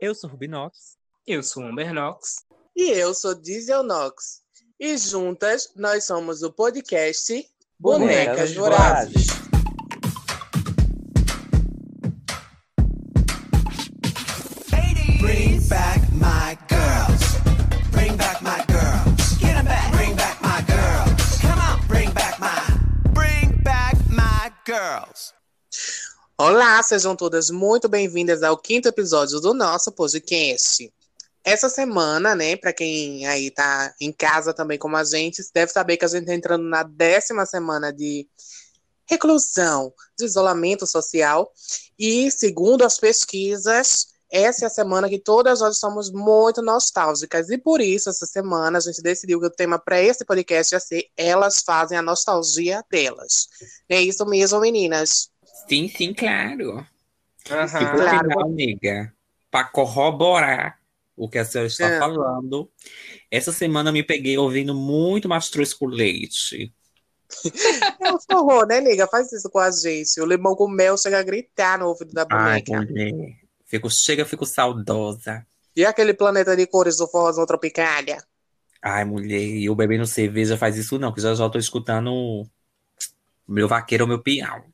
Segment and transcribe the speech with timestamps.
[0.00, 0.96] Eu sou Rubinox.
[1.26, 2.46] Eu sou Humber Nox.
[2.74, 4.42] E eu sou Diesel Nox.
[4.78, 7.32] E juntas nós somos o podcast
[7.78, 9.37] Bonecas, Bonecas Vorazes.
[26.40, 30.88] Olá, sejam todas muito bem-vindas ao quinto episódio do nosso podcast.
[31.42, 35.96] Essa semana, né, para quem aí tá em casa também como a gente, deve saber
[35.96, 38.28] que a gente tá entrando na décima semana de
[39.04, 41.52] reclusão, de isolamento social.
[41.98, 47.50] E, segundo as pesquisas, essa é a semana que todas nós somos muito nostálgicas.
[47.50, 50.78] E por isso, essa semana, a gente decidiu que o tema para esse podcast ia
[50.78, 53.48] ser Elas Fazem a Nostalgia Delas.
[53.88, 55.36] É isso mesmo, meninas.
[55.68, 56.86] Sim, sim, claro.
[57.48, 57.90] E Aham.
[57.90, 58.28] por Claro.
[58.28, 59.14] final, amiga,
[59.50, 60.80] para corroborar
[61.16, 61.98] o que a senhora está É.
[61.98, 62.70] falando,
[63.30, 66.72] essa semana eu me peguei ouvindo muito Mastruz com Leite.
[68.00, 69.06] É um forró, né, nega?
[69.06, 70.20] Faz isso com a gente.
[70.20, 72.66] O limão com mel chega a gritar no ouvido da Ai, boneca.
[72.66, 73.12] mulher.
[73.66, 75.46] Fico, chega, fico saudosa.
[75.76, 78.18] E aquele planeta de cores do forrozão tropicália?
[78.82, 82.48] Ai, mulher, e eu bebendo cerveja faz isso não, que já já tô escutando o
[83.46, 84.64] meu vaqueiro, o meu peão.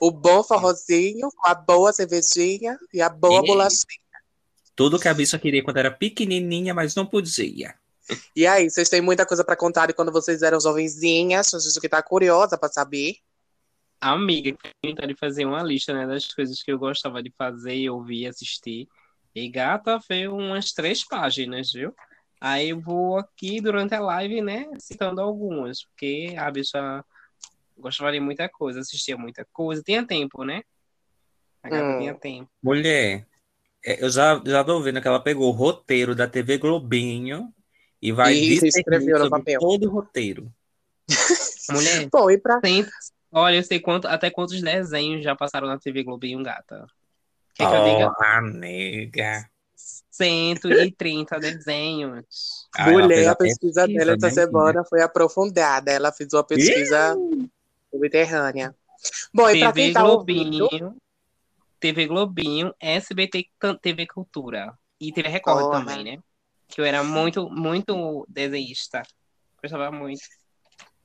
[0.00, 4.00] O bom forrozinho, a boa cervejinha e a boa E- bolachinha.
[4.74, 7.74] Tudo que a bicha queria quando era pequenininha, mas não podia.
[8.34, 11.52] E aí, vocês têm muita coisa pra contar de quando vocês eram jovenzinhas?
[11.54, 13.16] A gente que tá curiosa pra saber.
[14.00, 18.26] Amiga, tentar de fazer uma lista, né, das coisas que eu gostava de fazer, ouvir,
[18.26, 18.88] assistir.
[19.34, 21.94] E gata fez umas três páginas, viu?
[22.40, 27.04] Aí eu vou aqui durante a live, né, citando algumas, porque a bicha
[27.80, 30.62] gostava de muita coisa, assistia muita coisa, tinha tempo, né?
[31.62, 31.98] A Hum.
[31.98, 32.50] tinha tempo.
[32.62, 33.26] Mulher,
[33.84, 37.52] é, eu já, já tô vendo que ela pegou o roteiro da TV Globinho
[38.00, 39.60] e vai E escreveu no papel.
[39.60, 40.52] todo o roteiro.
[41.70, 42.60] Mulher, Bom, e pra.
[42.60, 42.86] tem-
[43.32, 46.86] olha, eu sei quanto, até quantos desenhos já passaram na TV Globinho, gata.
[47.54, 48.12] Quer que eu diga?
[48.18, 49.50] Ah, nega.
[50.10, 52.68] 130 desenhos.
[52.76, 55.90] Ah, mulher, a a pesquisa pesquisa, dela essa né, semana foi aprofundada.
[55.90, 57.16] Ela fez uma pesquisa
[57.90, 58.74] subterrânea.
[59.32, 60.68] Bom, e pra quem TV tá ouvindo.
[60.68, 60.96] Globinho,
[61.78, 63.48] TV Globinho, SBT
[63.80, 65.78] TV Cultura e TV Record Porra.
[65.80, 66.22] também, né?
[66.68, 69.02] Que eu era muito, muito desenhista.
[69.60, 70.22] Gostava muito.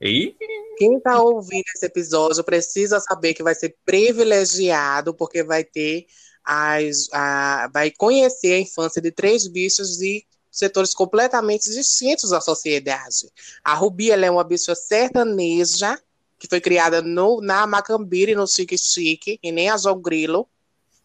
[0.00, 0.36] Ih,
[0.76, 6.06] Quem tá ouvindo esse episódio precisa saber que vai ser privilegiado, porque vai ter
[6.44, 7.08] as.
[7.12, 13.30] A, vai conhecer a infância de três bichos de setores completamente distintos da sociedade.
[13.64, 15.98] A Rubi ela é uma bicha sertaneja,
[16.38, 20.48] que foi criada no, na Macambira e no Chique Chique, e nem a João Grilo.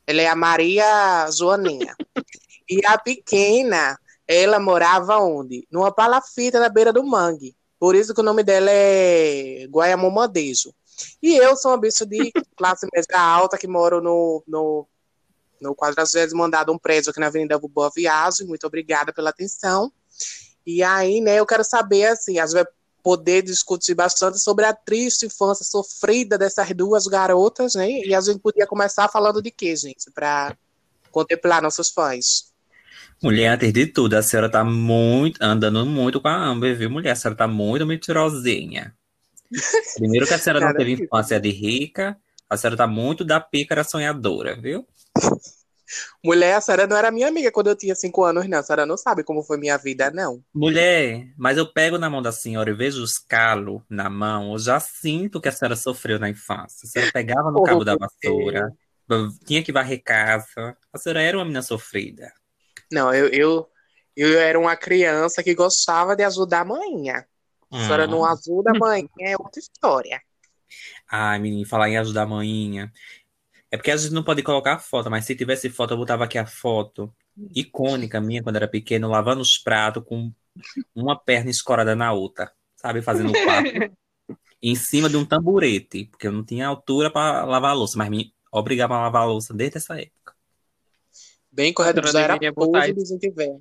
[0.06, 1.96] Ela é a Maria Joaninha.
[2.70, 3.98] e a pequena,
[4.28, 5.68] ela morava onde?
[5.72, 7.56] Numa palafita na beira do mangue.
[7.80, 10.74] Por isso que o nome dela é Guaiamomadejo.
[11.22, 14.88] E eu sou uma bicha de classe média alta que moro no, no,
[15.60, 16.04] no 40
[16.36, 18.48] mandado um prédio aqui na Avenida Boa Viagem.
[18.48, 19.92] Muito obrigada pela atenção.
[20.66, 22.66] E aí, né, eu quero saber, assim, a gente vai
[23.02, 27.90] poder discutir bastante sobre a triste infância sofrida dessas duas garotas, né?
[27.90, 30.12] E a gente podia começar falando de quê, gente?
[30.14, 30.56] Para
[31.12, 32.52] contemplar nossos fãs.
[33.22, 37.12] mulher, antes de tudo, a senhora tá muito, andando muito com a Amber, viu, mulher?
[37.12, 38.96] A senhora tá muito mentirosinha.
[39.98, 42.18] Primeiro que a senhora não teve infância de rica,
[42.50, 44.88] a senhora tá muito da pícara sonhadora, viu?
[46.24, 48.60] Mulher, a Sara não era minha amiga quando eu tinha cinco anos, não.
[48.60, 50.44] A Sara não sabe como foi minha vida, não.
[50.54, 54.60] Mulher, mas eu pego na mão da senhora e vejo os calos na mão, eu
[54.60, 56.86] já sinto que a senhora sofreu na infância.
[56.86, 58.70] A senhora pegava no Oh, cabo da vassoura,
[59.46, 60.78] tinha que varrer casa.
[60.94, 62.34] A senhora era uma menina sofrida.
[62.92, 63.70] Não, eu, eu,
[64.16, 67.28] eu era uma criança que gostava de ajudar a manhinha.
[67.74, 68.26] A senhora não Hum.
[68.26, 70.22] ajuda a manhinha, é outra história.
[71.10, 72.92] Ai, menino, falar em ajudar a maninha.
[73.72, 76.38] É porque a gente não pode colocar foto, mas se tivesse foto, eu botava aqui
[76.38, 77.14] a foto
[77.56, 80.32] icônica minha quando era pequeno, lavando os pratos com
[80.94, 83.02] uma perna escorada na outra, sabe?
[83.02, 83.70] Fazendo o papo.
[84.62, 88.10] em cima de um tamborete, porque eu não tinha altura para lavar a louça, mas
[88.10, 90.36] me obrigava a lavar a louça desde essa época.
[91.52, 92.82] Bem correto, A senhora já era deveria botar
[93.36, 93.60] velha.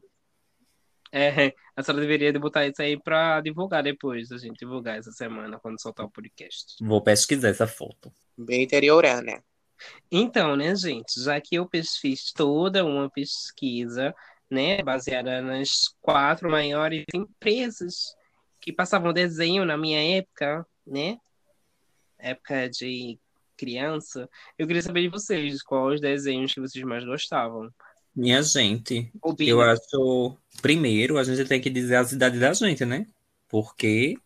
[1.13, 5.11] É, a senhora deveria de botar isso aí pra divulgar depois, a gente divulgar essa
[5.11, 6.77] semana, quando soltar o podcast.
[6.81, 8.13] Vou pesquisar essa foto.
[8.37, 9.43] Bem interiorana.
[10.11, 11.69] Então, né, gente, já que eu
[12.01, 14.15] fiz toda uma pesquisa,
[14.51, 18.15] né, baseada nas quatro maiores empresas
[18.61, 21.19] que passavam desenho na minha época, né,
[22.19, 23.19] época de
[23.57, 24.29] criança,
[24.59, 27.71] eu queria saber de vocês, quais os desenhos que vocês mais gostavam.
[28.15, 30.37] Minha gente, eu acho.
[30.61, 33.07] Primeiro, a gente tem que dizer a idade da gente, né?
[33.49, 34.19] Porque.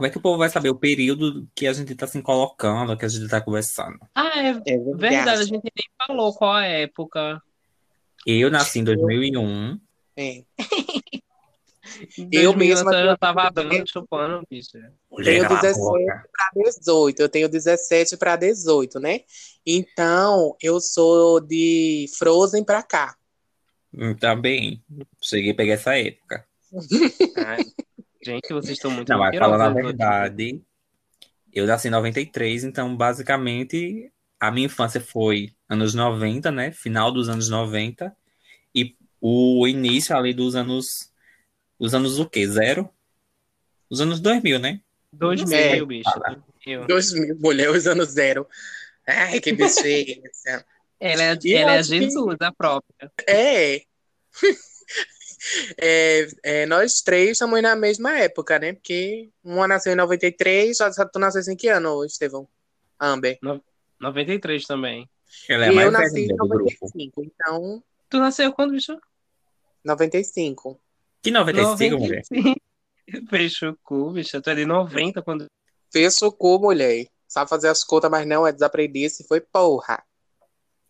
[0.00, 2.96] Como é que o povo vai saber o período que a gente tá se colocando,
[2.96, 3.98] que a gente tá conversando?
[4.14, 7.38] Ah, é É verdade, a gente nem falou qual a época.
[8.26, 9.78] Eu nasci em 2001.
[10.16, 10.42] É.
[12.32, 14.70] Eu 2000, mesma Eu tenho- tava dando, chupando, bicho.
[15.22, 16.28] Tenho Cala a 17 boca.
[16.32, 17.20] para 18.
[17.20, 19.20] Eu tenho 17 para 18, né?
[19.66, 23.14] Então, eu sou de Frozen pra cá.
[23.92, 24.82] Hum, Também.
[25.20, 26.46] Cheguei a pegar essa época.
[27.36, 27.64] Ai,
[28.22, 30.60] gente, vocês estão muito Não, mas falando a verdade,
[31.52, 36.70] eu nasci em 93, então basicamente a minha infância foi anos 90, né?
[36.72, 38.14] Final dos anos 90
[38.74, 41.10] e o início ali dos anos
[41.78, 42.46] os anos o quê?
[42.46, 42.88] Zero?
[43.88, 44.80] Os anos 2000, né?
[45.12, 45.84] 2000, É.
[45.84, 46.10] bicho.
[46.66, 46.86] Eu.
[46.86, 48.46] 2000, mulher, os anos zero.
[49.06, 50.20] Ai, que bexiga.
[51.00, 53.10] Ela é, ela é que- Jesus, a própria.
[53.28, 53.82] é.
[55.80, 58.74] É, é, nós três estamos na mesma época, né?
[58.74, 62.46] Porque uma nasceu em 93, só tu nasceu em que ano, Estevão?
[63.00, 63.38] Amber.
[63.98, 65.08] 93 também.
[65.48, 66.70] Ela é e mais eu nasci em do grupo.
[66.80, 68.98] 95, então, Tu nasceu quando, bicho?
[69.84, 70.80] 95.
[71.22, 72.22] Que 95, mulher?
[72.28, 72.60] 95.
[73.30, 74.42] Fecha o cu, bicho.
[74.42, 75.46] Tu é de 90 quando.
[75.92, 77.06] Fecha o cu, mulher.
[77.28, 80.02] Sabe fazer as contas, mas não, é desaprendice, foi porra.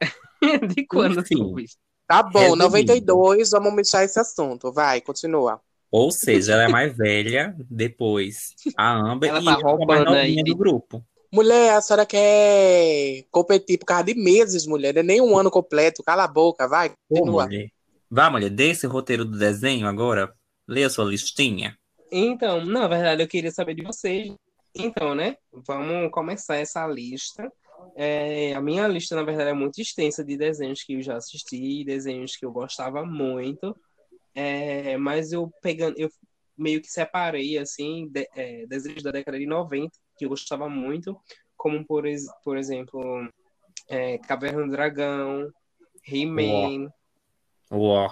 [0.74, 1.76] de quando tu, bicho?
[2.10, 2.64] Tá bom, Resumindo.
[2.64, 4.72] 92, vamos mexer esse assunto.
[4.72, 5.60] Vai, continua.
[5.92, 10.04] Ou seja, ela é mais velha, depois a Amber Ela e tá sou a mais
[10.04, 11.04] roubando do grupo.
[11.32, 14.92] Mulher, a senhora quer competir por causa de meses, mulher.
[14.92, 16.02] Não é nem um ano completo.
[16.02, 17.44] Cala a boca, vai, Ô, continua.
[17.44, 17.68] mulher.
[18.10, 20.34] Vá, mulher, dê esse roteiro do desenho agora.
[20.66, 21.78] Lê a sua listinha.
[22.10, 24.34] Então, na verdade, eu queria saber de vocês.
[24.74, 25.36] Então, né?
[25.64, 27.48] Vamos começar essa lista.
[27.96, 31.84] É, a minha lista, na verdade, é muito extensa de desenhos que eu já assisti,
[31.84, 33.76] desenhos que eu gostava muito.
[34.34, 36.08] É, mas eu pegando, eu
[36.56, 41.18] meio que separei assim de- é, desenhos da década de 90 que eu gostava muito,
[41.56, 43.28] como por, ex- por exemplo,
[43.88, 45.50] é, Caverna do Dragão,
[46.06, 46.90] He-Man.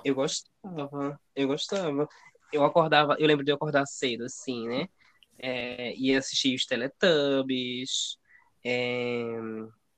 [0.04, 2.08] Eu gostava, eu gostava.
[2.52, 4.88] Eu acordava, eu lembro de eu acordar cedo, assim, né?
[5.38, 8.18] É, ia assistir os Teletubbies,
[8.68, 9.24] é,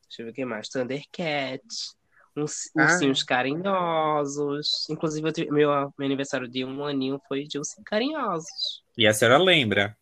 [0.08, 1.96] deixa eu ver o que mais, Thundercats,
[2.36, 2.82] uns Ah.
[2.84, 4.88] ursinhos carinhosos.
[4.88, 8.82] Inclusive, eu meu, meu aniversário de um aninho foi de ursinhos carinhosos.
[8.96, 9.96] E a senhora lembra?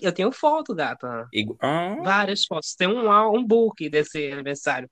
[0.00, 1.28] Eu tenho foto, gata.
[1.32, 2.74] Igu- Ah, Várias fotos.
[2.74, 4.90] Tem um, um book desse aniversário.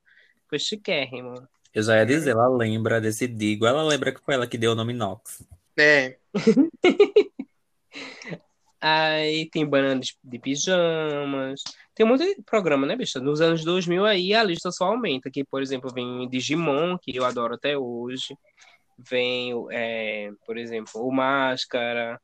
[0.48, 1.34] Foi chiquérrimo.
[1.74, 3.66] eu já ia dizer, ela lembra desse Digo.
[3.66, 5.42] Ela lembra que foi ela que deu o nome Nox.
[5.78, 6.18] É.
[8.80, 11.62] Aí tem banana de, de pijamas.
[11.94, 13.20] Tem muito programa, né, bicha?
[13.20, 15.30] Nos anos 2000 aí a lista só aumenta.
[15.30, 18.36] Que, por exemplo, vem Digimon, que eu adoro até hoje.
[18.98, 22.20] Vem, é, por exemplo, o Máscara.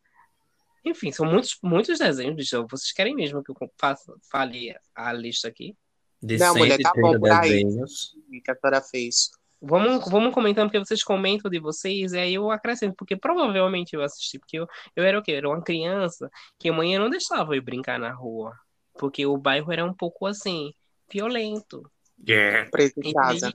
[0.85, 2.63] Enfim, são muitos, muitos desenhos, bicha.
[2.71, 5.77] Vocês querem mesmo que eu faça, fale a lista aqui?
[6.23, 7.51] De Não, mulher, tá bom 130 por aí.
[7.65, 8.17] desenhos.
[8.45, 9.31] Que a senhora fez.
[9.61, 14.03] Vamos, vamos comentando, porque vocês comentam de vocês, e aí eu acrescento, porque provavelmente eu
[14.03, 15.33] assisti, porque eu, eu era o quê?
[15.33, 18.53] Eu era uma criança que a mãe não deixava eu brincar na rua,
[18.99, 20.73] porque o bairro era um pouco assim,
[21.11, 21.91] violento.
[22.27, 22.69] Yeah.
[22.71, 23.53] Preso em casa.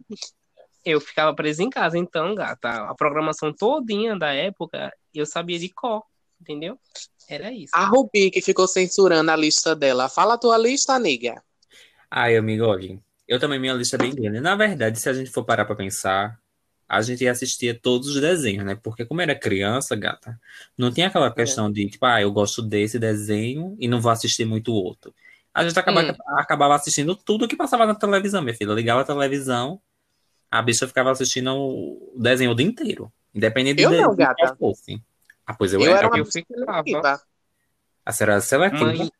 [0.85, 5.69] eu ficava presa em casa, então, gata, a programação todinha da época eu sabia de
[5.69, 6.03] cor,
[6.41, 6.79] entendeu?
[7.29, 7.71] Era isso.
[7.73, 10.09] A Rubi, que ficou censurando a lista dela.
[10.09, 11.41] Fala a tua lista, amiga.
[12.09, 14.39] Ai, amigo, olha, eu também minha lista é bem grande.
[14.39, 16.39] Na verdade, se a gente for parar pra pensar,
[16.87, 18.75] a gente assistia todos os desenhos, né?
[18.75, 20.39] Porque como era criança, gata,
[20.77, 24.45] não tinha aquela questão de, tipo, ah, eu gosto desse desenho e não vou assistir
[24.45, 25.13] muito outro.
[25.53, 26.15] A gente acabava, Hum.
[26.37, 28.73] acabava assistindo tudo que passava na televisão, minha filha.
[28.73, 29.79] Ligava a televisão,
[30.49, 33.11] a bicha ficava assistindo o desenho o dia inteiro.
[33.33, 34.55] Independente Eu de não, de gata.
[34.57, 35.01] qual fosse.
[35.45, 36.07] Ah, pois eu, Eu era.
[36.07, 37.21] era eu ficava.
[38.05, 38.85] A senhora era seletiva.
[38.85, 39.11] Mãe,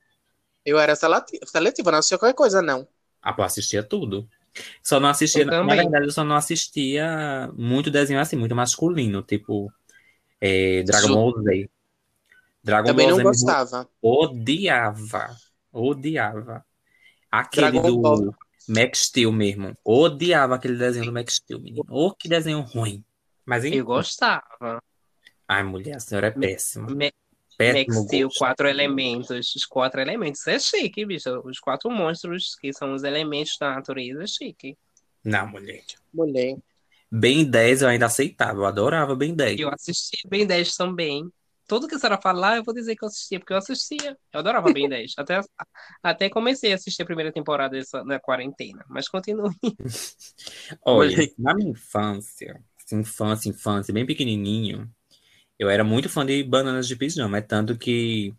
[0.66, 2.88] Eu era seleti- seletiva, não assistia qualquer coisa, não.
[3.22, 4.28] Ah, pô, assistia tudo.
[4.84, 9.72] Só não assistia, na verdade, eu só não assistia muito desenho assim, muito masculino, tipo
[10.40, 11.70] é, Dragon Ball Z.
[12.64, 13.90] Dragon Também Ball não Z gostava.
[14.02, 15.36] odiava.
[15.74, 16.64] Odiava.
[17.32, 18.36] Aquele Dragon do Ball.
[18.70, 19.76] Max Steel mesmo.
[19.84, 21.84] Odiava aquele desenho do Max Steel, menino.
[21.90, 23.04] Oh, que desenho ruim.
[23.46, 23.78] Mas enfim.
[23.78, 24.82] eu gostava.
[25.48, 26.88] Ai, mulher, a senhora é péssima.
[26.90, 27.12] Me-
[27.58, 29.54] Péssimo Max Steel, quatro elementos.
[29.56, 30.48] Os quatro elementos.
[30.48, 31.30] É chique, bicho.
[31.44, 34.78] Os quatro monstros, que são os elementos da natureza, é chique.
[35.24, 35.84] Não, mulher.
[36.14, 36.58] Mulher.
[37.12, 38.58] Ben 10 eu ainda aceitava.
[38.60, 39.60] Eu adorava Ben 10.
[39.60, 41.30] Eu assisti Ben 10 também.
[41.68, 44.18] Tudo que a senhora falar, eu vou dizer que eu assistia, porque eu assistia.
[44.34, 45.14] Eu adorava Ben 10.
[45.18, 45.42] Até,
[46.04, 48.86] até comecei a assistir a primeira temporada dessa, da quarentena.
[48.90, 49.56] Mas continue.
[50.86, 54.90] Olha, na minha infância, assim, infância, infância, bem pequenininho,
[55.60, 57.40] eu era muito fã de bananas de pijama.
[57.40, 58.34] É tanto que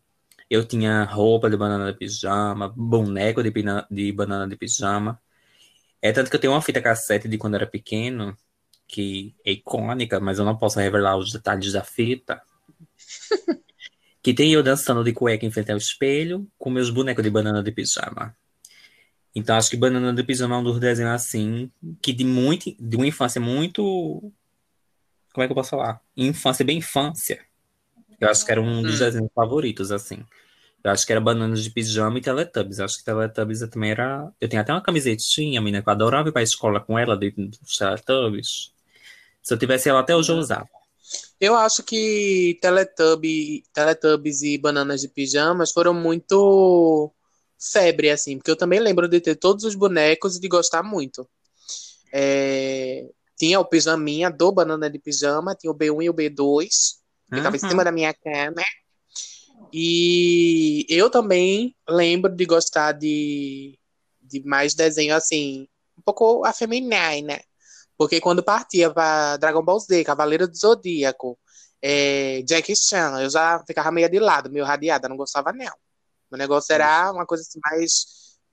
[0.50, 5.21] eu tinha roupa de banana de pijama, boneco de, pina- de banana de pijama.
[6.02, 8.37] É tanto que eu tenho uma fita cassete de quando eu era pequeno,
[8.88, 12.43] que é icônica, mas eu não posso revelar os detalhes da fita.
[14.23, 17.63] Que tem eu dançando de cueca em frente ao espelho, com meus bonecos de banana
[17.63, 18.35] de pijama.
[19.35, 21.69] Então, acho que Banana de Pijama é um dos desenhos assim,
[22.01, 23.83] que de muito, de uma infância muito.
[25.33, 26.01] Como é que eu posso falar?
[26.17, 27.45] Infância, bem infância.
[28.21, 28.99] Eu acho que era um dos Hum.
[29.05, 30.25] desenhos favoritos, assim.
[30.85, 32.79] Eu acho que era Bananas de Pijama e Teletubbies.
[32.79, 34.31] Eu acho que Teletubbies eu também era.
[34.41, 37.31] Eu tenho até uma camisetinha, menina, que eu adorava ir pra escola com ela, de
[37.33, 38.73] dos Teletubbies.
[39.43, 40.69] Se eu tivesse ela até hoje eu usava.
[41.45, 47.13] Eu acho que Teletubby, Teletubbies e Bananas de Pijamas foram muito
[47.59, 51.29] febre, assim, porque eu também lembro de ter todos os bonecos e de gostar muito.
[52.13, 56.69] É, Tinha o pijaminha do Banana de Pijama, tinha o B1 e o B2,
[57.31, 57.59] que em Uhum.
[57.59, 58.63] cima da minha cama.
[59.73, 63.79] E eu também lembro de gostar de,
[64.23, 65.67] de mais desenho assim,
[65.99, 67.41] um pouco afeminado, né?
[67.97, 71.39] Porque quando partia para Dragon Ball Z, Cavaleiro do Zodíaco,
[71.81, 75.73] é, Jackie Chan, eu já ficava meio de lado, meio radiada, não gostava não.
[76.31, 78.05] O negócio era uma coisa assim mais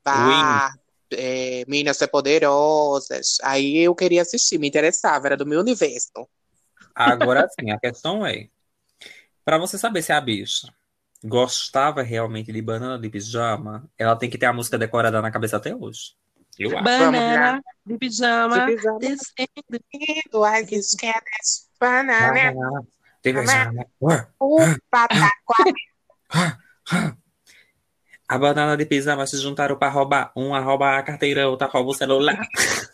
[0.03, 0.71] pá,
[1.11, 3.37] é, Meninas Poderosas.
[3.43, 6.11] Aí eu queria assistir, me interessava, era do meu universo.
[6.93, 8.49] Agora sim, a questão é:
[9.43, 10.67] pra você saber se a bicha
[11.23, 15.57] gostava realmente de banana de pijama, ela tem que ter a música decorada na cabeça
[15.57, 16.15] até hoje.
[16.61, 16.83] Eu acho.
[16.83, 18.99] Banana de pijama, De pijama.
[18.99, 20.43] descendo.
[20.45, 22.87] As esquerdas, banana, Banana
[23.23, 23.85] de pijama.
[24.39, 24.57] o
[24.89, 25.63] pataquá.
[28.27, 30.31] A banana de pijama se juntaram pra roubar.
[30.35, 32.39] Uma rouba a carteira, outra rouba o celular.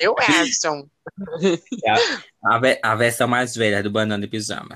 [0.00, 0.88] Eu acho.
[2.44, 4.74] A, ve- a versão mais velha do banana de pijama.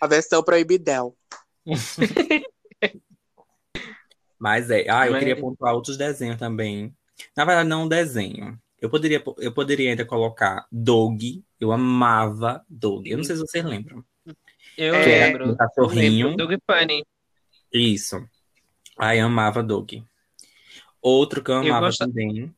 [0.00, 1.14] A versão proibidão.
[4.42, 4.84] Mas é.
[4.90, 6.92] Ah, eu Mas- queria pontuar outros desenhos também.
[7.36, 8.58] Na verdade, não um desenho.
[8.80, 11.44] Eu poderia, eu poderia ainda colocar Dog.
[11.60, 13.08] Eu amava Dog.
[13.08, 14.04] Eu não sei se vocês lembram.
[14.76, 15.52] Eu É, lembro.
[15.52, 16.30] um cachorrinho.
[16.30, 16.48] Lembro.
[16.48, 17.04] Doug Funny.
[17.72, 18.16] Isso.
[18.98, 20.02] Ai, amava Dog.
[21.00, 22.52] Outro que eu Eu amava gosto- também.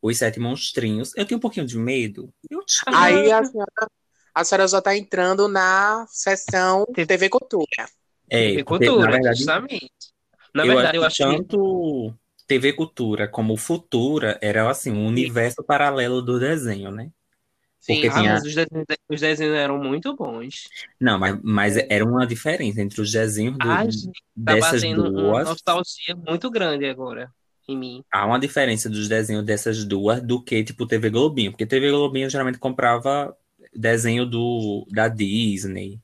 [0.00, 1.10] Os Sete Monstrinhos.
[1.16, 2.32] Eu tenho um pouquinho de medo.
[2.48, 2.96] Eu tinha.
[2.96, 3.72] Aí a senhora,
[4.32, 7.66] a senhora já tá entrando na sessão TV Cultura.
[8.30, 10.14] É, TV porque, Cultura, na verdade, justamente.
[10.56, 12.12] Na eu verdade, eu acho acho que tanto
[12.46, 17.10] TV Cultura como Futura era assim um universo paralelo do desenho, né?
[17.86, 18.34] Porque Ah, tinha.
[18.34, 20.68] mas os desenhos, os desenhos eram muito bons.
[21.00, 24.94] Não, mas, mas era uma diferença entre os desenhos do- Ah, gente, tá dessas uma
[24.94, 25.48] duas.
[25.50, 27.32] nostalgia muito grande agora
[27.68, 28.04] em mim.
[28.10, 31.50] Há uma diferença dos desenhos dessas duas do que, tipo, TV Globinho.
[31.52, 33.36] Porque TV Globinho geralmente comprava
[33.74, 36.00] desenho do, da Disney,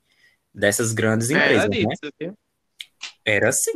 [0.54, 1.97] dessas grandes Era empresas, né?
[1.97, 2.35] disso, viu?
[3.25, 3.73] Era assim.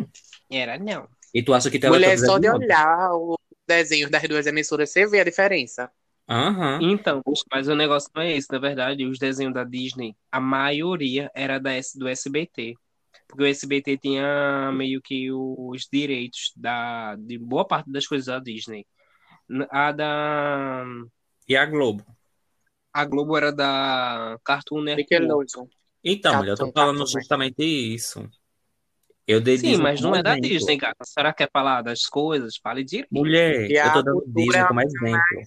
[0.50, 1.08] Era não.
[1.34, 4.90] E tu acha que Mulher, Teletubbies é só de olhar o desenho das duas emissoras,
[4.90, 5.90] você vê a diferença.
[6.28, 6.80] Aham.
[6.80, 7.22] Então,
[7.52, 11.58] mas o negócio não é esse, na verdade, os desenhos da Disney, a maioria era
[11.58, 12.74] da, S- do SBT.
[13.28, 18.38] Porque o SBT tinha meio que os direitos da, de boa parte das coisas da
[18.38, 18.86] Disney.
[19.70, 20.84] A da.
[21.48, 22.04] E a Globo?
[22.92, 25.52] A Globo era da Cartoon Network.
[26.04, 27.22] Então, Cartoon, mulher, eu tô falando Cartoon, né?
[27.22, 28.28] justamente isso.
[29.26, 30.48] Eu dei Sim, mas não é da exemplo.
[30.48, 31.04] Disney, gata.
[31.04, 32.56] Será que quer falar das coisas?
[32.56, 33.08] Fale direito.
[33.10, 35.42] Mulher, E eu tô dando Disney é como exemplo.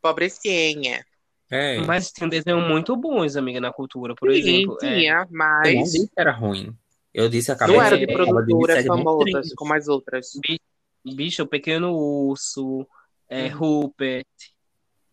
[0.00, 1.04] Pobrecinha.
[1.50, 4.14] É, Mas tem desenhos muito bons, amiga, na cultura.
[4.14, 6.72] Por Sim, exemplo, é, tinha, eu não mas disse que era ruim.
[7.12, 10.28] Eu disse a não cabeça era de é, de produtoras Sete famosas como as outras.
[11.04, 12.86] Bicho, Pequeno Urso,
[13.28, 14.26] é, Rupert,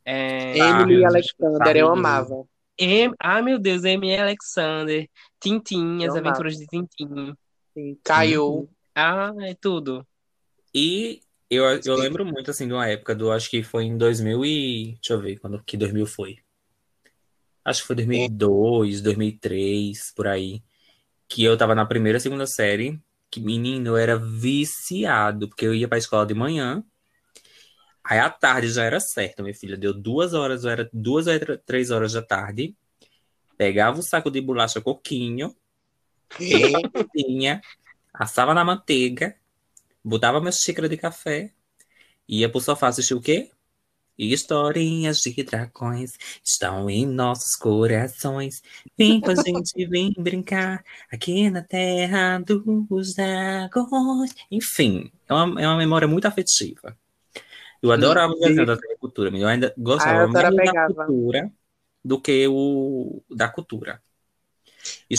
[0.06, 2.46] é, Emily e Alexander, eu amava.
[2.78, 6.16] Em- ah, meu Deus, Amy Alexander, Tintin, As.
[6.16, 7.34] Aventuras de Tintin.
[8.04, 8.46] Caiu.
[8.46, 8.68] Uhum.
[8.96, 10.06] Ah, é tudo.
[10.74, 14.44] E eu, eu lembro muito, assim, de uma época do, acho que foi em 2000
[14.44, 14.94] e...
[14.96, 16.38] Deixa eu ver, quando que 2000 foi.
[17.64, 20.62] Acho que foi 2002, 2003, por aí.
[21.28, 23.00] Que eu tava na primeira, segunda série.
[23.30, 26.84] Que, menino, eu era viciado, porque eu ia pra escola de manhã.
[28.10, 29.76] Aí à tarde já era certo, minha filha.
[29.76, 31.34] Deu duas horas, era duas ou
[31.66, 32.74] três horas da tarde.
[33.58, 35.54] Pegava o saco de bolacha coquinho,
[37.14, 37.62] tinha,
[38.14, 39.36] assava na manteiga,
[40.02, 41.52] botava minha xícara de café,
[42.30, 43.52] ia pro sofá assistir o quê?
[44.18, 46.14] Historinhas de dragões
[46.46, 48.64] estão em nossos corações.
[48.98, 54.34] Vem com a gente, vem brincar aqui na terra dos dragões.
[54.50, 56.98] Enfim, é uma, é uma memória muito afetiva.
[57.82, 60.72] Eu adorava o desenho da TV Cultura, mas eu ainda Ah, gostava a senhora mais
[60.74, 61.52] da cultura
[62.04, 64.02] do que o da cultura.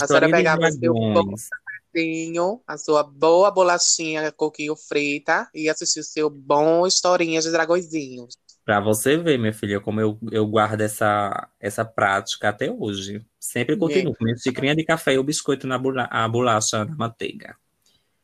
[0.01, 1.47] A senhora pegava seu dragões.
[1.93, 8.37] Tinho a sua boa bolachinha coquinho frita e assistir o seu bom historinha de dragõezinhos.
[8.63, 13.25] Pra você ver, minha filha, como eu, eu guardo essa, essa prática até hoje.
[13.39, 17.55] Sempre continuo comendo xicrinha de café e o biscoito na bula, a bolacha na manteiga.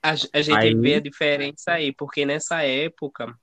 [0.03, 3.35] A, a gente Aí- vê a diferença aí, porque nessa época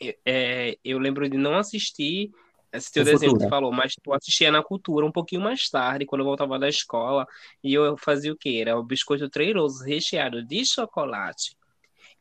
[0.00, 2.30] é, é, eu lembro de não assistir
[2.72, 5.68] esse teu O desenho que tu falou, mas tu assistia na cultura um pouquinho mais
[5.68, 7.26] tarde, quando eu voltava da escola,
[7.62, 8.58] e eu fazia o quê?
[8.62, 11.56] Era o biscoito treiroso recheado de chocolate.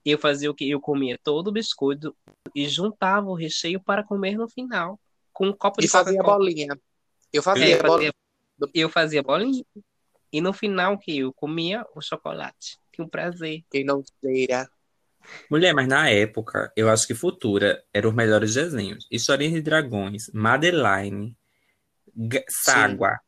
[0.04, 0.66] Eu fazia o quê?
[0.66, 2.16] Eu comia todo o biscoito
[2.56, 5.00] e juntava o recheio para comer no final,
[5.32, 6.40] com um copo E de fazia Coca-Cola.
[6.40, 6.80] bolinha.
[7.32, 8.14] Eu É, fazia eu bolinha.
[8.60, 9.64] fazia, eu fazia bolinha.
[10.34, 12.78] E no final que eu comia o chocolate.
[12.92, 13.64] Que um prazer.
[13.70, 14.70] Quem não cheira.
[15.50, 19.08] Mulher, mas na época, eu acho que Futura era os melhores desenhos.
[19.12, 21.36] Historinha de Dragões, Madeline,
[22.16, 23.20] G- Ságua,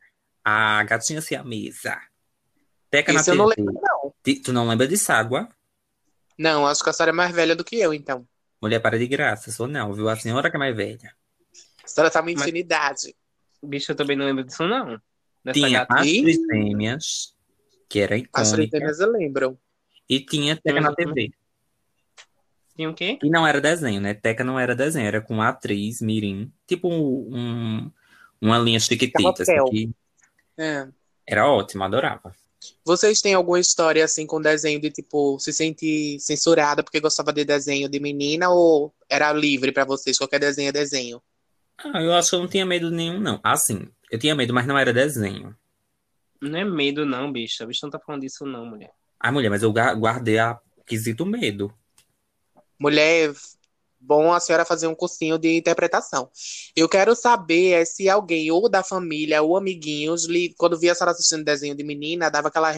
[0.44, 1.98] a Gatinha Siamesa,
[2.90, 3.62] Teca na Isso eu não TV.
[3.62, 4.14] lembro, não.
[4.44, 5.50] Tu não lembra de Ságua?
[6.38, 8.28] Não, acho que a senhora é mais velha do que eu, então.
[8.62, 10.08] Mulher, para de graça, sou não, viu?
[10.10, 11.14] A senhora que é mais velha.
[11.84, 13.16] A senhora tá mentindo Mas- idade.
[13.62, 15.00] Bicho, eu também não lembro disso, não.
[15.44, 15.96] Dessa Tinha gata.
[16.02, 16.22] as Ih.
[16.48, 17.36] Trigêmeas,
[17.90, 19.60] que era As icônica, três eu lembro.
[20.10, 20.96] e tinha Teca na Uhum.
[20.96, 21.34] TV.
[22.76, 23.20] Tinha o quê?
[23.22, 24.14] E não era desenho, né?
[24.14, 26.52] Teca não era desenho, era com atriz, mirim.
[26.68, 27.92] Tipo um,
[28.42, 29.94] uma linha chiquitita, assim,
[30.58, 30.88] É.
[31.28, 32.34] era ótimo, adorava.
[32.86, 37.44] Vocês têm alguma história assim com desenho de tipo se sentir censurada porque gostava de
[37.44, 40.18] desenho de menina ou era livre pra vocês?
[40.18, 41.22] Qualquer desenho é desenho.
[41.78, 43.40] Ah, eu acho que eu não tinha medo nenhum, não.
[43.44, 45.56] Assim, eu tinha medo, mas não era desenho.
[46.42, 47.64] Não é medo, não, bicho.
[47.64, 48.92] A bicho não tá falando disso, não, mulher.
[49.20, 51.74] Ai, mulher, mas eu guardei a quesito medo.
[52.84, 53.34] Mulher,
[53.98, 56.30] bom a senhora fazer um cursinho de interpretação.
[56.76, 60.96] Eu quero saber é, se alguém, ou da família, ou amiguinhos, li- quando via a
[60.96, 62.78] senhora assistindo desenho de menina, dava aquela,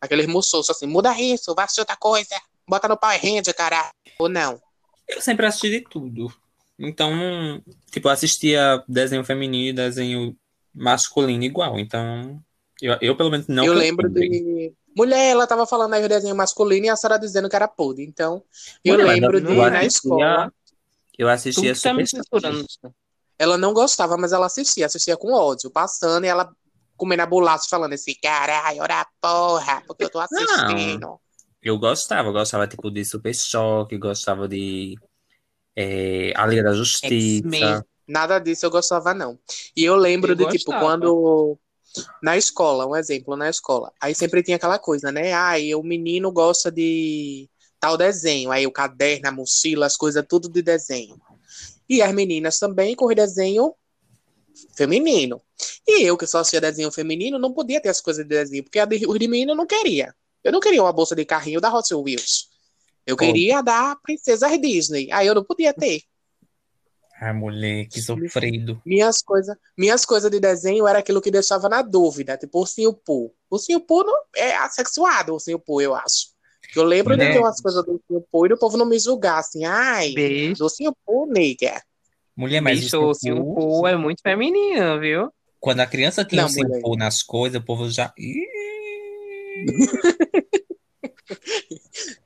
[0.00, 2.34] aquele remoçoço assim, muda isso, vai assistir outra coisa,
[2.66, 3.90] bota no Power Ranger, caralho.
[4.18, 4.58] Ou não.
[5.06, 6.32] Eu sempre assisti de tudo.
[6.78, 10.34] Então, tipo, assistia desenho feminino e desenho
[10.74, 11.78] masculino igual.
[11.78, 12.42] Então,
[12.80, 14.72] eu, eu pelo menos não eu lembro de.
[14.98, 18.04] Mulher, ela tava falando aí do desenho masculino e a senhora dizendo que era podre.
[18.04, 18.42] Então,
[18.84, 20.52] eu Mulher, lembro de ir na escola.
[21.16, 22.66] Eu assistia que tá me Super censurando.
[23.38, 26.52] Ela não gostava, mas ela assistia, assistia com ódio, passando e ela
[26.96, 31.20] comendo a bolacha, falando assim, caralho, ora porra, porque eu tô assistindo.
[31.62, 34.96] Eu gostava, eu gostava tipo de Super Choque, gostava de
[35.76, 37.86] é, A Liga da Justiça.
[38.04, 39.38] Nada disso eu gostava, não.
[39.76, 40.84] E eu lembro Eu de, tipo, gostava.
[40.84, 41.56] quando.
[42.22, 43.92] Na escola, um exemplo, na escola.
[44.00, 45.32] Aí sempre tinha aquela coisa, né?
[45.32, 47.48] Ai, o menino gosta de
[47.80, 48.50] tal desenho.
[48.50, 51.20] Aí o caderno, a mochila, as coisas, tudo de desenho.
[51.88, 53.74] E as meninas também com desenho
[54.76, 55.40] feminino.
[55.86, 58.78] E eu, que só assistia desenho feminino, não podia ter as coisas de desenho, porque
[58.78, 60.14] a de, os de menino eu não queria.
[60.44, 62.48] Eu não queria uma bolsa de carrinho da Hot Wheels.
[63.06, 65.10] Eu queria a da Princesa Disney.
[65.10, 66.02] Aí eu não podia ter.
[67.20, 68.80] Ai, mulher, que sofrido.
[68.86, 72.92] Minhas coisas minhas coisas de desenho era aquilo que deixava na dúvida, tipo o Ursinho
[72.92, 73.34] Poo.
[73.50, 76.28] O Ursinho Poo não, é assexuado, o Ursinho Poo, eu acho.
[76.76, 77.32] Eu lembro de Né?
[77.32, 80.58] ter umas coisas do Ursinho Poo e o povo não me julgar assim, ai, Beijo.
[80.58, 81.82] do Ursinho Poo, nega.
[82.36, 85.32] Mulher, mas Bicho, o o seu Simpu, cu é muito feminino, viu?
[85.60, 86.74] quando a criança tinha Não, o mulher.
[86.76, 88.12] Simpu nas coisas, o povo já.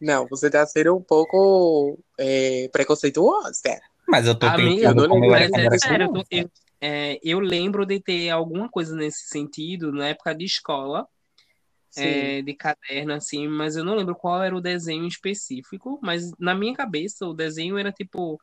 [0.01, 3.81] Não, você tá sendo um pouco é, preconceituosa.
[4.12, 6.51] Mas eu tô Amiga, pensando eu como Mas é sério, eu, eu-
[6.83, 11.09] é, eu lembro de ter alguma coisa nesse sentido na época de escola,
[11.88, 12.03] Sim.
[12.03, 16.55] é, de caderno, assim, mas eu não lembro qual era o desenho específico, mas na
[16.55, 18.38] minha cabeça o desenho era tipo.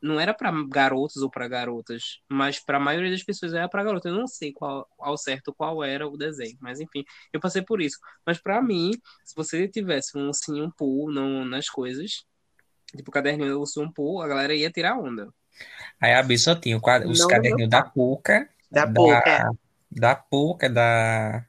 [0.00, 4.10] Não era pra garotos ou pra garotas, mas pra maioria das pessoas era pra garotas.
[4.10, 7.80] Eu não sei qual, ao certo qual era o desenho, mas enfim, eu passei por
[7.80, 7.98] isso.
[8.26, 8.90] Mas pra mim,
[9.22, 10.32] se você tivesse um
[10.76, 12.24] Poo no, nas coisas,
[12.96, 15.32] tipo o caderninho do Poo, a galera ia tirar onda.
[16.00, 19.50] Aí a bicha tinha o quadro- os caderninhos da Puca, Da boca.
[19.90, 21.44] da Puca, da.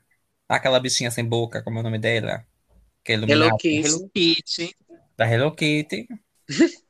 [0.48, 2.46] Aquela bichinha sem boca, como é o nome dela?
[3.04, 3.58] Que é Hello.
[3.58, 3.88] Kitty.
[3.88, 4.76] Hello Kitty.
[5.18, 6.08] Da Hello Kitty.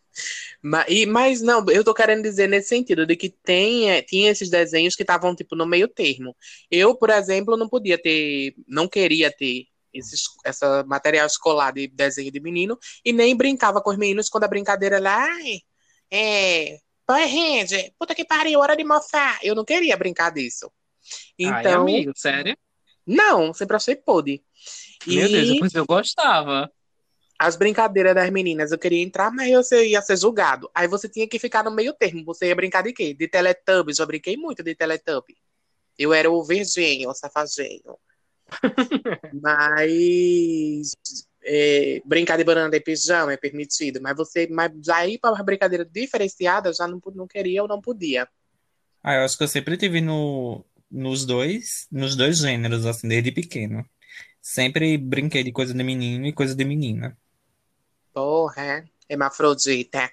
[0.61, 4.31] Ma- e- Mas não, eu tô querendo dizer nesse sentido, de que tem, é, tinha
[4.31, 6.35] esses desenhos que estavam, tipo, no meio termo.
[6.69, 12.31] Eu, por exemplo, não podia ter, não queria ter esses, essa material escolar de desenho
[12.31, 15.59] de menino, e nem brincava com os meninos quando a brincadeira lá, ai,
[16.11, 19.39] é, Power Ranger, puta que pariu, hora de mofar.
[19.43, 20.71] Eu não queria brincar disso.
[21.41, 22.57] Ai, Então, amigo, sério?
[23.05, 24.43] não, sempre achei podre.
[25.05, 26.71] Meu Deus, E depois eu gostava.
[27.37, 30.69] as brincadeiras das meninas, eu queria entrar, mas você ia ser julgado.
[30.73, 32.23] Aí você tinha que ficar no meio termo.
[32.25, 33.13] Você ia brincar de quê?
[33.13, 33.99] De Teletubbies.
[33.99, 35.37] Eu brinquei muito de Teletubbies.
[35.97, 37.97] Eu era o verdinho, o safadinho.
[39.33, 40.95] Mas
[41.43, 43.99] é, brincar de banana de pijama é permitido.
[44.01, 44.71] Mas você mas
[45.07, 48.27] ir para uma brincadeira diferenciada, já não, não queria ou não podia.
[49.03, 53.31] Ah, eu acho que eu sempre tive no, nos dois, nos dois gêneros, assim, desde
[53.31, 53.85] pequeno.
[54.41, 57.17] Sempre brinquei de coisa de menino e coisa de menina.
[58.13, 60.11] Porra, hermafrodita.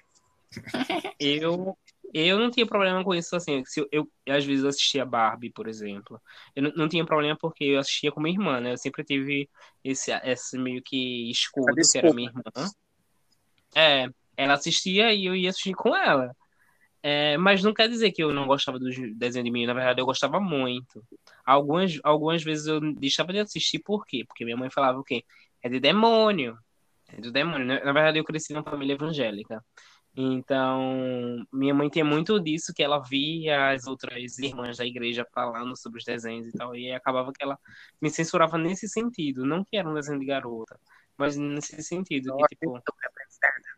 [1.19, 1.77] Eu,
[2.13, 3.63] eu não tinha problema com isso, assim.
[3.65, 6.21] Se eu, eu, às vezes assistia Barbie, por exemplo.
[6.55, 8.73] Eu não, não tinha problema porque eu assistia com minha irmã, né?
[8.73, 9.49] Eu sempre tive
[9.83, 12.41] esse, esse meio que escudo, que era minha irmã.
[13.75, 16.35] É, ela assistia e eu ia assistir com ela.
[17.03, 19.73] É, mas não quer dizer que eu não gostava dos desenhos de menino.
[19.73, 21.03] Na verdade, eu gostava muito.
[21.45, 24.23] Algumas, algumas vezes eu deixava de assistir, por quê?
[24.27, 25.23] Porque minha mãe falava o quê?
[25.63, 26.57] É de demônio.
[27.07, 27.65] É do demônio.
[27.65, 29.63] Na verdade, eu cresci numa família evangélica.
[30.15, 35.75] Então, minha mãe tem muito disso, que ela via as outras irmãs da igreja falando
[35.77, 37.57] sobre os desenhos e tal, e aí acabava que ela
[38.01, 40.77] me censurava nesse sentido, não que era um desenho de garota,
[41.17, 42.77] mas nesse sentido, que tipo,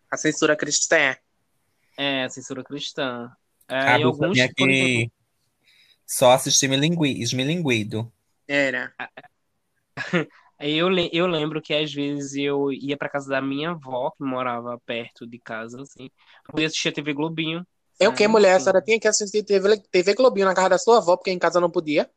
[0.10, 1.16] A censura cristã.
[1.98, 3.32] é, censura cristã.
[3.68, 5.12] É, A e alguns, exemplo, que
[6.06, 8.12] só assistir Milingui- Esmilinguido.
[8.48, 8.94] Era.
[10.70, 14.80] Eu, eu lembro que às vezes eu ia pra casa da minha avó, que morava
[14.86, 16.10] perto de casa, assim,
[16.46, 17.66] poder assistir a TV Globinho.
[18.00, 18.32] É o que, sabe?
[18.32, 18.56] mulher?
[18.56, 21.40] A senhora tinha que assistir TV, TV Globinho na casa da sua avó, porque em
[21.40, 22.10] casa não podia.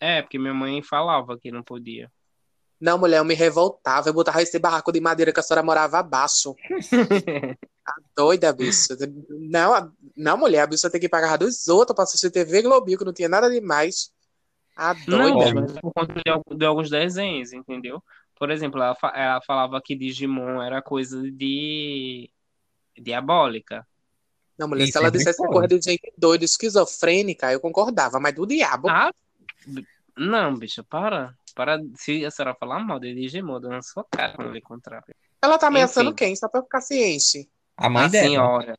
[0.00, 2.10] É, porque minha mãe falava que não podia.
[2.80, 4.08] Não, mulher, eu me revoltava.
[4.08, 6.54] Eu botava esse barraco de madeira que a senhora morava abaixo.
[7.84, 8.88] Tá doida, bicho.
[9.30, 12.98] Não, a- não, mulher, a bicha tem que pagar dos outros pra assistir TV Globinho,
[12.98, 14.12] que não tinha nada demais.
[14.78, 15.54] A Não, doida.
[15.60, 18.00] mas por conta de, de alguns desenhos, entendeu?
[18.36, 22.30] Por exemplo, ela, fa- ela falava que Digimon era coisa de
[22.96, 23.84] diabólica.
[24.56, 25.48] Não, mulher, E se ela sempre dissesse foi.
[25.48, 28.88] coisa de gente doida, esquizofrênica, eu concordava, mas do diabo.
[28.88, 29.12] Ah,
[30.16, 31.34] não, bicha, para.
[31.54, 35.02] Para, se a senhora falar mal de Digimon, eu na sua cara quando eu encontrar.
[35.42, 36.16] Ela tá ameaçando enfim.
[36.16, 36.36] quem?
[36.36, 37.50] Só pra eu ficar ciente.
[37.76, 38.28] A mãe A dela.
[38.28, 38.74] senhora.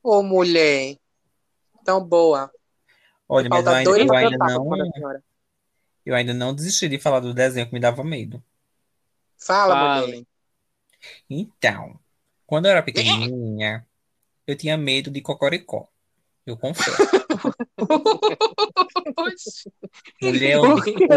[0.00, 0.96] Ô, mulher.
[1.84, 2.52] Tão boa.
[3.34, 4.76] Olha, mas eu ainda, eu ainda não,
[6.04, 8.42] eu ainda não desisti de falar do desenho que me dava medo.
[9.38, 10.02] Fala, mulher.
[10.02, 10.26] Fale.
[11.30, 11.98] Então,
[12.46, 13.86] quando eu era pequenininha,
[14.46, 15.88] eu tinha medo de cocoricó.
[16.44, 16.90] Eu confesso.
[20.20, 20.62] Mulher, eu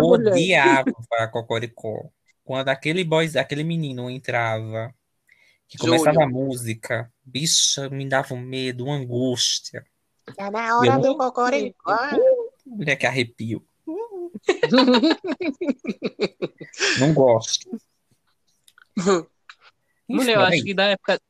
[0.03, 0.31] mulher?
[0.31, 2.09] odiava a cocoricó.
[2.45, 4.93] Quando aquele boy, aquele menino entrava,
[5.67, 6.27] que começava Júlio.
[6.27, 9.85] a música, bicha, me dava um medo, uma angústia.
[10.35, 11.95] Tá na hora do cocoricó.
[12.65, 13.63] Mulher, que arrepio.
[16.99, 17.69] Não gosto.
[20.09, 21.21] Mulher, eu acho que da época,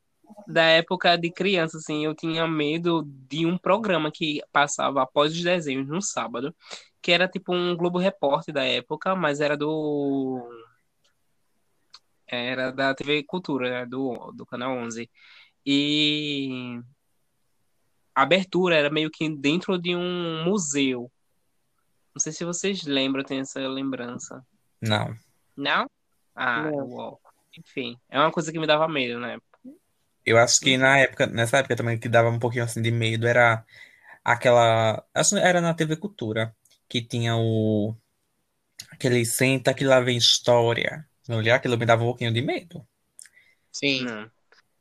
[0.48, 5.42] da época de criança, assim, eu tinha medo de um programa que passava após os
[5.42, 6.56] desenhos no sábado,
[7.02, 10.42] que era tipo um Globo Repórter da época, mas era do.
[12.28, 15.10] Era da TV Cultura, né, do, do Canal 11.
[15.66, 16.80] E
[18.16, 21.12] abertura era meio que dentro de um museu.
[22.16, 24.42] Não sei se vocês lembram, tem essa lembrança.
[24.82, 25.14] Não.
[25.56, 25.90] Não?
[26.34, 26.88] Ah, Não.
[26.88, 27.22] uau.
[27.58, 29.38] Enfim, é uma coisa que me dava medo, né?
[30.26, 33.28] Eu acho que na época, nessa época também que dava um pouquinho assim de medo
[33.28, 33.64] era
[34.24, 36.56] aquela, que era na TV Cultura,
[36.90, 37.96] que tinha o
[38.92, 41.08] aquele senta que lá vem história.
[41.28, 42.86] Mulher, aquilo me dava um pouquinho de medo.
[43.72, 44.04] Sim.
[44.04, 44.32] Não.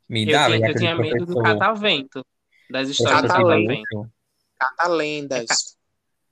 [0.09, 2.25] Me Eu dava, tinha, eu tinha medo do catavento,
[2.70, 4.11] das histórias catavento.
[4.59, 5.77] Catalendas.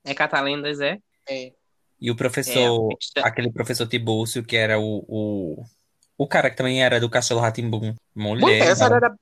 [0.05, 0.99] É catalendas, é?
[1.29, 1.53] É.
[2.01, 3.27] E o professor, É, bicha.
[3.27, 5.65] aquele professor Tibúrcio, que era o, o,
[6.19, 7.95] o cara que também era do Castelo Rá-Tim-Bum.
[8.15, 9.15] Mulher, Mulher, a senhora era,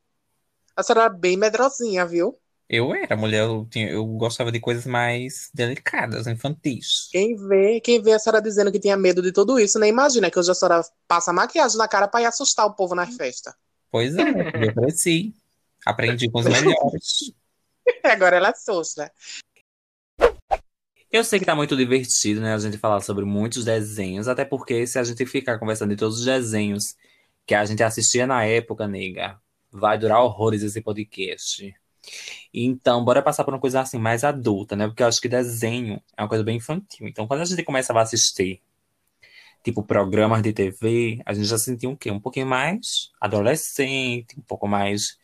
[0.77, 2.39] a senhora era bem medrosinha, viu?
[2.73, 7.09] eu era mulher, eu, tinha, eu gostava de coisas mais delicadas, infantis.
[7.11, 10.31] Quem vê, quem vê a senhora dizendo que tinha medo de tudo isso, nem imagina
[10.31, 13.53] que hoje a senhora passa maquiagem na cara pra ir assustar o povo nas festas.
[13.91, 15.35] Pois é, eu cresci.
[15.87, 17.33] Aprendi com os melhores.
[18.05, 19.11] Agora ela assusta.
[21.11, 24.87] Eu sei que tá muito divertido, né, a gente falar sobre muitos desenhos, até porque
[24.87, 26.95] se a gente ficar conversando de todos os desenhos
[27.45, 29.41] que a gente assistia na época, nega,
[29.73, 31.75] vai durar horrores esse podcast.
[32.55, 34.87] Então, bora passar por uma coisa assim mais adulta, né?
[34.87, 37.09] Porque eu acho que desenho é uma coisa bem infantil.
[37.09, 38.63] Então, quando a gente começava a assistir,
[39.65, 42.11] tipo, programas de TV, a gente já sentia um quê?
[42.11, 45.19] Um pouquinho mais adolescente, um pouco mais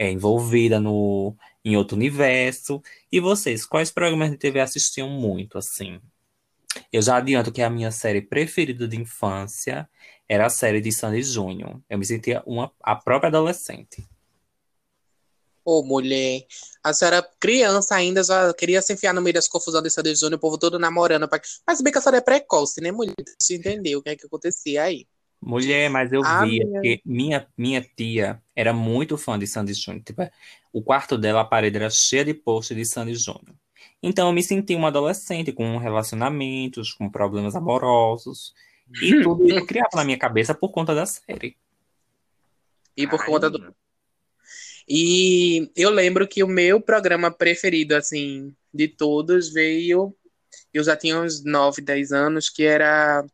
[0.00, 2.82] é, envolvida no, em outro universo.
[3.12, 6.00] E vocês, quais programas de TV assistiam muito, assim?
[6.90, 9.86] Eu já adianto que a minha série preferida de infância
[10.26, 11.78] era a série de Sandy Júnior.
[11.90, 14.08] Eu me sentia uma, a própria adolescente.
[15.62, 16.46] Ô, mulher.
[16.82, 20.38] A senhora criança ainda, já queria se enfiar no meio das confusões de Sandy Júnior,
[20.38, 21.28] o povo todo namorando.
[21.28, 21.38] Pra...
[21.66, 23.14] Mas bem que a senhora é precoce, né, mulher?
[23.38, 25.06] Você entendeu o que é que acontecia aí.
[25.42, 29.72] Mulher, mas eu Ah, via minha- que minha, minha tia era muito fã de Sandy
[29.72, 30.02] Júnior.
[30.04, 30.30] Tipo,
[30.72, 33.54] o quarto dela, a parede era cheia de posts de Sandy Júnior.
[34.02, 38.52] Então eu me senti uma adolescente com relacionamentos, com problemas amorosos.
[39.02, 41.56] E tudo isso criava na minha cabeça por conta da série.
[42.96, 43.74] E por Ai, conta do.
[44.88, 50.14] E eu lembro que o meu programa preferido, assim, de todos veio.
[50.72, 53.24] Eu já tinha uns 9, 10 anos, que era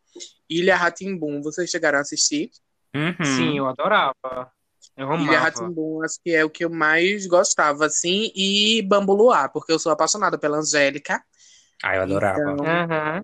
[0.48, 1.42] Ilha Ratimbum.
[1.42, 2.50] Vocês chegaram a assistir?
[2.94, 3.24] Uhum.
[3.24, 4.52] Sim, eu adorava.
[4.96, 5.40] Eu Ilha amava.
[5.40, 9.78] Ratimbum, acho que é o que eu mais gostava, assim, e Bambu Luar, porque eu
[9.78, 11.22] sou apaixonada pela Angélica.
[11.82, 12.40] Ah, eu adorava.
[12.40, 13.22] Então, Aham.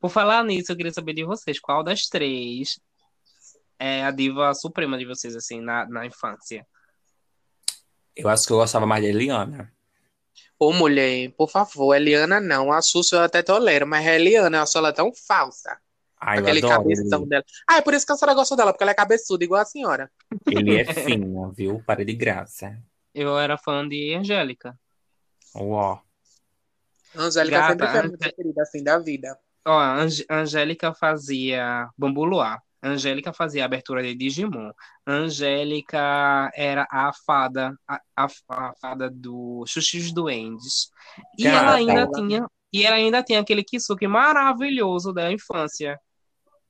[0.00, 2.78] Por falar nisso, eu queria saber de vocês, qual das três
[3.78, 6.66] é a diva suprema de vocês, assim, na, na infância?
[8.14, 9.72] Eu acho que eu gostava mais de Eliana.
[10.58, 12.72] Ô, mulher, por favor, Eliana não.
[12.72, 15.80] A Xuxa eu até tolero, mas a Eliana, eu acho ela tão falsa.
[16.20, 17.28] Eu Aquele adoro cabeção ele.
[17.28, 17.44] dela.
[17.68, 19.64] Ah, é por isso que a senhora gosta dela, porque ela é cabeçuda, igual a
[19.64, 20.10] senhora.
[20.46, 21.82] Ele é fino, viu?
[21.86, 22.76] Para de graça.
[23.14, 24.78] Eu era fã de Angélica.
[25.54, 26.00] Uó.
[27.16, 29.38] Angélica Gata, sempre foi a minha Angé- preferida, assim, da vida.
[29.66, 32.62] Ó, a Ang- a Angélica fazia Bambu Luar.
[32.82, 34.70] Angélica fazia a abertura de Digimon.
[35.06, 40.90] Angélica era a fada, a, a, a fada do Xuxi dos Duendes.
[41.38, 45.98] E Cara, ela ainda ela- tinha, e ela ainda tinha aquele Kisuke maravilhoso da infância.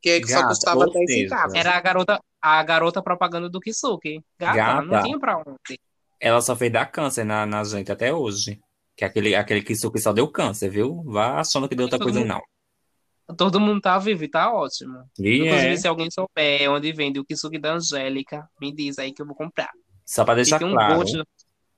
[0.00, 1.54] Que só Gata, custava ou 10 seja, centavos.
[1.54, 4.22] Era a garota, a garota propaganda do Kisuke.
[4.38, 4.82] Gata, Gata.
[4.82, 5.80] não tinha pra onde.
[6.20, 8.61] Ela só fez dar câncer na, na gente até hoje.
[8.96, 11.02] Que aquele, aquele que só só deu câncer, viu?
[11.04, 13.37] Vá achando que deu outra Todo coisa, mundo- não.
[13.37, 15.04] Todo mundo tá vivo e tá ótimo.
[15.18, 19.12] E Inclusive, é, se alguém souber onde vende o Kisuke da Angélica, me diz aí
[19.12, 19.70] que eu vou comprar.
[20.04, 21.24] só pra deixar tem um claro, gosto,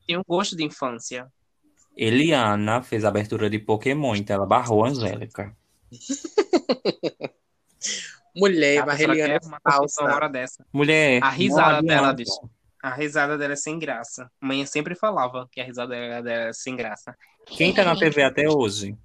[0.07, 1.27] tem um gosto de infância.
[1.97, 5.55] Eliana fez a abertura de Pokémon, então ela barrou a Angélica.
[8.41, 10.03] Mulher, Gata, mas será que Eliana é uma falsa.
[10.05, 10.67] hora dessa?
[10.73, 12.51] Mulher, A risada não dela, bicho.
[12.83, 14.31] A risada dela é sem graça.
[14.41, 17.15] Mãe sempre falava que a risada dela dela é sem graça.
[17.47, 18.97] Quem tá na TV até hoje?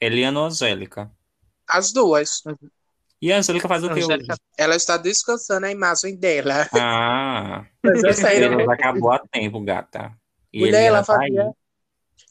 [0.00, 1.10] Eliana ou Angélica?
[1.68, 2.42] As duas.
[3.22, 4.40] E a Angélica faz o que Angélica- hoje?
[4.58, 6.68] Ela está descansando a imagem dela.
[6.74, 8.50] Ah, Mas é sério.
[8.50, 10.12] Estrelas acabou a tempo, gata.
[10.52, 11.52] E Mulher, Eliana ela tá fazia, aí.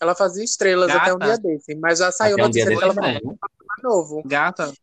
[0.02, 1.02] ela fazia estrelas Gata.
[1.02, 1.76] até um dia desse.
[1.76, 3.38] Mas já saiu Até um notícia de que desse ela vai Pois é.
[3.40, 4.24] fazer novo.
[4.26, 4.74] Gata,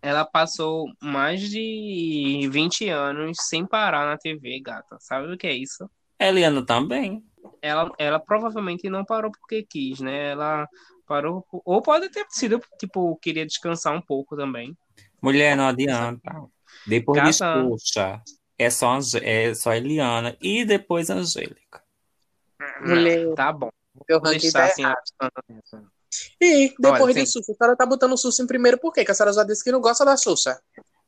[0.00, 4.96] ela passou mais de 20 anos sem parar na TV, gata.
[5.00, 5.88] Sabe o que é isso?
[6.18, 7.24] Eliana também.
[7.62, 10.30] Ela, ela provavelmente não parou porque quis, né?
[10.30, 10.68] Ela
[11.06, 11.44] parou.
[11.50, 14.76] Ou pode ter sido, tipo, queria descansar um pouco também.
[15.20, 16.30] Mulher, não adianta.
[16.86, 18.22] Depois de Gata.
[18.58, 21.82] É só, é só Eliana e depois Angélica.
[22.80, 23.70] Mulher, Não, tá bom.
[24.08, 24.82] Vou deixar assim.
[24.82, 25.92] errado.
[26.40, 27.38] A- E depois Olha, de sim.
[27.38, 29.04] Xuxa, a senhora tá botando o Xuxa em primeiro por quê?
[29.04, 30.60] Que a senhora já disse que não gosta da Xuxa.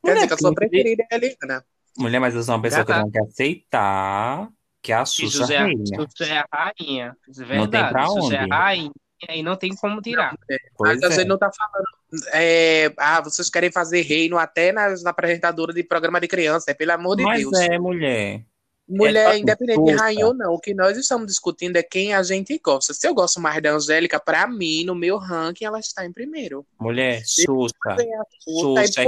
[0.05, 1.65] Quer dizer que a sua preferida é a Eliana.
[1.99, 3.03] Mulher, mas eu sou uma pessoa que Gata.
[3.03, 4.49] tem que aceitar
[4.83, 5.85] que a Xuxa Xuxa é, reina.
[5.85, 7.17] Xuxa é a rainha.
[7.57, 8.53] Não tem pra Xuxa é onde.
[8.53, 8.93] a rainha
[9.29, 10.35] e não tem como tirar.
[10.79, 11.11] Mas a é.
[11.11, 11.87] gente não tá falando.
[12.33, 16.75] é, ah, vocês querem fazer reino até nas, na apresentadora de programa de criança, é,
[16.75, 17.59] pelo amor de Mas Deus.
[17.61, 18.45] é, mulher.
[18.91, 22.23] Mulher, é independente de rainha ou não, o que nós estamos discutindo é quem a
[22.23, 22.93] gente gosta.
[22.93, 26.67] Se eu gosto mais da Angélica, pra mim, no meu ranking, ela está em primeiro.
[26.79, 27.75] Mulher, Xuxa.
[27.97, 29.07] Vem a puta, Xuxa e é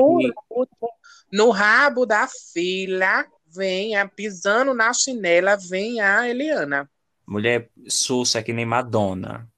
[0.49, 0.68] por-
[1.33, 6.88] no rabo da fila, vem a, pisando na chinela, vem a Eliana.
[7.27, 9.49] Mulher, Xuxa é que nem Madonna.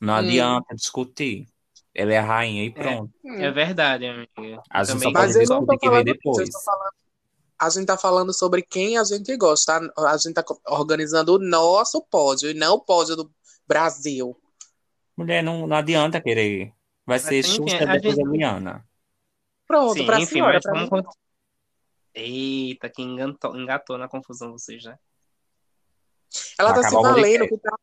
[0.00, 0.18] Não Hum.
[0.18, 1.46] adianta discutir.
[1.94, 3.12] Ela é a rainha e pronto.
[3.24, 4.60] É verdade, amiga.
[4.70, 6.38] A gente Também só pode Mas eu não tô que vem falando depois.
[6.48, 6.92] eu tô falando.
[7.58, 9.80] A gente tá falando sobre quem a gente gosta.
[9.88, 10.08] tá?
[10.10, 13.30] A gente tá organizando o nosso pódio e não o pódio do
[13.66, 14.36] Brasil.
[15.16, 16.72] Mulher, não, não adianta querer.
[17.06, 18.84] Vai ser Mas, enfim, Xuxa a depois gente- Eliana.
[19.66, 20.60] Pronto, Sim, pra enfim, senhora.
[20.60, 21.02] pra vamos mim.
[22.14, 24.98] Eita, que engatou, engatou na confusão vocês, né?
[26.58, 27.76] Ela Vai tá se valendo que tá.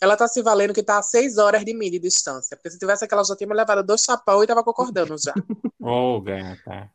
[0.00, 2.56] Ela tá se valendo que tá a seis horas de mim de distância.
[2.56, 5.32] Porque se tivesse aquela, já tinha me levado dois chapéus e tava concordando já.
[5.80, 6.90] Ô, gata.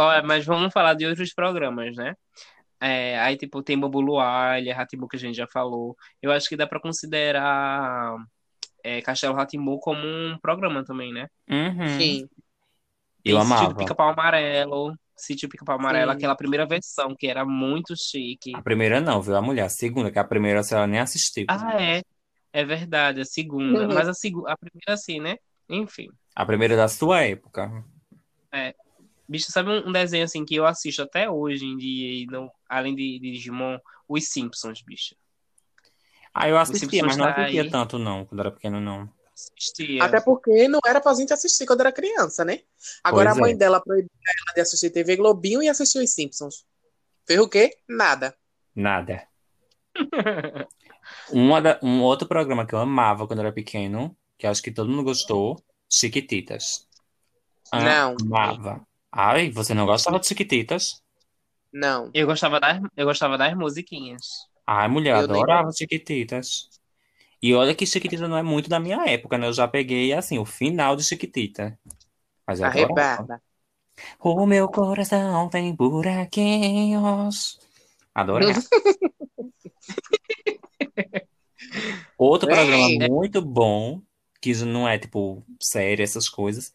[0.00, 2.14] Ó, mas vamos falar de outros programas, né?
[2.80, 5.94] É, aí, tipo, tem Bobo Luar, Ilha que a gente já falou.
[6.22, 8.16] Eu acho que dá pra considerar
[8.82, 9.46] é, Castelo rá
[9.80, 11.28] como um programa também, né?
[11.48, 11.98] Uhum.
[11.98, 12.28] Sim.
[13.22, 13.62] Eu Tem amava.
[13.62, 16.16] Sítio Pica-Pau Amarelo, Sítio Pica-Pau Amarelo, Sim.
[16.16, 18.56] aquela primeira versão, que era muito chique.
[18.56, 19.36] A primeira não, viu?
[19.36, 19.64] A mulher.
[19.64, 21.44] A segunda, que a primeira a senhora nem assistiu.
[21.48, 22.02] Ah, é.
[22.52, 23.82] É verdade, a segunda.
[23.82, 23.94] Uhum.
[23.94, 24.48] Mas a, segu...
[24.48, 25.36] a primeira, assim, né?
[25.68, 26.08] Enfim.
[26.34, 27.84] A primeira da sua época.
[29.30, 32.96] Bicho, sabe um desenho assim que eu assisto até hoje em dia, e não, além
[32.96, 33.78] de, de Digimon?
[34.08, 35.14] Os Simpsons, bicho.
[36.34, 37.70] Ah, eu assistia, mas não tá assistia aí.
[37.70, 39.08] tanto, não, quando era pequeno, não.
[39.32, 40.02] Assistia.
[40.02, 42.62] Até porque não era pra gente assistir quando era criança, né?
[43.04, 43.56] Agora Pois a mãe é.
[43.56, 46.66] dela proibiu ela de assistir TV Globinho e assistir os Simpsons.
[47.24, 47.76] Fez o quê?
[47.88, 48.36] Nada.
[48.74, 49.28] Nada.
[51.62, 55.04] Da- um outro programa que eu amava quando era pequeno, que acho que todo mundo
[55.04, 56.86] gostou, Chiquititas.
[57.72, 58.16] Não.
[58.20, 58.86] Amava.
[59.12, 61.02] Ai, você não gostava de Chiquititas?
[61.72, 62.10] Não.
[62.14, 64.48] Eu gostava das, eu gostava das musiquinhas.
[64.66, 66.68] Ai, mulher, Eu nem adorava Chiquititas.
[67.42, 69.46] E olha que Chiquitita não é muito da minha época, né?
[69.46, 71.78] Eu já peguei, assim, o final de Chiquitita.
[72.46, 72.60] Mas.
[72.60, 73.42] Arrebada.
[74.18, 77.58] O meu coração tem buraquinhos.
[78.14, 78.60] Adorava.
[82.16, 82.56] Outro Ei.
[82.56, 84.02] programa muito bom,
[84.40, 86.72] que não é tipo série, essas coisas,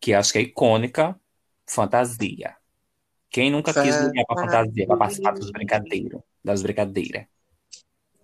[0.00, 1.18] que acho que é icônica,
[1.68, 2.56] Fantasia.
[3.30, 7.26] Quem nunca quis ligar pra fantasia pra participar dos brincadeiros, das brincadeiras?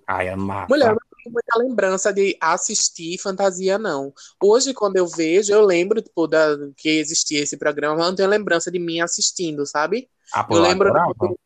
[0.07, 0.69] Ai, amava.
[0.69, 4.13] Mulher, eu não tenho muita lembrança de assistir fantasia, não.
[4.43, 8.29] Hoje, quando eu vejo, eu lembro, tipo, da, que existia esse programa, mas não tenho
[8.29, 10.09] lembrança de mim assistindo, sabe?
[10.35, 11.37] Ah, Eu lembro do,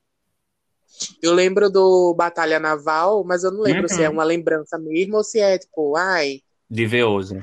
[1.23, 3.89] eu lembro do Batalha Naval, mas eu não lembro Uhum.
[3.89, 7.41] se é uma lembrança mesmo ou se é, tipo, ai, De ver hoje.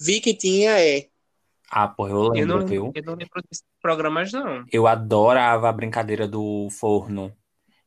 [0.00, 1.08] vi que tinha, é.
[1.74, 2.92] Ah, pô, eu Eu lembro, não, viu?
[2.94, 4.64] eu não lembro desses programas, não.
[4.70, 7.32] Eu adorava a brincadeira do forno.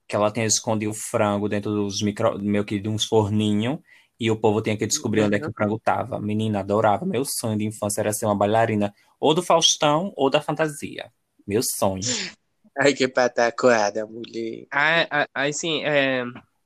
[0.07, 3.79] Que ela tinha escondido o frango dentro dos micro, meio que de uns forninhos.
[4.19, 6.19] E o povo tinha que descobrir onde é que o frango tava.
[6.19, 7.05] Menina, adorava.
[7.05, 11.11] Meu sonho de infância era ser uma bailarina ou do Faustão ou da fantasia.
[11.47, 12.01] Meu sonho.
[12.77, 14.67] Ai, que pataquada, mulher.
[14.71, 16.23] Ah, ah, Aí, sim, é,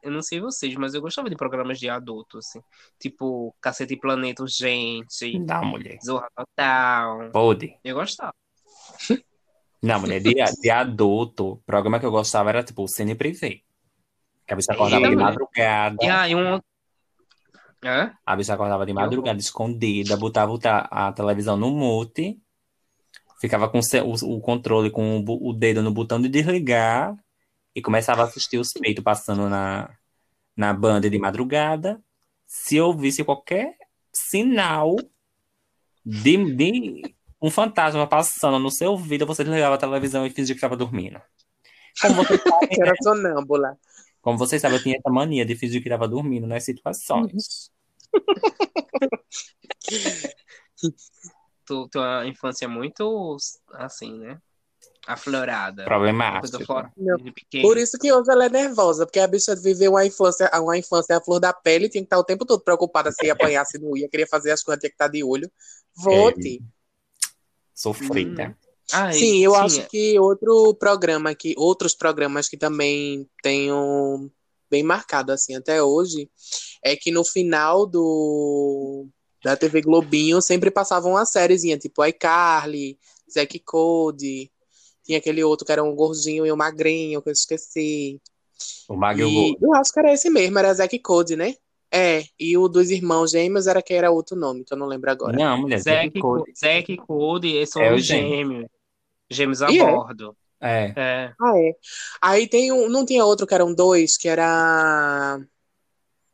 [0.10, 2.62] eu não sei vocês, mas eu gostava de programas de adulto, assim.
[3.00, 6.00] Tipo, Cacete e Planeta Urgente, Não, mulher.
[6.04, 7.30] Zorra Total.
[7.32, 7.78] Pode.
[7.84, 8.34] Eu gostava.
[9.82, 13.62] Não, mulher, de, de adulto, o programa que eu gostava era tipo o Cine Privé.
[14.46, 15.26] Que a bicha acordava de também.
[15.26, 15.96] madrugada.
[16.02, 16.60] E aí, um...
[17.82, 18.14] Hã?
[18.26, 20.52] A bicha acordava de madrugada, escondida, botava
[20.92, 22.38] a televisão no mute,
[23.40, 27.16] ficava com o o, controle com o, o dedo no botão de desligar
[27.74, 29.90] e começava a assistir os peitos passando na,
[30.60, 32.04] na banda de madrugada.
[32.46, 33.78] Se ouvisse qualquer
[34.12, 34.98] sinal
[36.06, 40.58] de, de um fantasma passando no seu ouvido, você desligava a televisão e fingia que
[40.58, 41.22] estava dormindo.
[42.02, 43.78] Como você sabe, Que era sonâmbula.
[44.22, 47.72] como vocês sabem, eu tinha essa mania de fingir que estava dormindo nas situações.
[51.66, 53.38] Tu, tua infância é muito,
[53.74, 54.42] assim, né?
[55.10, 55.86] Aflorada.
[57.18, 57.68] De pequeno.
[57.68, 61.18] Por isso que hoje ela é nervosa, porque a bicha viveu uma infância, uma infância
[61.18, 63.80] à flor da pele, tinha que estar o tempo todo preocupada se ia apanhar, se
[63.80, 65.52] não ia, queria fazer as coisas, tinha que estar de olho.
[65.96, 66.64] Vote.
[67.74, 68.56] Sofrida.
[68.94, 74.32] Ah, e- Sim, eu sim, acho que outro programa que outros programas que também tenham
[74.70, 76.30] bem marcado assim até hoje
[76.84, 79.08] é que no final do
[79.44, 83.00] da TV Globinho sempre passavam uma sériezinha, tipo iCarly,
[83.32, 84.52] Zack Code,
[85.10, 88.22] tinha aquele outro que era um gordinho e um magrinho que eu esqueci.
[88.90, 89.60] O Mag e o Gordo.
[89.62, 91.56] eu acho que era esse mesmo, era Zack Code, né?
[91.92, 95.10] É, e o dos irmãos gêmeos era que era outro nome, que eu não lembro
[95.12, 95.38] agora.
[95.38, 96.54] Não, mulher, Zack, Zack Code.
[96.56, 98.30] Zack e Cody, eles são É o os gêmeo.
[98.30, 98.70] gêmeos.
[99.30, 99.86] Gêmeos a E é?
[99.86, 100.38] bordo.
[100.62, 100.96] É.
[100.96, 101.34] É.
[101.42, 101.72] Ah, é.
[102.22, 105.40] Aí tem um, não tinha outro que eram dois, que era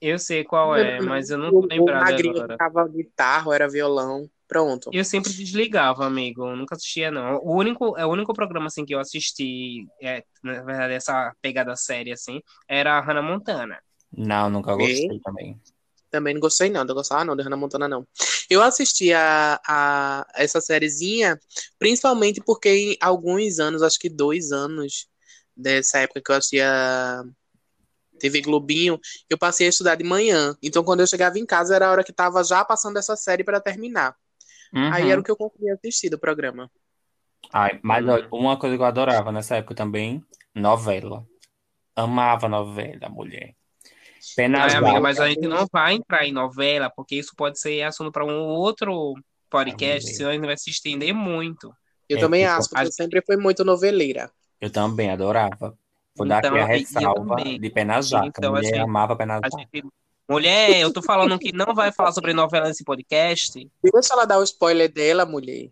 [0.02, 2.58] Eu sei qual é, mas eu não o, tô o lembrado magrinho agora.
[2.58, 4.30] tocava guitarra, era violão.
[4.48, 4.90] Pronto.
[4.94, 6.48] Eu sempre desligava, amigo.
[6.48, 7.38] Eu nunca assistia, não.
[7.38, 11.76] O único, é o único programa assim que eu assisti, é, na verdade, essa pegada
[11.76, 13.80] séria, assim, era a Hannah Montana.
[14.16, 14.78] Não, nunca E?
[14.78, 15.60] gostei também.
[16.12, 16.84] Também não gostei, não.
[16.86, 18.08] Não gostava, não, de Hannah Montana, não.
[18.50, 21.40] Eu assisti a, a essa sériezinha,
[21.80, 25.08] principalmente porque em alguns anos, acho que dois anos
[25.58, 27.24] dessa época que eu assistia
[28.20, 30.56] TV Globinho, eu passei a estudar de manhã.
[30.62, 33.44] Então, quando eu chegava em casa, era a hora que tava já passando essa série
[33.44, 34.16] para terminar.
[34.73, 34.93] Uhum.
[34.93, 36.69] Aí era o que eu conseguia assistir do programa.
[37.54, 38.11] Ai, mas Uhum.
[38.11, 41.26] olha, uma coisa que eu adorava nessa época também, novela.
[41.95, 43.53] Amava novela, mulher.
[44.36, 47.84] Pena Ai, amiga, mas a gente não vai entrar em novela, porque isso pode ser
[47.84, 49.13] assunto para um outro
[49.49, 51.72] podcast, senão a gente vai se estender muito.
[52.09, 54.30] Eu É, também tipo, acho, porque a- eu sempre fui muito noveleira.
[54.59, 55.78] Eu também adorava.
[56.18, 58.28] Vou dar aqui Então, a ressalva de Pena Jaca.
[58.28, 59.88] Então, mulher assim, amava Pena A Jaca.
[60.28, 63.69] Mulher, eu tô falando que não vai falar sobre novela nesse podcast.
[63.84, 65.69] Deixa ela dar o spoiler dela, mulher.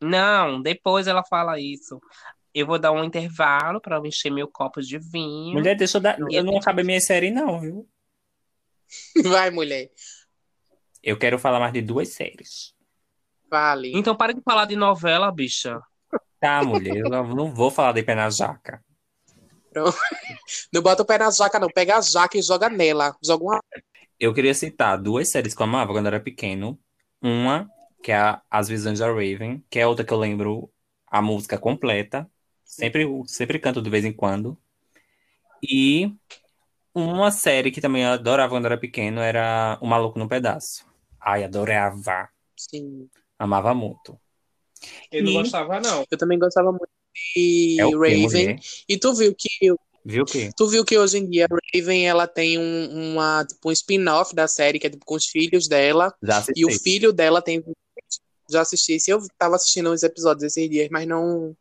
[0.00, 2.00] Não, depois ela fala isso.
[2.52, 5.52] Eu vou dar um intervalo para eu encher meu copo de vinho.
[5.52, 6.18] Mulher, deixa eu dar.
[6.18, 6.28] Não.
[6.30, 7.88] Eu não acabei minha série, não, viu?
[9.24, 9.88] Vai, mulher.
[11.02, 12.74] Eu quero falar mais de duas séries.
[13.48, 13.92] Fale.
[13.94, 15.80] Então para de falar de novela, bicha.
[16.40, 18.82] Tá, mulher, eu não não vou falar de pé na jaca.
[20.72, 21.68] Não bota o pé na jaca, não.
[21.68, 23.16] Pega a jaca e joga nela.
[23.22, 23.60] Joga uma.
[24.18, 26.78] Eu queria citar duas séries que eu amava quando eu era pequeno.
[27.22, 27.68] Uma,
[28.02, 30.70] que é a As Visões da Raven, que é outra que eu lembro
[31.06, 32.28] a música completa.
[32.64, 34.56] Sempre, sempre canto de vez em quando.
[35.62, 36.12] E
[36.94, 40.86] uma série que também eu adorava quando eu era pequeno era O Maluco no Pedaço.
[41.20, 42.28] Ai, adorava.
[42.56, 43.08] Sim.
[43.38, 44.18] Amava muito.
[45.12, 46.04] Eu não E- gostava, não.
[46.10, 46.88] Eu também gostava muito
[47.34, 48.58] de É Raven.
[48.88, 50.50] E tu viu que Viu o quê?
[50.56, 54.34] tu viu que hoje em dia a Raven ela tem um, uma, tipo, um spin-off
[54.34, 56.14] da série que é tipo, com os filhos dela.
[56.22, 57.62] Já E o filho dela tem.
[58.50, 58.98] Já assisti.
[58.98, 61.54] Se eu tava assistindo uns episódios esses dias, mas não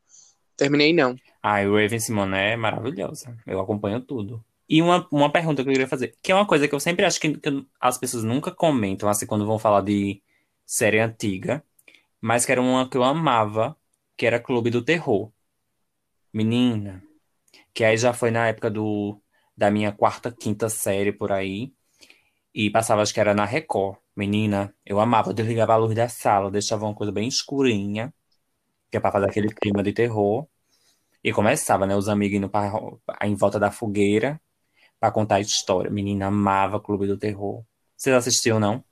[0.55, 1.16] terminei, não.
[1.43, 3.38] Ai, o Raven Simone é maravilhosa.
[3.45, 4.43] Eu acompanho tudo.
[4.68, 7.03] E uma, uma pergunta que eu queria fazer, que é uma coisa que eu sempre
[7.03, 10.22] acho que, que as pessoas nunca comentam, assim, quando vão falar de
[10.64, 11.64] série antiga,
[12.22, 13.76] mas que era uma que eu amava,
[14.16, 15.32] que era Clube do Terror.
[16.34, 17.04] Menina,
[17.74, 19.22] que aí já foi na época do,
[19.58, 21.74] da minha quarta, quinta série por aí,
[22.54, 23.98] e passava, acho que era na Record.
[24.16, 28.14] Menina, eu amava, desligava a luz da sala, deixava uma coisa bem escurinha,
[28.92, 30.48] que é pra fazer aquele clima de terror.
[31.24, 31.96] E começava, né?
[31.96, 32.72] Os amigos indo pra,
[33.24, 34.42] em volta da fogueira
[35.00, 35.92] pra contar a história.
[35.92, 37.64] Menina, amava Clube do Terror.
[37.98, 38.84] Vocês assistiam, não?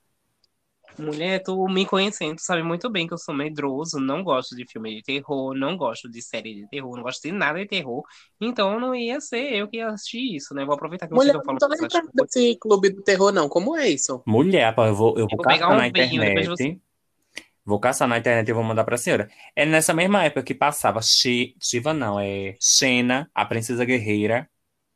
[0.98, 4.66] Mulher, tu me conhecendo, tu sabe muito bem que eu sou medroso, não gosto de
[4.66, 8.02] filme de terror, não gosto de série de terror, não gosto de nada de terror.
[8.40, 10.64] Então não ia ser eu que ia assistir isso, né?
[10.64, 12.32] Vou aproveitar que vocês Mulher, estão não falando tô dessas lembrando coisas.
[12.32, 13.48] desse clube do terror, não.
[13.48, 14.24] Como é isso?
[14.24, 16.80] Mulher, pá, eu vou, eu vou vou pegar caçar um na vinho, internet.
[17.64, 19.28] Vou caçar na internet e vou mandar pra senhora.
[19.54, 24.48] É nessa mesma época que passava Shi- Shiva, não, é Xena, a Princesa Guerreira.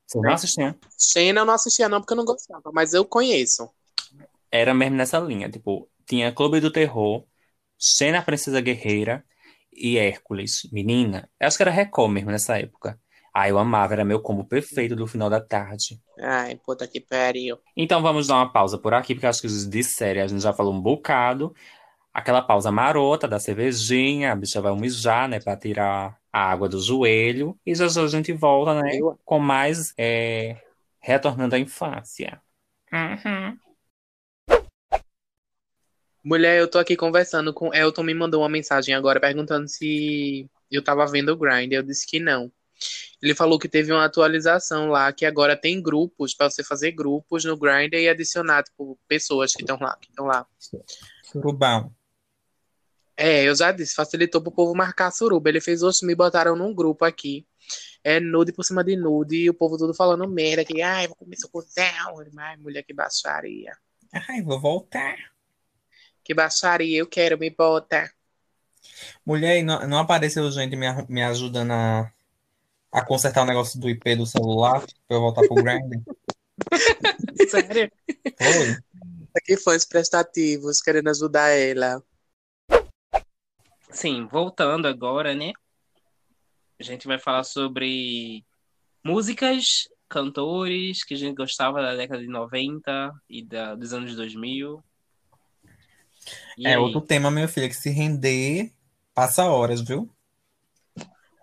[0.06, 0.74] Vocês não assistiam?
[0.98, 3.68] Xena eu não assistia, não, porque eu não gostava, mas eu conheço.
[4.50, 5.50] Era mesmo nessa linha.
[5.50, 7.24] Tipo, tinha Clube do Terror,
[7.78, 9.24] Xena, a Princesa Guerreira
[9.72, 10.68] e Hércules.
[10.72, 12.98] Menina, eu acho que era Record mesmo nessa época.
[13.34, 15.98] Ah, eu amava, era meu combo perfeito do final da tarde.
[16.20, 17.58] Ai, puta que pariu.
[17.74, 20.52] Então vamos dar uma pausa por aqui, porque acho que de série a gente já
[20.52, 21.54] falou um bocado.
[22.12, 26.78] Aquela pausa marota da cervejinha, a bicha vai mijar, né, pra tirar a água do
[26.78, 27.58] joelho.
[27.64, 30.58] E já já a gente volta, né, com mais é,
[31.00, 32.38] retornando à infância.
[32.92, 33.58] Uhum.
[36.24, 37.74] Mulher, eu tô aqui conversando com.
[37.74, 41.72] Elton me mandou uma mensagem agora perguntando se eu tava vendo o Grind.
[41.72, 42.50] Eu disse que não.
[43.20, 47.44] Ele falou que teve uma atualização lá, que agora tem grupos, pra você fazer grupos
[47.44, 50.46] no Grindr e adicionar, tipo, pessoas que estão lá, que estão lá.
[51.22, 51.94] Surubão.
[53.16, 55.48] É, eu já disse, facilitou pro povo marcar suruba.
[55.48, 57.46] Ele fez, oxe, me botaram num grupo aqui.
[58.02, 61.14] É nude por cima de nude, e o povo tudo falando merda, que, ai, vou
[61.14, 62.16] comer seu cuzão.
[62.38, 63.72] Ai, mulher, que baixaria.
[64.28, 65.31] Ai, vou voltar.
[66.24, 68.10] Que baixaria, eu quero, me bota.
[69.24, 72.12] Mulher, não, não apareceu gente me, me ajudando a,
[72.92, 76.02] a consertar o negócio do IP do celular pra eu voltar pro Grindr?
[77.48, 77.90] Sério?
[78.38, 78.76] Foi?
[79.36, 82.02] Aqui fãs prestativos querendo ajudar ela.
[83.90, 85.52] Sim, voltando agora, né?
[86.78, 88.44] A gente vai falar sobre
[89.04, 94.82] músicas, cantores que a gente gostava da década de 90 e da, dos anos 2000.
[96.56, 96.78] E É aí?
[96.78, 98.72] outro tema, meu filho, que se render,
[99.14, 100.10] passa horas, viu?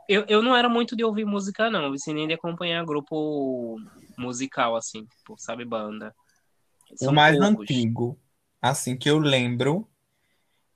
[0.07, 1.93] Eu, eu não era muito de ouvir música, não.
[1.93, 3.77] Assim, nem de acompanhar grupo
[4.17, 6.13] musical, assim, tipo, sabe, banda.
[6.89, 7.69] O São mais poucos.
[7.69, 8.19] antigo,
[8.61, 9.87] assim, que eu lembro,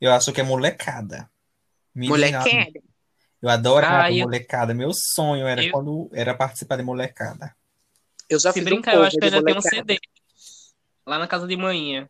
[0.01, 1.29] eu acho que é molecada.
[1.95, 2.65] Menina, Molequinha.
[3.41, 4.73] Eu adorava Ah, eu- molecada.
[4.73, 7.55] Meu sonho era Eu- quando era participar de molecada.
[8.29, 9.85] Eu já Se fiz brincar, um eu acho que eu ainda tenho um molecada.
[9.85, 9.99] CD.
[11.05, 12.09] Lá na casa de manhã.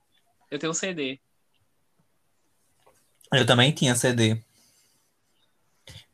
[0.52, 1.22] Eu tenho um CD.
[3.34, 4.38] Eu também tinha CD.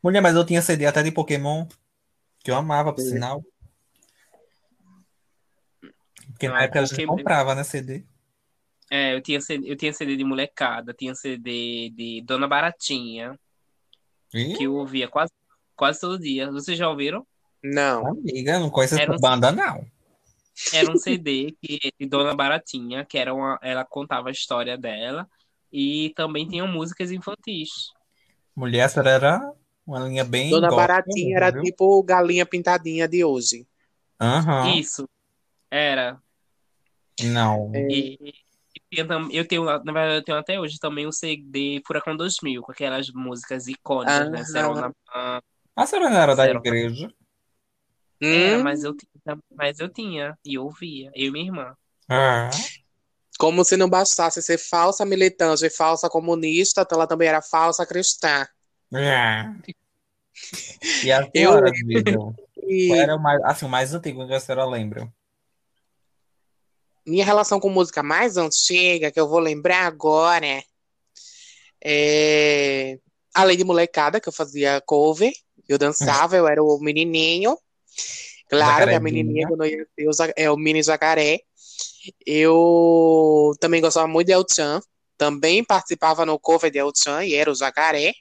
[0.02, 1.66] Mulher, mas eu tinha CD até de Pokémon,
[2.42, 3.44] que eu amava, por sinal.
[6.30, 8.04] Porque Ah, na época a gente comprava, né, CD.
[8.90, 13.38] É, eu tinha CD, eu tinha CD de molecada, tinha CD de Dona Baratinha,
[14.34, 15.30] Ih, que eu ouvia quase,
[15.76, 16.50] quase todo dia.
[16.50, 17.26] Vocês já ouviram?
[17.62, 18.06] Não.
[18.06, 19.86] amiga, não conheço Era essa um- banda, não.
[20.72, 25.28] Era um CD que, de Dona Baratinha, que era uma, ela contava a história dela,
[25.72, 27.70] e também tinham músicas infantis.
[28.56, 29.40] Mulher, essa era
[29.86, 31.62] uma linha bem Dona gospel Baratinha era viu?
[31.62, 33.66] tipo galinha pintadinha de hoje.
[34.20, 34.76] Aham.
[34.76, 35.08] Isso,
[35.70, 36.20] era.
[37.22, 37.70] Não.
[37.74, 37.80] É.
[38.92, 42.62] E, tam- eu tenho, na verdade, eu tenho até hoje também o CD Furacão 2000,
[42.62, 44.44] com aquelas músicas icônicas, né?
[45.12, 45.40] Ah.
[45.76, 47.12] A senhora não era da igreja?
[48.20, 51.74] Era, Hum, mas eu tinha, mas eu tinha, e eu ouvia, eu e minha irmã.
[52.08, 52.50] Ah.
[53.40, 57.86] Como se não bastasse ser falsa militante e falsa comunista, então ela também era falsa
[57.86, 58.46] cristã.
[58.92, 59.54] Ah.
[61.02, 62.34] E a Eu-?
[62.68, 65.10] E era o mais, assim, o mais antigo que a senhora lembra?
[67.06, 70.62] minha relação com música mais antiga, que eu vou lembrar agora,
[71.82, 72.98] é...
[73.34, 75.32] além de molecada, que eu fazia cover,
[75.66, 77.58] eu dançava, eu era o menininho.
[78.50, 79.00] Claro, que a Jacarezinha.
[79.00, 81.40] menininha, quando eu ia ser é, o mini jacaré.
[82.26, 84.80] Eu também gostava muito de El-Chan.
[85.16, 88.12] Também participava no cover de El-Chan e era o jacaré.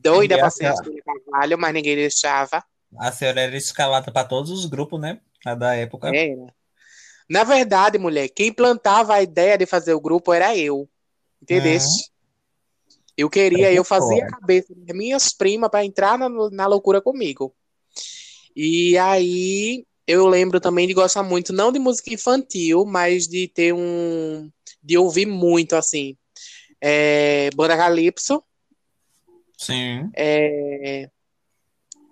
[0.00, 2.62] Doida pra ser a Sônia Carvalho, mas ninguém deixava.
[2.98, 5.20] A senhora era escalada para todos os grupos, né?
[5.44, 6.08] A da época.
[6.14, 6.46] Era.
[7.28, 10.88] Na verdade, mulher, quem plantava a ideia de fazer o grupo era eu.
[11.42, 12.10] Entendeste?
[13.16, 17.54] Eu queria, eu fazia a cabeça das minhas primas para entrar na, na loucura comigo.
[18.54, 23.74] E aí eu lembro também de gostar muito, não de música infantil, mas de ter
[23.74, 24.50] um.
[24.82, 26.16] de ouvir muito, assim.
[26.80, 28.42] É, Banda Calypso,
[29.58, 30.08] Sim.
[30.16, 31.10] é,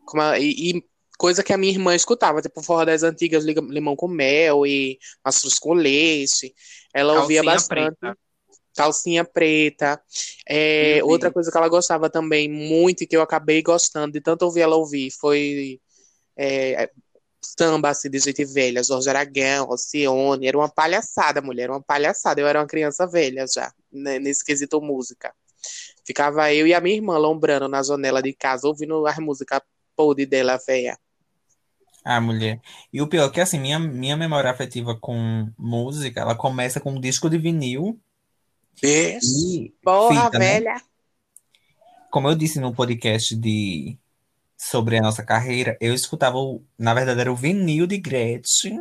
[0.05, 0.85] como e, e
[1.17, 5.59] coisa que a minha irmã escutava, tipo forró das antigas, Limão com Mel e Mastruz
[5.59, 6.55] com Leite.
[6.93, 7.97] Ela ouvia Calcinha bastante.
[7.97, 8.19] preta.
[8.77, 10.03] Calcinha preta.
[10.47, 14.43] É, outra coisa que ela gostava também muito e que eu acabei gostando de tanto
[14.43, 15.81] ouvir ela ouvir foi
[16.37, 16.91] é,
[17.41, 20.47] samba assim, de gente velha, Jorge Aragão, Alcione.
[20.47, 22.41] Era uma palhaçada, mulher, uma palhaçada.
[22.41, 25.35] Eu era uma criança velha já, né, nesse quesito música.
[26.05, 29.61] Ficava eu e a minha irmã lombrando na janela de casa, ouvindo as músicas
[29.97, 30.99] podre dela, velha.
[32.05, 32.61] Ah, mulher.
[32.93, 36.93] E o pior é que, assim, minha, minha memória afetiva com música, ela começa com
[36.93, 37.99] um disco de vinil
[38.83, 40.53] e Porra, fita, né?
[40.53, 40.83] velha.
[42.11, 43.99] Como eu disse no podcast de
[44.59, 48.81] sobre a nossa carreira, eu escutava, o- na verdade, era o vinil de Gretchen,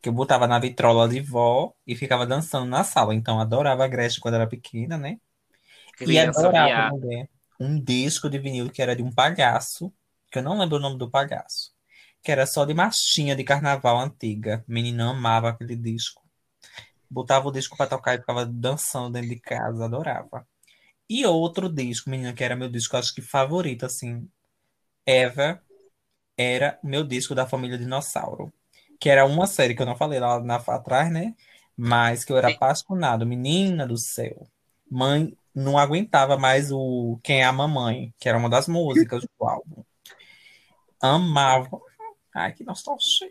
[0.00, 3.14] que eu botava na vitrola de vó e ficava dançando na sala.
[3.14, 5.18] Então, adorava a Gretchen quando era pequena, né?
[6.04, 6.90] E Criança adorava, viada.
[6.90, 7.28] mulher,
[7.60, 9.92] um disco de vinil que era de um palhaço,
[10.30, 11.72] que eu não lembro o nome do palhaço,
[12.22, 14.64] que era só de marchinha de carnaval antiga.
[14.68, 16.22] Menina amava aquele disco.
[17.10, 20.46] Botava o disco pra tocar e ficava dançando dentro de casa, adorava.
[21.10, 24.28] E outro disco, menina, que era meu disco, acho que favorito, assim,
[25.06, 25.60] ever,
[26.36, 28.52] era meu disco da família Dinossauro.
[29.00, 31.34] Que era uma série que eu não falei lá na, atrás, né?
[31.76, 33.26] Mas que eu era apaixonado.
[33.26, 34.46] Menina do céu.
[34.90, 39.46] Mãe não aguentava mais o Quem é a Mamãe, que era uma das músicas do
[39.46, 39.84] álbum.
[41.00, 41.80] Amava.
[42.34, 43.30] Ai, que nostalgia.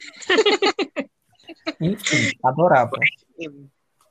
[1.80, 2.96] Enfim, adorava.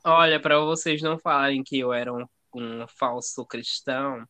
[0.03, 4.25] Olha, para vocês não falarem que eu era um, um falso cristão,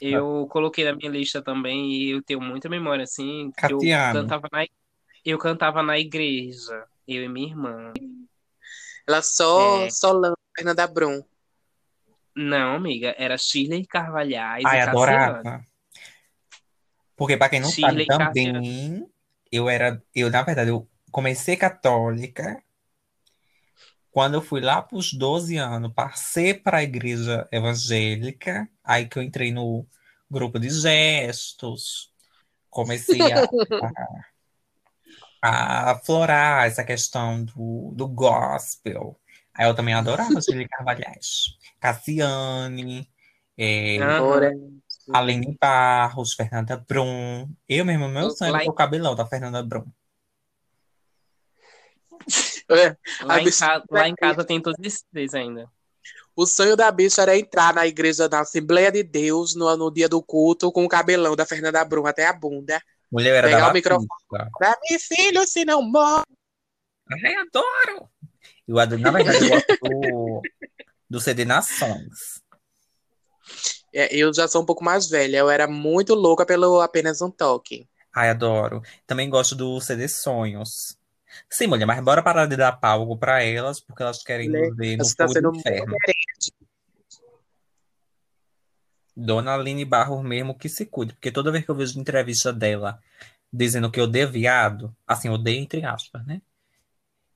[0.00, 3.78] eu coloquei na minha lista também e eu tenho muita memória assim, eu
[4.12, 4.66] cantava na
[5.24, 7.92] eu cantava na igreja, eu e minha irmã.
[9.06, 9.90] Ela só, É.
[9.90, 10.12] só
[10.56, 11.22] Fernanda Brum.
[12.34, 14.90] Não, amiga, era Shirley Carvalhais Ai, e Cassiano.
[14.90, 15.64] adorava.
[17.16, 19.08] Porque, para quem não sabe Shirley também,
[19.50, 22.62] eu era, eu, na verdade, eu comecei católica.
[24.16, 29.18] Quando eu fui lá para os 12 anos, passei para a igreja evangélica, aí que
[29.18, 29.86] eu entrei no
[30.30, 32.10] grupo de gestos,
[32.70, 33.42] comecei a,
[35.42, 39.20] a, a aflorar essa questão do, do gospel.
[39.52, 43.06] Aí eu também adorava Shirley Carvalhais, Cassiane,
[43.58, 43.98] é,
[45.12, 47.50] Aline Barros, Fernanda Brum.
[47.68, 49.84] Eu mesmo, meu sonho é o cabelão da Fernanda Brum.
[52.70, 55.70] É, Lá, em casa, lá em casa tem todos esses três ainda.
[56.34, 60.08] O sonho da bicha era entrar na igreja da Assembleia de Deus no, no dia
[60.08, 62.80] do culto com o cabelão da Fernanda Brum até a bunda.
[63.10, 64.08] Mulher era Pegar da o microfone.
[64.58, 66.24] Pra mim, filho, se não morre.
[67.24, 68.10] Ai, adoro!
[68.66, 70.42] Eu adoro, na verdade, eu gosto do,
[71.08, 72.42] do CD Nações.
[73.94, 75.38] É, eu já sou um pouco mais velha.
[75.38, 77.88] Eu era muito louca pelo apenas um toque.
[78.14, 78.82] Ai, adoro.
[79.06, 80.98] Também gosto do CD Sonhos.
[81.50, 84.76] Sim, mulher, mas bora parar de dar palco pra elas, porque elas querem Mulher, nos
[84.76, 85.96] ver no tá sendo inferno.
[89.16, 93.00] Dona Aline Barros mesmo que se cuide, porque toda vez que eu vejo entrevista dela
[93.50, 96.42] dizendo que odeia viado, assim, odeia entre aspas, né?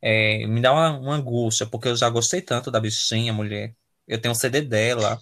[0.03, 3.75] É, me dá uma, uma angústia, porque eu já gostei tanto da bichinha, mulher.
[4.07, 5.21] Eu tenho um CD dela.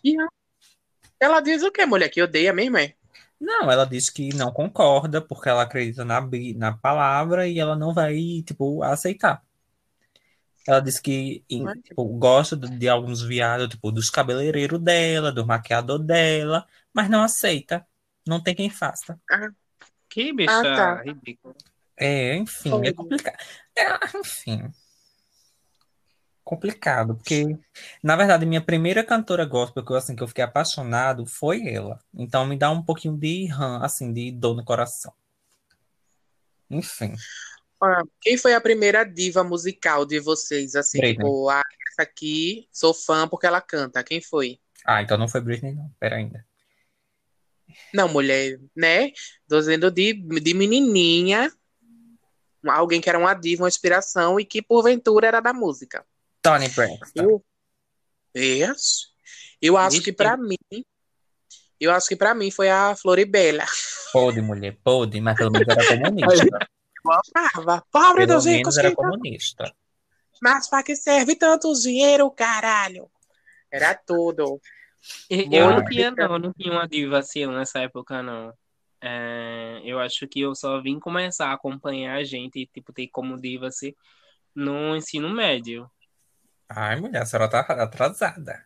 [1.21, 2.09] Ela diz o quê, mulher?
[2.09, 2.95] Que odeia mesmo, é?
[3.41, 7.77] Não, ela diz que não concorda, porque ela acredita na, bi- na palavra e ela
[7.77, 9.43] não vai, tipo, aceitar.
[10.67, 11.45] Ela disse que
[11.85, 17.23] tipo, gosta de, de alguns viados, tipo, dos cabeleireiros dela, do maquiador dela, mas não
[17.23, 17.87] aceita.
[18.27, 19.19] Não tem quem faça.
[20.11, 21.03] Que bicha Ah, tá.
[21.03, 21.55] ridícula.
[21.97, 23.37] É, enfim, é complicado.
[23.77, 24.71] É, enfim.
[26.49, 27.59] Complicado, porque,
[28.03, 32.01] na verdade, minha primeira cantora gospel que eu, assim, que eu fiquei apaixonado foi ela.
[32.15, 35.13] Então me dá um pouquinho de ram, assim, de dor no coração.
[36.71, 37.15] Enfim.
[37.83, 40.75] Ah, Quem foi a primeira diva musical de vocês?
[40.75, 41.23] Assim, Britney.
[41.23, 41.61] tipo, ah,
[41.93, 44.03] essa aqui, sou fã porque ela canta.
[44.03, 44.59] Quem foi?
[44.87, 45.91] Ah, então não foi Britney, não.
[46.01, 46.47] Pera ainda.
[47.93, 49.13] Não, mulher, né?
[49.47, 51.53] Tô dizendo de, de menininha,
[52.67, 56.03] alguém que era uma diva, uma inspiração e que porventura era da música.
[56.51, 57.23] Tony Braxton.
[57.23, 57.45] Eu,
[58.37, 59.09] yes.
[59.61, 60.57] eu acho Vixe, que pra mim,
[61.81, 63.65] eu acho que pra mim foi a Floribela.
[64.13, 66.59] Pode, mulher, pode, mas pelo menos era comunista.
[67.05, 67.85] Eu amava.
[67.91, 69.73] Pobre Pelo dos ricos, era que- comunista.
[70.43, 73.11] mas pra que serve tanto dinheiro, caralho?
[73.71, 74.61] Era tudo.
[75.31, 78.53] Eu, eu não tinha, não, eu não tinha uma diva assim nessa época, não.
[79.01, 83.07] É, eu acho que eu só vim começar a acompanhar a gente e, tipo, ter
[83.09, 83.95] como diva assim
[84.55, 85.89] no ensino médio.
[86.69, 88.65] Ai, mulher, a senhora tá atrasada.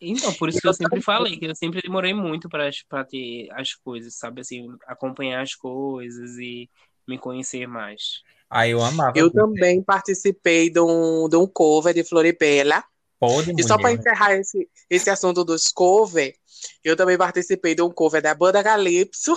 [0.00, 3.48] Então, por isso que eu sempre falei, que eu sempre demorei muito pra pra ter
[3.52, 4.40] as coisas, sabe?
[4.40, 6.68] Assim, acompanhar as coisas e
[7.06, 8.22] me conhecer mais.
[8.50, 9.16] Aí eu amava.
[9.16, 12.82] Eu também participei de um, de um cover de Floribela.
[13.18, 16.34] Pode, E só para encerrar esse, esse assunto dos cover,
[16.82, 19.36] eu também participei de um cover da banda Calypso.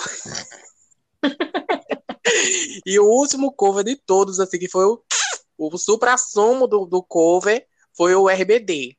[2.85, 5.03] e o último cover de todos, assim, que foi o,
[5.57, 8.97] o supra-sumo do, do cover, foi o RBD.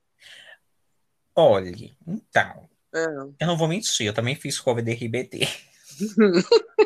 [1.34, 5.40] Olhe, então, Ah, eu não vou mentir, eu também fiz cover de RBD.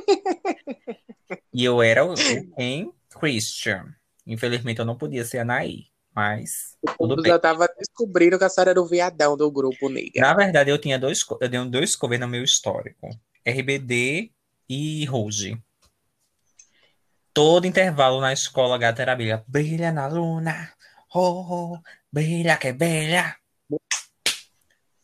[1.53, 2.15] E eu era o,
[2.57, 2.93] quem?
[3.19, 3.95] Christian.
[4.27, 8.71] Infelizmente eu não podia ser a Anaí, mas tudo já tava descobrindo que a senhora
[8.71, 10.23] era o viadão do grupo negra.
[10.23, 13.09] Na verdade, eu tinha dois, eu tenho dois covers no meu histórico.
[13.47, 14.31] RBD
[14.69, 15.61] e Rouge.
[17.33, 19.45] Todo intervalo na escola, a gata era brilha.
[19.47, 20.73] Brilha na luna,
[21.15, 21.79] oh, oh,
[22.13, 23.37] brilha que brilha.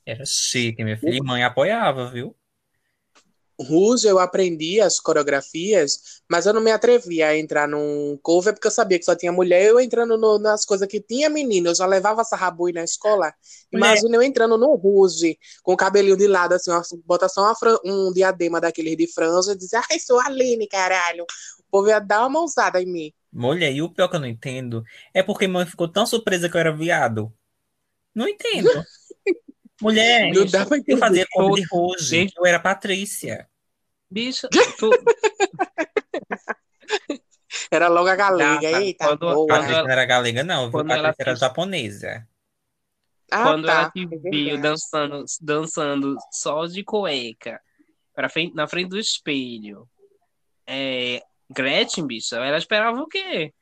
[0.04, 1.16] Era chique, minha filha.
[1.16, 2.36] E mãe apoiava, viu?
[3.59, 8.66] Rouge, eu aprendi as coreografias, mas eu não me atrevia a entrar num cover porque
[8.66, 9.64] eu sabia que só tinha mulher.
[9.64, 13.32] Eu entrando no- nas coisas que tinha menino, eu já levava sarrabui na escola.
[13.72, 18.12] Imagina eu entrando no Rouge, com o cabelinho de lado, assim, ó, bota só um
[18.12, 21.24] diadema daqueles de franja e dizer, ai, sou a Aline, caralho.
[21.61, 23.12] O povo ia dar uma mãozada em mim.
[23.37, 24.82] Mulher, e o pior que eu não entendo
[25.12, 27.30] é porque mãe ficou tão surpresa que eu era viado.
[28.14, 28.68] Não entendo.
[29.82, 30.99] Mulher, Não dá pra eu entender.
[30.99, 32.11] fazia cover de.
[32.11, 33.47] Desde- Eu era Patrícia.
[34.11, 34.91] Bicho, tu,
[37.70, 38.61] Era logo a galega.
[38.70, 39.34] Gata, Eita, quando- boa.
[39.34, 40.72] quando Patrícia não era galega, não, viu?
[40.72, 42.28] quando ela Patrícia era fez- japonesa.
[43.30, 43.91] Ah, quando ela tá.
[43.91, 47.61] te É viu dançando, dançando só de cueca
[48.14, 49.89] pra frente, na frente do espelho,
[50.66, 53.53] é, Gretchen, bicho, ela esperava o quê?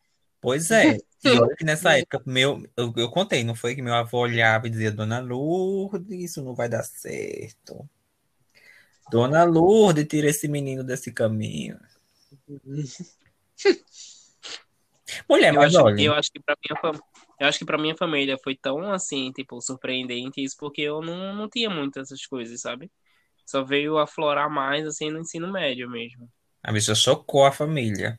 [0.41, 0.99] Pois é.
[1.27, 4.67] E olha que nessa época, meu, eu, eu contei, não foi que meu avô olhava
[4.67, 7.89] e dizia, Dona Lourdes, isso não vai dar certo.
[9.11, 11.79] Dona Lourdes, tira esse menino desse caminho.
[15.29, 17.01] Mulher, Eu mas acho, olha, eu acho que pra minha fam...
[17.41, 21.35] eu acho que pra minha família foi tão assim, tipo, surpreendente isso, porque eu não,
[21.35, 22.91] não tinha muitas essas coisas, sabe?
[23.47, 26.31] Só veio aflorar mais assim no ensino médio mesmo.
[26.65, 28.19] A bicha chocou a família.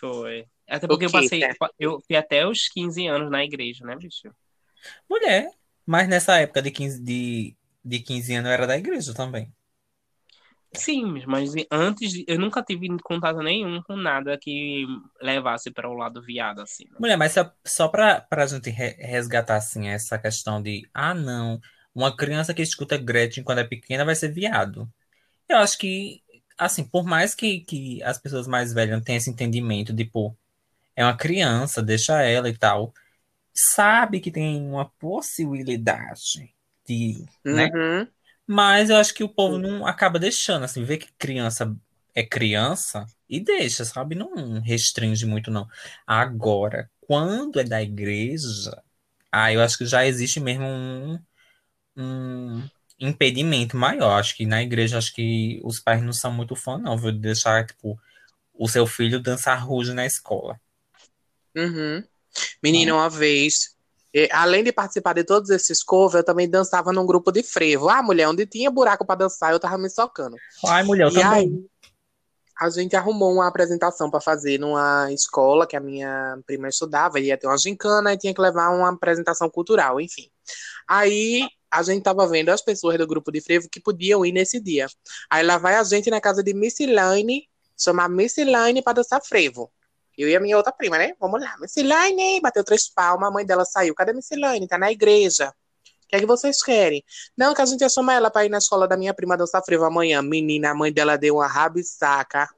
[0.00, 0.46] Foi.
[0.68, 1.54] Até porque eu passei, né?
[1.78, 4.28] eu fui até os 15 anos na igreja, né, bicho?
[5.08, 5.50] Mulher,
[5.86, 9.52] mas nessa época de 15, de, de 15 anos eu era da igreja também.
[10.72, 14.86] Sim, mas antes eu nunca tive contato nenhum com nada que
[15.20, 16.84] levasse para o lado viado assim.
[16.90, 17.00] né?
[17.00, 21.58] Mulher, mas só, só pra, pra gente re- resgatar assim, essa questão de, ah, não,
[21.94, 24.90] uma criança que escuta Gretchen quando é pequena vai ser viado.
[25.48, 26.22] Eu acho que,
[26.60, 30.34] assim, por mais que, que as pessoas mais velhas não tenham esse entendimento de, pô,
[30.94, 32.92] é uma criança, deixa ela e tal,
[33.54, 36.54] sabe que tem uma possibilidade
[36.86, 37.70] de, né?
[37.74, 38.08] Uhum.
[38.46, 41.74] Mas eu acho que o povo não acaba deixando, assim, vê que criança
[42.14, 44.14] é criança e deixa, sabe?
[44.14, 45.68] Não restringe muito, não.
[46.06, 48.82] Agora, quando é da igreja,
[49.30, 51.18] aí eu acho que já existe mesmo um,
[51.96, 52.68] um
[53.00, 54.20] impedimento maior.
[54.20, 57.10] Acho que na igreja, acho que os pais não são muito fã, não, viu?
[57.10, 57.98] De deixar, tipo,
[58.54, 60.60] o seu filho dançar rujo na escola.
[61.56, 62.04] Uhum.
[62.62, 63.74] Menina, uma vez,
[64.30, 67.88] além de participar de todos esses covers, eu também dançava num grupo de frevo.
[67.88, 70.36] Ah, mulher, onde tinha buraco pra dançar, eu tava me socando.
[70.66, 71.30] Ai, mulher, eu E também.
[71.30, 71.66] aí,
[72.60, 77.38] a gente arrumou uma apresentação para fazer numa escola que a minha prima estudava, ia
[77.38, 80.28] ter uma gincana e tinha que levar uma apresentação cultural, enfim.
[80.86, 84.60] Aí a gente tava vendo as pessoas do grupo de frevo que podiam ir nesse
[84.60, 84.86] dia.
[85.30, 87.48] Aí lá vai a gente na casa de Miss Elaine,
[87.78, 89.70] chamar Miss Elaine para dançar frevo.
[90.18, 91.14] Eu e a minha outra prima, né?
[91.20, 91.56] Vamos lá.
[91.60, 93.94] Miss Elaine, bateu três palmas, a mãe dela saiu.
[93.94, 94.66] Cadê Miss Elaine?
[94.66, 95.48] Tá na igreja.
[95.48, 97.04] O que é que vocês querem?
[97.36, 99.62] Não, que a gente ia chamar ela para ir na escola da minha prima dançar
[99.64, 100.20] frevo amanhã.
[100.20, 102.48] Menina, a mãe dela deu uma rabisaca.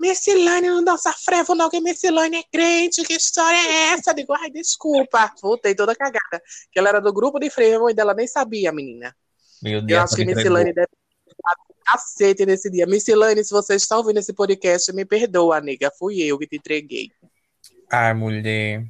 [0.00, 4.12] Messilane não dança frevo, não, que Messilane é crente, que história é essa?
[4.12, 5.32] Digo, ai, desculpa.
[5.42, 6.42] Voltei toda cagada.
[6.70, 9.16] Que ela era do grupo de frevo, a mãe dela nem sabia, menina.
[9.62, 10.74] Meu Eu Deus, acho que me Missilane entregou.
[10.74, 11.06] deve
[11.84, 12.86] cacete nesse dia.
[12.86, 15.90] Missilane, se você está ouvindo esse podcast, me perdoa, nega.
[15.98, 17.10] Fui eu que te entreguei.
[17.90, 18.84] Ai, mulher.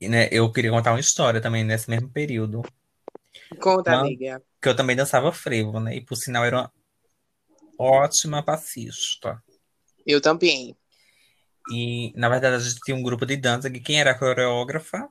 [0.00, 2.62] E, né, eu queria contar uma história também nesse mesmo período.
[3.60, 4.04] Conta, Não.
[4.04, 4.42] nega.
[4.60, 5.96] Que eu também dançava frevo, né?
[5.96, 6.72] E por sinal era uma
[7.78, 9.42] ótima passista.
[10.06, 10.76] Eu também.
[11.72, 15.08] E, na verdade, a gente tinha um grupo de dança que quem era a coreógrafa?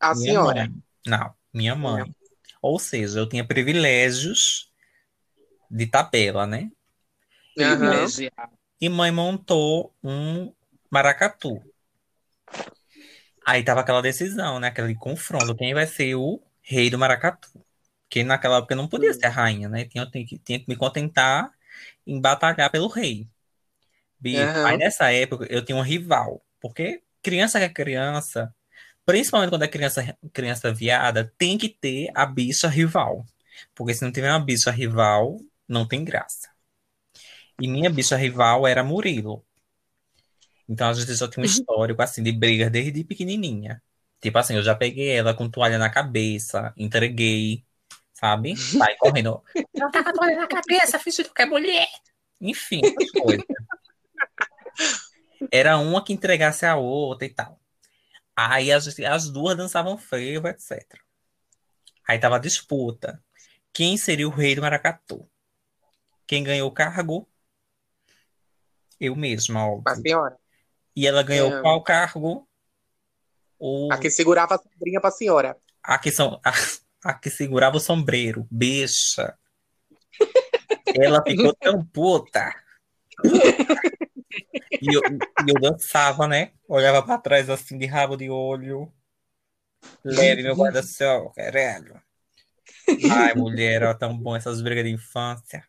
[0.00, 0.68] A Minha senhora.
[0.68, 0.74] mãe.
[1.06, 2.14] Não, minha mãe.
[2.62, 4.72] Ou seja, eu tinha privilégios
[5.70, 6.70] de tabela, né?
[7.54, 8.56] Privilegiado.
[8.80, 10.52] E mãe montou um
[10.90, 11.62] maracatu.
[13.46, 14.68] Aí tava aquela decisão, né?
[14.68, 15.54] Aquele confronto.
[15.56, 17.48] Quem vai ser o rei do maracatu?
[18.04, 19.84] Porque naquela época eu não podia ser a rainha, né?
[19.86, 21.50] Tinha, tinha tinha que me contentar
[22.06, 23.28] em batalhar pelo rei.
[24.20, 24.66] Bicho, Aham.
[24.66, 26.42] Aí nessa época eu tinha um rival.
[26.60, 28.54] Porque criança que é criança,
[29.06, 33.24] principalmente quando é criança, criança viada, tem que ter a bicha rival.
[33.74, 35.38] Porque se não tiver uma bicha rival,
[35.68, 36.48] não tem graça.
[37.60, 39.44] E minha bicha rival era Murilo.
[40.68, 43.82] Então a gente já tinha um histórico assim de brigas desde pequenininha.
[44.20, 47.64] Tipo assim, eu já peguei ela com toalha na cabeça, entreguei,
[48.12, 48.56] sabe?
[48.56, 49.42] Sai correndo.
[49.74, 51.88] Não tá com toalha na cabeça, fingindo que é mulher.
[52.40, 53.44] Enfim, essas coisas.
[55.52, 57.60] Era uma que entregasse a outra e tal.
[58.36, 60.82] Aí as, as duas dançavam frevo, etc.
[62.06, 63.22] Aí tava a disputa.
[63.72, 65.28] Quem seria o rei do maracatu?
[66.26, 67.28] Quem ganhou o cargo?
[69.00, 69.96] Eu mesma, A óbvio.
[70.02, 70.36] senhora.
[70.94, 71.62] E ela ganhou É.
[71.62, 72.48] qual cargo?
[73.58, 75.56] O, A que segurava a sombrinha pra senhora.
[75.82, 76.52] a, que são, a,
[77.04, 78.46] a que segurava o sombreiro.
[78.50, 79.36] Bicha.
[81.00, 82.52] Ela ficou tão puta.
[84.70, 85.00] E eu,
[85.46, 86.52] e eu dançava, né?
[86.68, 88.92] Olhava pra trás assim, de rabo de olho.
[90.04, 92.00] Leve meu guarda-sol, caralho.
[93.10, 95.64] Ai, mulher, era tão bom essas brigas de infância.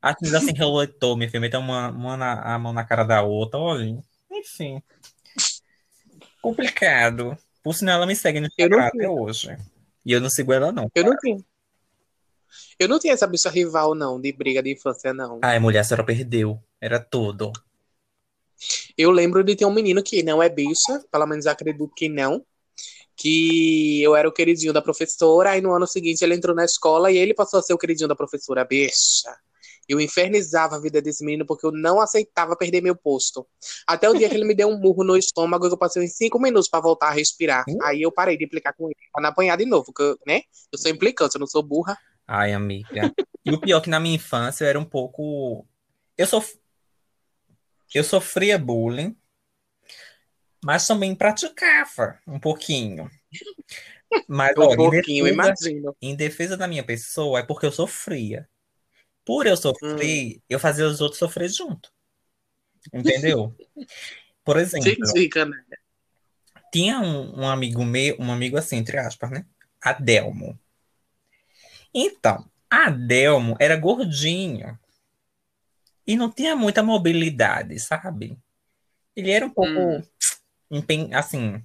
[0.00, 3.22] A coisa assim relotou, minha filha, meteu uma, uma na- a mão na cara da
[3.22, 4.02] outra, olha.
[4.30, 4.82] Enfim.
[6.40, 7.36] Complicado.
[7.62, 9.56] Por sinal, ela me segue no Instagram até hoje.
[10.04, 10.90] E eu não sigo ela, não.
[10.94, 11.38] Eu não tinha.
[12.78, 15.38] Eu não tinha essa bicha rival, não, de briga de infância, não.
[15.42, 16.60] Ai, mulher, a senhora perdeu.
[16.80, 17.52] Era tudo.
[18.96, 22.44] Eu lembro de ter um menino que não é bicha, pelo menos acredito que não,
[23.16, 27.10] que eu era o queridinho da professora, aí no ano seguinte ele entrou na escola
[27.10, 29.34] e ele passou a ser o queridinho da professora, bicha.
[29.88, 33.46] Eu infernizava a vida desse menino porque eu não aceitava perder meu posto.
[33.86, 36.40] Até o dia que ele me deu um murro no estômago, eu passei uns cinco
[36.40, 37.64] minutos pra voltar a respirar.
[37.68, 37.78] Hum?
[37.82, 40.42] Aí eu parei de implicar com ele, pra não apanhar de novo, porque, né?
[40.72, 41.98] Eu sou implicante, eu não sou burra.
[42.26, 43.12] Ai, amiga.
[43.44, 45.66] E o pior é que na minha infância eu era um pouco.
[46.16, 46.54] Eu sof...
[47.94, 49.16] eu sofria bullying,
[50.64, 53.10] mas também praticava um pouquinho.
[54.28, 55.96] Mas, Um olha, em pouquinho, defesa, imagino.
[56.00, 58.48] em defesa da minha pessoa, é porque eu sofria.
[59.24, 61.90] Por eu sofrer, eu fazia os outros sofrer junto.
[62.92, 63.56] Entendeu?
[64.44, 64.90] Por exemplo,
[65.46, 65.76] né?
[66.72, 69.46] tinha um, um amigo meu, um amigo assim, entre aspas, né?
[69.80, 70.58] Adelmo.
[71.94, 74.78] Então, Adelmo era gordinho
[76.06, 78.38] e não tinha muita mobilidade, sabe?
[79.16, 80.02] Ele era um pouco, Hum.
[81.14, 81.64] assim,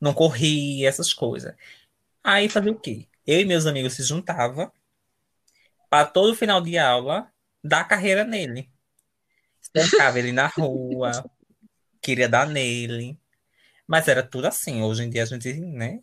[0.00, 1.54] não corria, essas coisas.
[2.24, 3.08] Aí fazia o quê?
[3.26, 4.70] Eu e meus amigos se juntavam
[5.88, 7.30] para todo final de aula
[7.62, 8.70] dar carreira nele.
[9.62, 11.12] Estancava ele na rua,
[12.02, 13.18] queria dar nele.
[13.86, 14.82] Mas era tudo assim.
[14.82, 16.02] Hoje em dia a gente, né,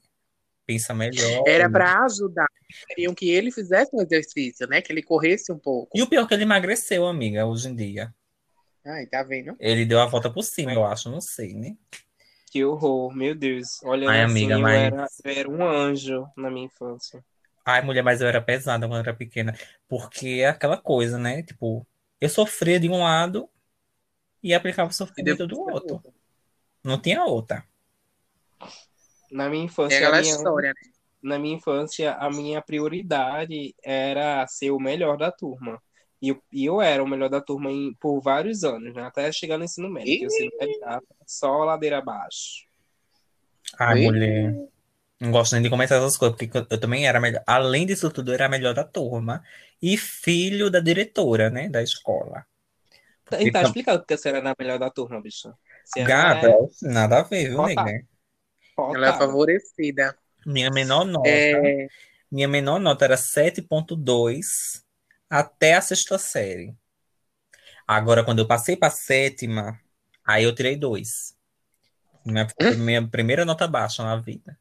[0.65, 1.43] pensa melhor.
[1.47, 2.47] Era pra ajudar.
[2.87, 4.81] Queriam que ele fizesse um exercício, né?
[4.81, 5.97] Que ele corresse um pouco.
[5.97, 8.13] E o pior é que ele emagreceu, amiga, hoje em dia.
[8.85, 9.55] Ai, tá vendo?
[9.59, 11.77] Ele deu a volta por cima, eu acho, não sei, né?
[12.51, 13.81] Que horror, meu Deus.
[13.83, 17.23] Olhando Ai, assim, amiga, eu, mas- era, eu era um anjo na minha infância.
[17.65, 19.57] Ai, mulher, mas eu era pesada quando era pequena.
[19.87, 21.41] Porque é aquela coisa, né?
[21.43, 21.87] Tipo,
[22.19, 23.49] eu sofria de um lado
[24.41, 26.03] e aplicava o sofrimento do outro.
[26.83, 27.65] Não tinha outra.
[29.33, 30.93] Na minha É infância, a minha, história, né?
[31.21, 35.81] na minha infância, a minha prioridade era ser o melhor da turma.
[36.21, 39.03] E eu, e eu era o melhor da turma em- por vários anos, né?
[39.03, 40.15] Até chegar no ensino médio.
[40.17, 40.27] que
[40.59, 42.65] médio tava só ladeira abaixo.
[43.79, 44.05] Ai, Ih.
[44.05, 44.53] mulher.
[45.21, 47.43] Não gosto nem de comentar essas coisas, porque eu, eu também era melhor.
[47.47, 49.43] Além disso tudo, eu era a melhor da turma.
[49.81, 51.69] E filho da diretora, né?
[51.69, 52.45] Da escola.
[53.25, 55.53] Tá, tá Fica- explicado porque você era a melhor da turma, bicho.
[55.83, 56.49] Você era Gata,
[56.83, 57.63] nada a ver, viu, Otário.
[57.63, 58.05] nega?
[58.77, 60.17] Ela é favorecida.
[60.45, 61.29] Minha menor nota.
[61.29, 61.87] É,
[62.31, 64.83] Minha menor nota era 7.2
[65.29, 66.75] até a sexta série.
[67.87, 69.79] Agora, quando eu passei para sétima,
[70.25, 71.35] aí eu tirei 2.
[72.25, 72.47] Minha,
[72.77, 74.57] minha primeira nota baixa na vida.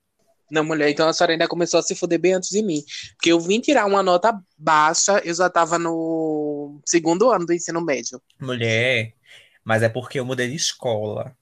[0.51, 2.85] Não, mulher, então a senhora ainda começou a se fuder bem antes de mim.
[3.17, 7.81] Porque eu vim tirar uma nota baixa, eu já tava no segundo ano do ensino
[7.81, 8.21] médio.
[8.39, 9.15] Mulher,
[9.65, 11.35] mas é porque eu mudei de escola.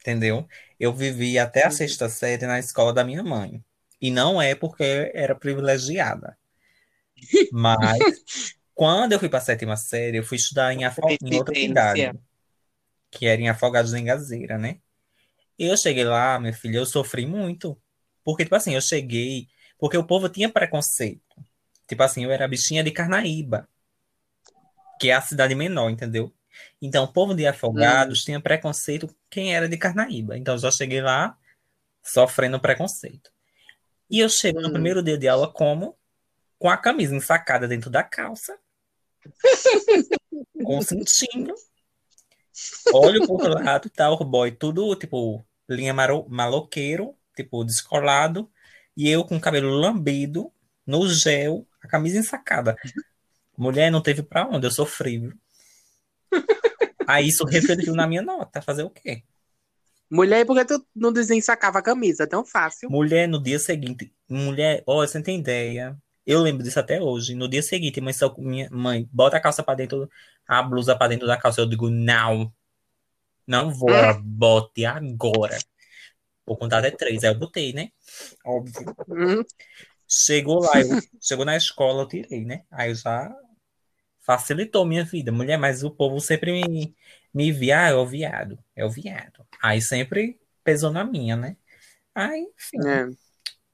[0.00, 0.46] Entendeu?
[0.82, 1.72] Eu vivi até a Uhum.
[1.72, 3.64] sexta série na escola da minha mãe.
[4.02, 6.38] E não é porque era privilegiada.
[7.50, 8.04] Mas
[8.74, 12.18] quando eu fui para a sétima série, eu fui estudar em, Afo- em outra cidade,
[13.10, 14.80] que era em Afogados da Engazeira, né?
[15.58, 17.80] Eu cheguei lá, minha filha, eu sofri muito.
[18.24, 19.48] Porque, tipo assim, eu cheguei.
[19.78, 21.22] Porque o povo tinha preconceito.
[21.88, 23.68] Tipo assim, eu era bichinha de Carnaíba,
[24.98, 26.32] que é a cidade menor, entendeu?
[26.80, 30.36] Então, o povo de Afogados tinha preconceito quem era de Carnaíba.
[30.36, 31.36] Então, eu já cheguei lá
[32.02, 33.30] sofrendo preconceito.
[34.10, 34.72] E eu chego no Hum.
[34.72, 35.96] primeiro dia de aula como?
[36.58, 38.58] Com a camisa ensacada dentro da calça,
[40.64, 41.54] com o cintinho,
[42.92, 48.50] olho por lado, tá o boy tudo, tipo, linha maro- maloqueiro, tipo, descolado,
[48.96, 50.52] e eu com o cabelo lambido,
[50.86, 52.76] no gel, a camisa ensacada.
[53.56, 55.32] Mulher, não teve pra onde, eu sofri, viu?
[57.06, 59.22] Aí isso refletiu na minha nota, fazer o quê?
[60.10, 62.24] Mulher, e por que tu não desensacava a camisa?
[62.24, 62.90] É tão fácil.
[62.90, 65.96] Mulher, no dia seguinte, mulher, ó, você não tem ideia.
[66.26, 67.34] Eu lembro disso até hoje.
[67.34, 70.08] No dia seguinte, mãe, só, minha mãe, bota a calça pra dentro,
[70.46, 71.60] a blusa pra dentro da calça.
[71.62, 72.52] Eu digo, não,
[73.46, 75.58] não vou, ela, bote agora.
[76.46, 77.24] Vou contar até três.
[77.24, 77.88] Aí eu botei, né?
[78.44, 78.94] Óbvio.
[79.08, 79.44] Hum,
[80.06, 80.88] Chegou lá, eu,
[81.20, 82.64] chegou na escola, eu tirei, né?
[82.70, 83.34] Aí eu já
[84.22, 85.32] facilitou minha vida.
[85.32, 86.96] Mulher, mas o povo sempre me,
[87.34, 89.46] me via, ah, é o viado, é o viado.
[89.62, 91.56] Aí sempre pesou na minha, né?
[92.14, 92.86] Aí, enfim.
[92.86, 93.12] é.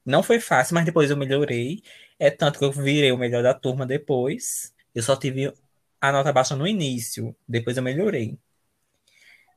[0.05, 1.83] Não foi fácil, mas depois eu melhorei.
[2.19, 4.75] É tanto que eu virei o melhor da turma depois.
[4.95, 5.53] Eu só tive
[6.01, 7.37] a nota baixa no início.
[7.49, 8.39] Depois eu melhorei.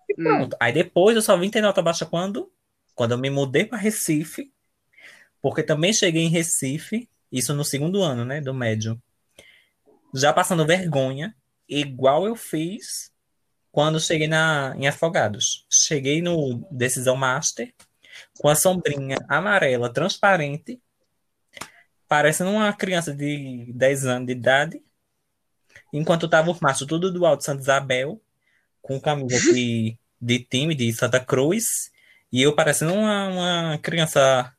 [0.07, 0.21] E Hum.
[0.21, 0.55] pronto.
[0.59, 2.51] Aí depois eu só vim ter nota baixa quando?
[2.95, 4.51] Quando eu me mudei para Recife.
[5.41, 7.09] Porque também cheguei em Recife.
[7.31, 8.41] Isso no segundo ano, né?
[8.41, 9.01] Do médio.
[10.13, 11.35] Já passando vergonha.
[11.67, 13.11] Igual eu fiz
[13.71, 15.65] quando cheguei na, em Afogados.
[15.69, 17.73] Cheguei no Decisão Master
[18.39, 20.81] com a sombrinha amarela transparente,
[22.07, 24.83] parecendo uma criança de 10 anos de idade,
[25.93, 28.21] enquanto tava o macho tudo do Alto Santa Isabel,
[28.81, 31.91] com camisa de, de time de Santa Cruz,
[32.31, 34.53] e eu parecendo uma, uma criança,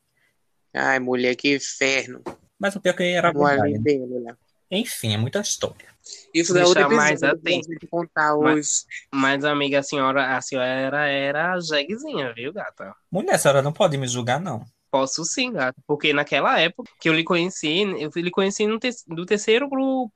[0.73, 2.23] Ai, mulher, que inferno.
[2.57, 3.99] mas o pior que era é verdade.
[3.99, 4.35] mulher.
[4.77, 5.87] Enfim, é muita história.
[6.33, 7.67] Isso é outro mais atento.
[7.89, 8.85] contar Mas- os.
[9.13, 12.93] Mas, amiga, a senhora, a senhora era, era a jeguezinha, viu, gata?
[13.11, 14.65] Mulher, a senhora não pode me julgar, não.
[14.91, 15.81] Posso sim, gata.
[15.87, 20.13] Porque naquela época que eu lhe conheci, eu lhe conheci no, te do terceiro grupo,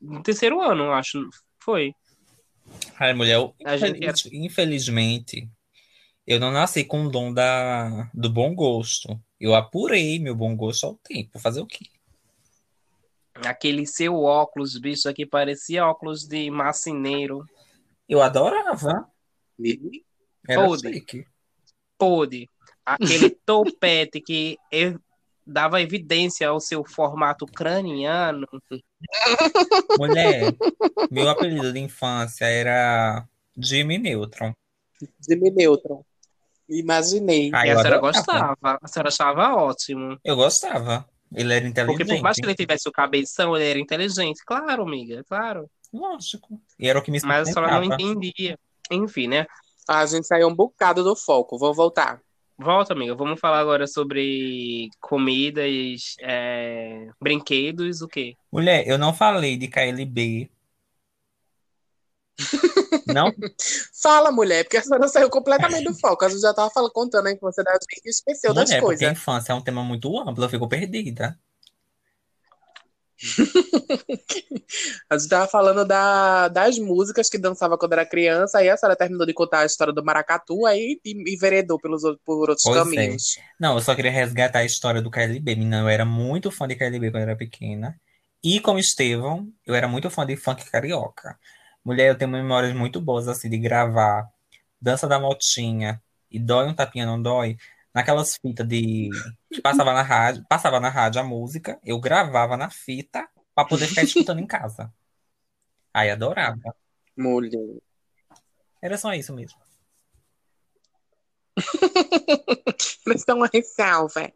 [0.00, 1.28] no terceiro ano, eu acho.
[1.58, 1.94] Foi.
[2.98, 5.48] Ai, mulher, eu- A gente infeliz- infelizmente,
[6.26, 9.20] eu não nasci com o dom da, do bom gosto.
[9.40, 11.38] Eu apurei meu bom gosto ao tempo.
[11.38, 11.86] Fazer o quê?
[13.34, 17.44] Aquele seu óculos, bicho, aqui parecia óculos de marceneiro.
[18.08, 19.06] Eu adorava.
[20.48, 21.24] Era chique.
[21.96, 22.48] Pôde.
[22.84, 24.96] Aquele topete que e-
[25.46, 28.46] dava evidência ao seu formato craniano.
[29.98, 30.54] Mulher,
[31.10, 33.26] meu apelido de infância era
[33.56, 34.52] Jimmy Neutron.
[35.26, 36.04] Jimmy Neutron.
[36.68, 37.50] Imaginei.
[37.52, 38.00] Ah, e a senhora adorava.
[38.00, 38.78] gostava.
[38.82, 40.18] A senhora achava ótimo.
[40.24, 41.08] Eu gostava.
[41.34, 42.46] Ele era Porque por mais que inteligente.
[42.46, 44.42] ele tivesse o cabeção, ele era inteligente.
[44.44, 45.68] Claro, amiga, claro.
[45.92, 46.60] Lógico.
[46.78, 48.58] E era o que me Mas a senhora não entendia.
[48.90, 49.46] Enfim, né?
[49.88, 51.58] A gente saiu um bocado do foco.
[51.58, 52.20] Vou voltar.
[52.58, 53.14] Volta, amiga.
[53.14, 58.36] Vamos falar agora sobre comidas, é, brinquedos, o quê?
[58.50, 60.50] Mulher, eu não falei de KLB.
[63.06, 63.32] Não,
[64.02, 66.24] Fala, mulher, porque a senhora saiu completamente do foco.
[66.24, 69.08] A gente já tava falando, contando a infância da gente esqueceu das mulher, porque a
[69.08, 69.18] coisas.
[69.18, 71.38] infância é um tema muito amplo, eu fico perdida.
[75.08, 78.96] A gente tava falando da- das músicas que dançava quando era criança, aí a senhora
[78.96, 82.76] terminou de contar a história do maracatu, aí e, e veredou pelos, por outros Pois
[82.76, 82.80] é.
[82.84, 83.36] caminhos.
[83.60, 85.54] Não, eu só queria resgatar a história do KLB.
[85.54, 87.94] Menina, eu era muito fã de KLB quando era pequena.
[88.42, 91.38] E como Estevão, eu era muito fã de funk carioca.
[91.84, 94.30] Mulher, eu tenho memórias muito boas, assim, de gravar
[94.80, 97.56] Dança da Motinha e Dói um Tapinha Não Dói,
[97.94, 99.10] naquelas fitas de...
[99.52, 103.86] que passava na rádio, passava na rádio a música, eu gravava na fita para poder
[103.86, 104.92] ficar escutando em casa.
[105.92, 106.74] Aí adorava.
[107.16, 107.78] Mulher.
[108.80, 109.58] Era só isso mesmo.
[113.04, 114.32] Presta uma ressalva.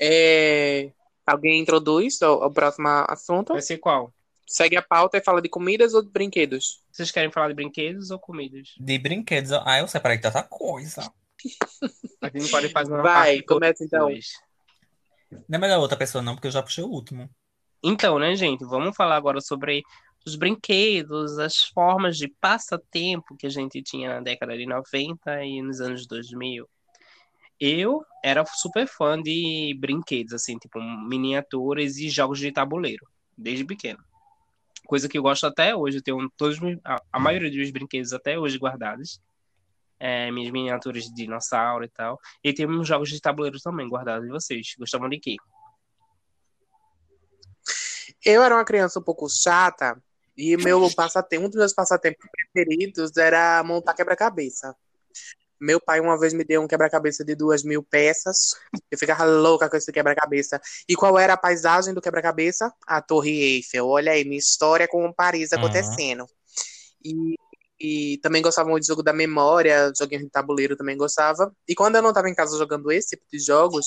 [0.00, 0.90] É,
[1.26, 3.52] Alguém introduz o, o próximo assunto?
[3.52, 4.14] Vai ser qual?
[4.46, 6.80] Segue a pauta e fala de comidas ou de brinquedos?
[6.92, 8.74] Vocês querem falar de brinquedos ou comidas?
[8.78, 9.50] De brinquedos.
[9.52, 11.12] Ah, eu separei tanta coisa.
[12.22, 14.06] A gente pode fazer uma Vai, parte começa então.
[14.06, 14.26] depois.
[15.48, 17.28] Não é melhor outra pessoa, não, porque eu já puxei o último.
[17.82, 18.64] Então, né, gente?
[18.64, 19.82] Vamos falar agora sobre
[20.24, 25.62] os brinquedos, as formas de passatempo que a gente tinha na década de 90 e
[25.62, 26.68] nos anos 2000.
[27.58, 34.02] Eu era super fã de brinquedos, assim, tipo miniaturas e jogos de tabuleiro, desde pequeno.
[34.86, 35.98] Coisa que eu gosto até hoje.
[35.98, 39.20] Eu tenho todos, a, a maioria dos meus brinquedos até hoje guardados.
[39.98, 42.20] É, minhas miniaturas de dinossauro e tal.
[42.44, 44.26] E tem uns jogos de tabuleiro também guardados.
[44.26, 44.74] E vocês?
[44.78, 45.36] Gostavam de quê?
[48.24, 50.00] Eu era uma criança um pouco chata
[50.36, 54.76] e meu passatempo, um dos meus passatempos preferidos era montar quebra-cabeça.
[55.60, 58.54] Meu pai uma vez me deu um quebra-cabeça de duas mil peças.
[58.90, 60.60] Eu ficava louca com esse quebra-cabeça.
[60.88, 62.72] E qual era a paisagem do quebra-cabeça?
[62.86, 63.86] A Torre Eiffel.
[63.86, 65.58] Olha aí, minha história com Paris Uhum.
[65.58, 66.26] acontecendo.
[67.04, 67.36] E,
[67.80, 71.54] e também gostava muito de jogo da memória, joguinho de tabuleiro também gostava.
[71.68, 73.86] E quando eu não estava em casa jogando esse tipo de jogos,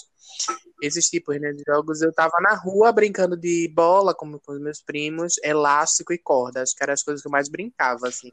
[0.81, 4.59] esses tipos né, de jogos, eu tava na rua brincando de bola com, com os
[4.59, 6.61] meus primos, elástico e corda.
[6.63, 8.31] Acho que eram as coisas que eu mais brincava, assim.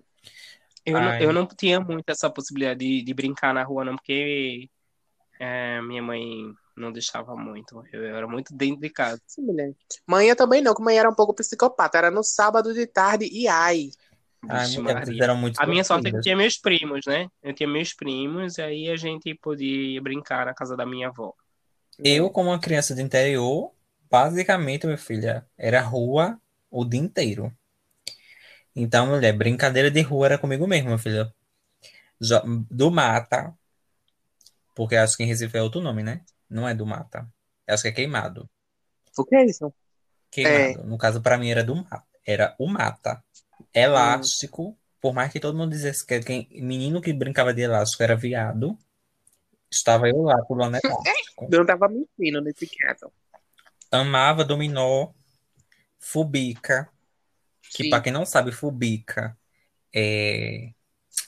[0.86, 4.70] Eu, não, eu não tinha muito essa possibilidade de, de brincar na rua, não, porque
[5.40, 6.22] é, minha mãe
[6.76, 7.82] não deixava muito.
[7.92, 9.20] Eu, eu era muito dentro de casa.
[9.26, 9.74] Sim, mulher.
[10.06, 11.98] Manhã também não, que manhã era um pouco psicopata.
[11.98, 13.90] Era no sábado de tarde e ai.
[14.42, 14.80] Vixe,
[15.20, 17.28] eram muito A minha sorte é que tinha meus primos, né?
[17.42, 21.34] Eu tinha meus primos, e aí a gente podia brincar na casa da minha avó.
[21.98, 23.72] Eu, como uma criança do interior,
[24.08, 26.38] basicamente, minha filha, era rua
[26.70, 27.52] o dia inteiro.
[28.76, 31.34] Então, mulher, brincadeira de rua era comigo mesmo, filha.
[32.70, 33.56] Do mata,
[34.74, 36.20] porque acho que em Recife é outro nome, né?
[36.48, 37.26] Não é do mata.
[37.66, 38.48] Acho que é queimado.
[39.16, 39.72] O que é isso?
[40.30, 40.86] Queimado.
[40.86, 42.04] No caso, pra mim, era do mata.
[42.24, 43.24] Era o mata.
[43.72, 44.78] Elástico.
[45.00, 48.78] Por mais que todo mundo dissesse que quem, menino que brincava de elástico era viado,
[49.70, 51.48] estava eu lá pulando elástico.
[51.50, 53.10] Eu não tava mentindo nesse caso.
[53.90, 55.10] Amava dominó,
[55.98, 56.90] fubica,
[57.84, 59.36] que pra quem não sabe, fubica
[59.92, 60.68] é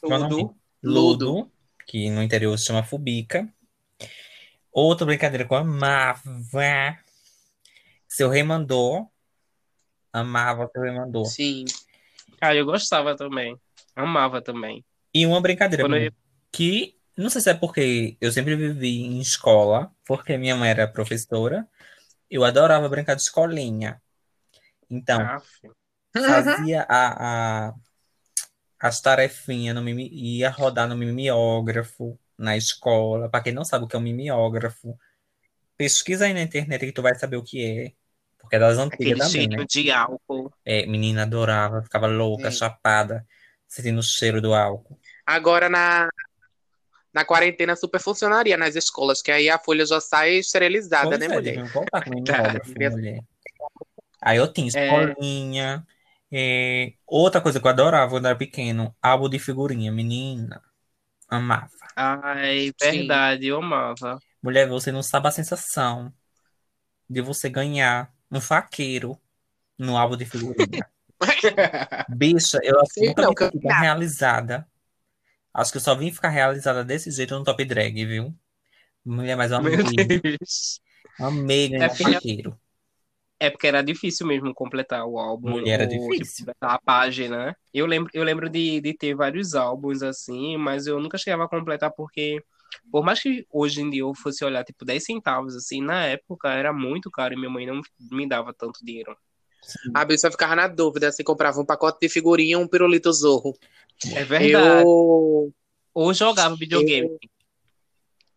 [0.02, 0.28] é o nome?
[0.42, 0.54] Tudo.
[0.82, 1.52] Ludo,
[1.86, 3.48] que no interior se chama fubica.
[4.70, 6.22] Outra brincadeira que eu amava,
[8.06, 9.10] seu rei mandou,
[10.12, 11.24] amava seu rei mandou.
[11.24, 11.64] Sim.
[12.40, 13.58] Ah, eu gostava também.
[13.96, 14.84] Amava também.
[15.12, 16.12] E uma brincadeira eu-
[16.52, 20.86] que não sei se é porque eu sempre vivi em escola, porque minha mãe era
[20.86, 21.68] professora,
[22.30, 24.00] eu adorava brincar de escolinha.
[24.88, 25.42] Então, Ah.
[26.26, 27.74] Fazia a, a-
[28.80, 33.28] as tarefinhas, no mimi, ia rodar no mimeógrafo na escola.
[33.28, 34.96] Para quem não sabe o que é um mimeógrafo,
[35.76, 37.92] pesquisa aí na internet que tu vai saber o que é.
[38.38, 39.66] Porque é das antigas Aquele também, cheirinho né?
[39.68, 40.52] de álcool.
[40.64, 42.58] É, menina adorava, ficava louca, Sim.
[42.58, 43.26] chapada,
[43.66, 44.98] sentindo o cheiro do álcool.
[45.26, 46.08] Agora na,
[47.12, 51.26] na quarentena super funcionaria nas escolas, que aí a folha já sai esterilizada, Pois né,
[51.26, 51.64] é, mulher?
[52.92, 53.24] mulher.
[54.20, 54.86] Aí eu tinha É.
[54.86, 55.86] escolinha.
[55.86, 55.97] é,
[57.06, 60.62] outra coisa que eu adorava quando era pequeno, álbum de figurinha, menina.
[61.28, 61.70] Amava.
[61.96, 62.80] Ai, Sim.
[62.80, 64.18] verdade, eu amava.
[64.42, 66.12] Mulher, você não sabe a sensação
[67.08, 69.20] de você ganhar um faqueiro
[69.78, 70.88] no álbum de figurinha.
[72.06, 73.34] Bicha, eu acho que Sim, nunca não,
[73.78, 74.66] realizada.
[75.54, 78.34] Acho que eu só vim ficar realizada desse jeito no Top Drag, viu?
[79.04, 79.76] Mulher, mas eu amei.
[81.18, 82.58] Amei ganhar É um faqueiro.
[83.40, 85.50] É porque era difícil mesmo completar o álbum.
[85.50, 86.46] Mulher, era tipo, difícil.
[86.46, 87.54] completar a página, né?
[87.72, 91.48] Eu lembro, eu lembro de, de ter vários álbuns assim, mas eu nunca chegava a
[91.48, 92.42] completar porque,
[92.90, 96.50] por mais que hoje em dia eu fosse olhar, tipo, 10 centavos, assim, na época
[96.50, 97.80] era muito caro e minha mãe não
[98.10, 99.16] me dava tanto dinheiro.
[99.94, 103.54] A bicha ficava na dúvida se comprava um pacote de figurinha ou um pirulito zorro.
[104.14, 104.82] É verdade.
[104.82, 105.52] Eu,
[105.94, 107.08] Ou jogava videogame.
[107.08, 107.18] eu,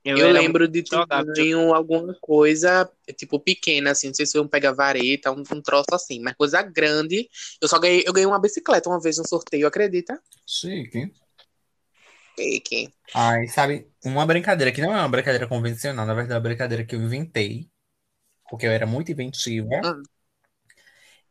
[0.06, 4.42] era lembro de ter jogava ganho alguma coisa, tipo, pequena, assim, não sei se foi
[4.42, 7.30] um pega-vareta, um, um troço assim, mas coisa grande.
[7.62, 10.20] Eu só ganhei, eu ganhei uma bicicleta uma vez no sorteio, acredita?
[10.46, 11.14] Chique.
[12.38, 12.92] Fake.
[13.14, 16.86] Ai, sabe, uma brincadeira que não é uma brincadeira convencional, na verdade é uma brincadeira
[16.86, 17.70] que eu inventei,
[18.50, 20.04] porque eu era muito inventiva, Hum.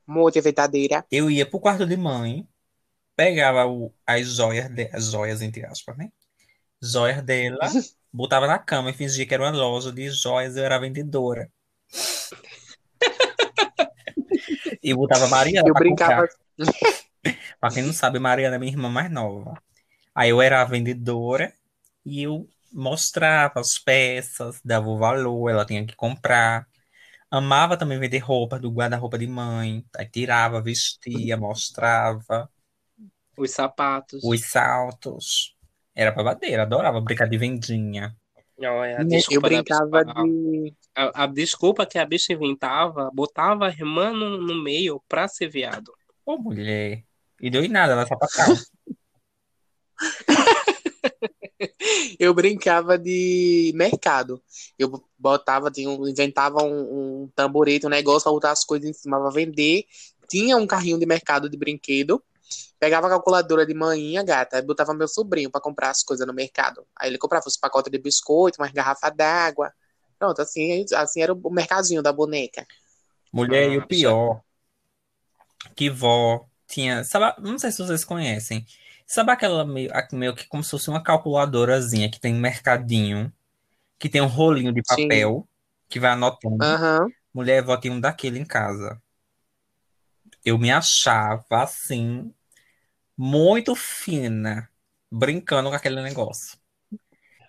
[0.06, 1.06] Muito verdadeira.
[1.10, 2.48] Eu ia pro quarto de mãe,
[3.16, 6.10] pegava o- as joias, de- as joias, entre aspas, né?
[6.82, 7.58] Joias dela,
[8.12, 11.50] botava na cama e fingia que era uma loja de joias, eu era vendedora.
[14.82, 16.28] E botava a Mariana Eu pra brincava.
[17.60, 19.60] Pra quem não sabe, Mariana é minha irmã mais nova.
[20.14, 21.52] Aí eu era a vendedora
[22.04, 26.66] e eu mostrava as peças, dava o valor, ela tinha que comprar.
[27.30, 29.84] Amava também vender roupa do guarda-roupa de mãe.
[29.96, 32.50] Aí tirava, vestia, mostrava
[33.36, 34.22] Os sapatos.
[34.24, 35.54] os saltos.
[36.00, 38.16] Era babadeira, adorava brincar de vendinha.
[38.58, 40.74] Olha, a Eu desculpa da brincava de.
[40.94, 45.50] A, a desculpa que a bicha inventava, botava a irmã no, no meio pra ser
[45.50, 45.92] viado.
[46.24, 47.04] Ô, mulher.
[47.38, 48.56] E deu em nada, ela sapatão.
[52.18, 54.42] Eu brincava de mercado.
[54.78, 59.20] Eu botava, tinha inventava um, um tamborete, um negócio pra botar as coisas em cima
[59.20, 59.84] pra vender.
[60.30, 62.22] Tinha um carrinho de mercado de brinquedo.
[62.80, 66.32] Pegava a calculadora de manhã, gata, e botava meu sobrinho pra comprar as coisas no
[66.32, 66.86] mercado.
[66.96, 69.70] Aí ele comprava os pacotes de biscoito, umas garrafas d'água.
[70.18, 72.66] Pronto, assim, assim era o mercadinho da boneca.
[73.30, 74.40] Mulher, e o Ah, pior,
[75.76, 77.04] que vó tinha.
[77.04, 78.64] Sabe, não sei se vocês conhecem.
[79.06, 83.30] Sabe aquela meio, meio que como se fosse uma calculadorazinha que tem no mercadinho,
[83.98, 85.04] que tem um rolinho de Sim.
[85.04, 85.48] papel,
[85.88, 86.60] que vai anotando.
[86.62, 87.12] Aham.
[87.34, 89.00] Mulher, vó tinha um daquele em casa.
[90.44, 92.32] Eu me achava assim,
[93.22, 94.70] muito fina,
[95.12, 96.58] brincando com aquele negócio.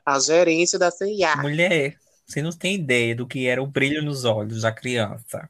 [0.06, 1.38] A gerência da CIA.
[1.38, 5.50] Mulher, você não tem ideia do que era o brilho nos olhos da criança.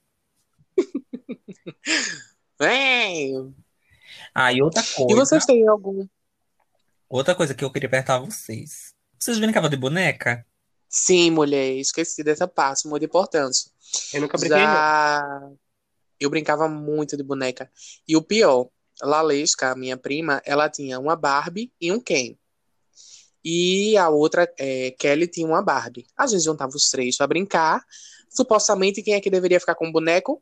[2.60, 3.56] Vem!
[4.36, 5.16] Ah, e outra E coisa.
[5.16, 6.08] vocês têm algum.
[7.10, 8.94] Outra coisa que eu queria perguntar a vocês.
[9.18, 10.46] Vocês brincavam de boneca?
[10.88, 13.72] Sim, mulher, esqueci dessa parte, muito importante.
[14.14, 14.74] Eu nunca brinquei, não.
[14.76, 15.52] Já
[16.20, 17.72] eu brincava muito de boneca.
[18.08, 18.70] E o pior,
[19.02, 22.38] Lalesca, a minha prima, ela tinha uma Barbie e um Ken.
[23.44, 26.06] E a outra, é, Kelly, tinha uma Barbie.
[26.16, 27.84] A gente juntava os três pra brincar.
[28.30, 30.42] Supostamente, quem é que deveria ficar com o boneco?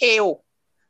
[0.00, 0.42] Eu.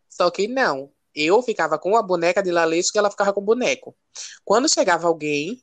[0.08, 0.90] Só que não.
[1.14, 3.96] Eu ficava com a boneca de Lalesca e ela ficava com o boneco.
[4.44, 5.62] Quando chegava alguém,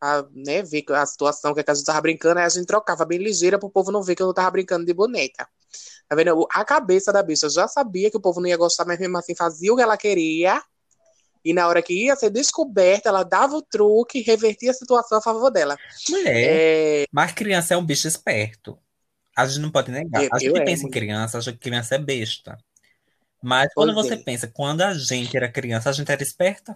[0.00, 3.18] a né, ver a situação que a gente tava brincando, aí a gente trocava bem
[3.18, 5.48] ligeira pro povo não ver que eu não tava brincando de boneca.
[6.08, 6.46] Tá vendo?
[6.52, 9.34] A cabeça da bicha já sabia que o povo não ia gostar, mas mesmo assim
[9.34, 10.62] fazia o que ela queria.
[11.44, 15.18] E na hora que ia ser descoberta, ela dava o truque e revertia a situação
[15.18, 15.76] a favor dela.
[16.08, 16.62] Mulher,
[17.02, 18.78] É, mas criança é um bicho esperto.
[19.36, 20.22] A gente não pode negar.
[20.24, 20.88] Eu- A gente eu pensa amo.
[20.88, 22.58] em criança, acha que criança é besta.
[23.42, 24.16] Mas quando Pois você é.
[24.16, 26.74] pensa, quando a gente era criança, a gente era esperta.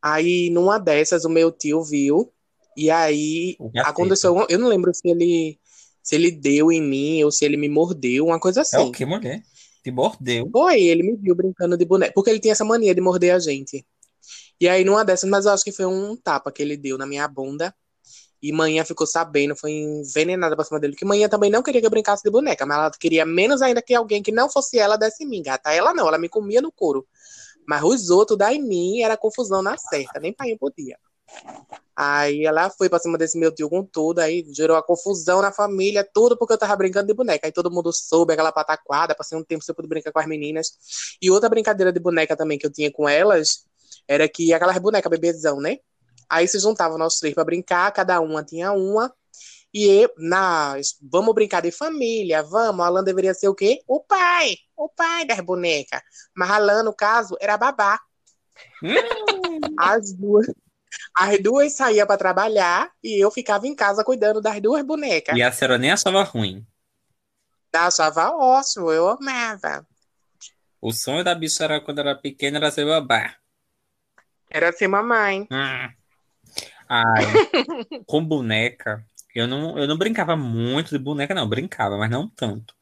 [0.00, 2.32] aí, numa dessas, o meu tio viu.
[2.76, 4.46] E aí, aconteceu.
[4.48, 5.58] Eu não lembro se ele,
[6.02, 8.76] se ele deu em mim ou se ele me mordeu, uma coisa É assim.
[8.76, 9.42] o que, mulher?
[9.86, 10.50] Te mordeu.
[10.50, 12.12] Foi, ele me viu brincando de boneca.
[12.12, 13.86] Porque ele tinha essa mania de morder a gente.
[14.60, 17.06] E aí, numa dessas, mas eu acho que foi um tapa que ele deu na
[17.06, 17.72] minha bunda.
[18.42, 20.96] E manhã ficou sabendo, foi envenenada pra cima dele.
[20.96, 23.80] Que manhã também não queria que eu brincasse de boneca, mas ela queria menos ainda
[23.80, 25.72] que alguém que não fosse ela desse em mim, gata.
[25.72, 27.06] Ela não, ela me comia no couro.
[27.64, 30.98] Mas os outros da em mim era confusão na certa, nem pai podia.
[31.96, 35.50] Aí ela foi pra cima desse meu tio com tudo, aí gerou a confusão na
[35.50, 37.46] família, tudo porque eu tava brincando de boneca.
[37.46, 40.72] Aí todo mundo soube aquela pataquada, passei um tempo sem poder brincar com as meninas.
[41.22, 43.64] E outra brincadeira de boneca também que eu tinha com elas
[44.06, 45.78] era que aquelas bonecas bebezão, né?
[46.28, 49.10] Aí se juntavam nós três pra brincar, cada uma tinha uma.
[49.72, 52.84] E nós, vamos brincar de família, vamos.
[52.84, 53.80] Alan deveria ser o quê?
[53.86, 56.00] O pai, o pai das bonecas.
[56.34, 57.98] Mas Alan, no caso, era babá.
[59.78, 60.46] As duas,
[61.14, 65.36] as duas saíam pra trabalhar e eu ficava em casa cuidando das duas bonecas.
[65.36, 66.66] E a senhora nem achava ruim.
[67.72, 69.86] Achava ótimo, eu amava.
[70.80, 73.34] O sonho da bicha era, quando era pequena era ser babá.
[74.50, 75.46] Era ser mamãe.
[75.50, 75.92] Hum.
[76.88, 77.24] Ai,
[78.06, 79.04] com boneca,
[79.34, 81.48] eu não, eu não brincava muito de boneca, não.
[81.48, 82.74] Brincava, mas não tanto.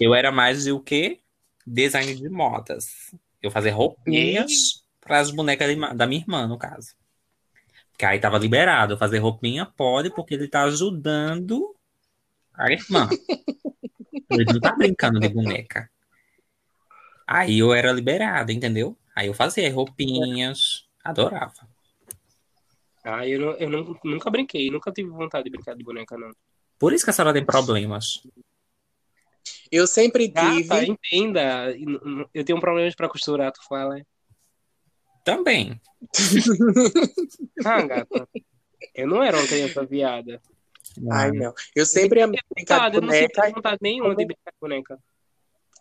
[0.00, 1.20] Eu era mais de o quê?
[1.66, 3.14] Design de modas.
[3.42, 6.94] Eu fazia roupinhas para as bonecas da minha irmã, no caso.
[8.00, 8.96] Que aí tava liberado.
[8.96, 11.76] Fazer roupinha pode, porque ele tá ajudando
[12.54, 13.06] a irmã.
[14.30, 15.90] Ele não tá brincando de boneca.
[17.26, 18.96] Aí eu era liberado, entendeu?
[19.14, 21.68] Aí eu fazia roupinhas, adorava.
[23.04, 26.30] Ah, eu, não, eu não- nunca brinquei, nunca tive vontade de brincar de boneca, não.
[26.78, 28.22] Por isso que a senhora tem problemas.
[29.70, 30.62] Eu sempre tive.
[30.64, 31.74] Gata, entenda.
[32.32, 34.00] Eu tenho problemas pra costurar, tu fala.
[35.24, 35.80] Também.
[37.64, 38.28] Ah, gata.
[38.94, 40.40] Eu não era uma criança viada.
[41.10, 41.52] Ai, não.
[41.74, 43.54] Eu sempre amei brincar de eu não sinto boneca.
[43.54, 44.98] vontade nenhuma de brincar de boneca.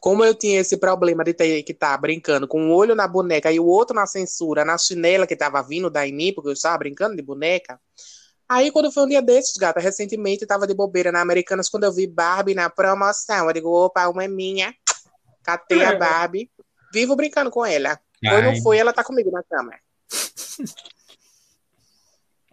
[0.01, 3.51] Como eu tinha esse problema de ter que estar brincando com um olho na boneca
[3.51, 6.77] e o outro na censura, na chinela que tava vindo da Eni, porque eu estava
[6.77, 7.79] brincando de boneca.
[8.47, 11.91] Aí, quando foi um dia desses, gata, recentemente, tava de bobeira na Americanas, quando eu
[11.93, 13.47] vi Barbie na promoção.
[13.47, 14.73] Eu digo, opa, uma é minha.
[15.43, 16.49] Catei a Barbie.
[16.91, 17.99] Vivo brincando com ela.
[18.23, 19.71] Foi não foi, ela tá comigo na cama.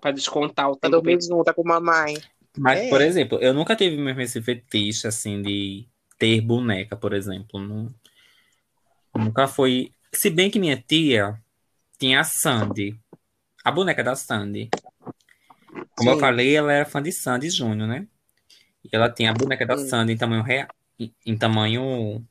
[0.01, 0.93] Pra descontar o Tá tempo.
[1.03, 2.15] dormindo junto com mamãe.
[2.57, 2.89] Mas, É.
[2.89, 5.87] por exemplo, eu nunca tive mesmo esse fetiche, assim, de
[6.19, 7.61] ter boneca, por exemplo.
[7.61, 7.93] Não-
[9.15, 9.91] Nunca foi.
[10.13, 11.43] Se bem que minha tia
[11.99, 12.99] tinha a Sandy,
[13.65, 14.69] a boneca da Sandy.
[15.97, 16.21] Como eu Sim.
[16.21, 18.07] falei, ela era fã de Sandy Júnior, né?
[18.85, 19.89] E ela tinha a boneca da Hum.
[19.89, 20.69] Sandy em tamanho real.
[21.25, 22.23] Em, tamanho.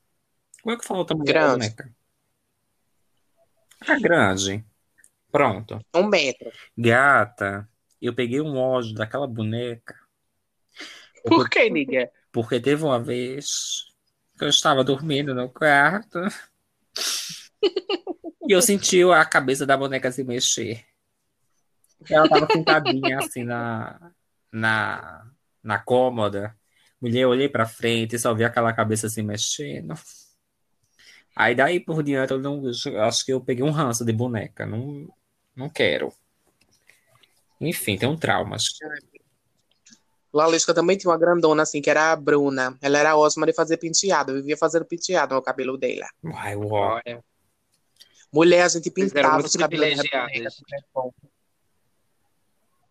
[0.61, 1.53] Como é que falou o tamanho da Grande.
[1.69, 1.91] boneca?
[3.85, 4.65] Era grande.
[5.31, 5.79] Pronto.
[5.93, 6.51] Um metro.
[6.77, 7.69] Gata,
[8.01, 9.95] eu peguei um ódio daquela boneca.
[11.23, 12.09] Por que, nigga?
[12.31, 13.85] Porque teve uma vez
[14.37, 16.19] que eu estava dormindo no quarto
[18.47, 20.85] e eu senti a cabeça da boneca se mexer.
[22.09, 24.11] Ela estava sentadinha assim na,
[24.51, 25.31] na,
[25.63, 26.55] na cômoda.
[27.01, 29.93] Mulher, eu olhei pra frente e só vi aquela cabeça se mexendo.
[31.35, 34.65] Aí daí por diante eu não eu acho que eu peguei um ranço de boneca.
[34.65, 35.07] Não,
[35.55, 36.13] não quero.
[37.59, 38.63] Enfim, tem um traumas.
[40.33, 42.77] Lalisca também tinha uma grandona, assim, que era a Bruna.
[42.81, 44.31] Ela era ótima de fazer penteado.
[44.31, 46.07] Eu vivia fazendo penteado no cabelo dela.
[46.35, 46.95] Ai, uó.
[46.95, 47.23] Olha,
[48.35, 50.33] Mulher, a gente pintava os cabelos da privilegiadas.
[50.33, 51.13] boneca com crepom.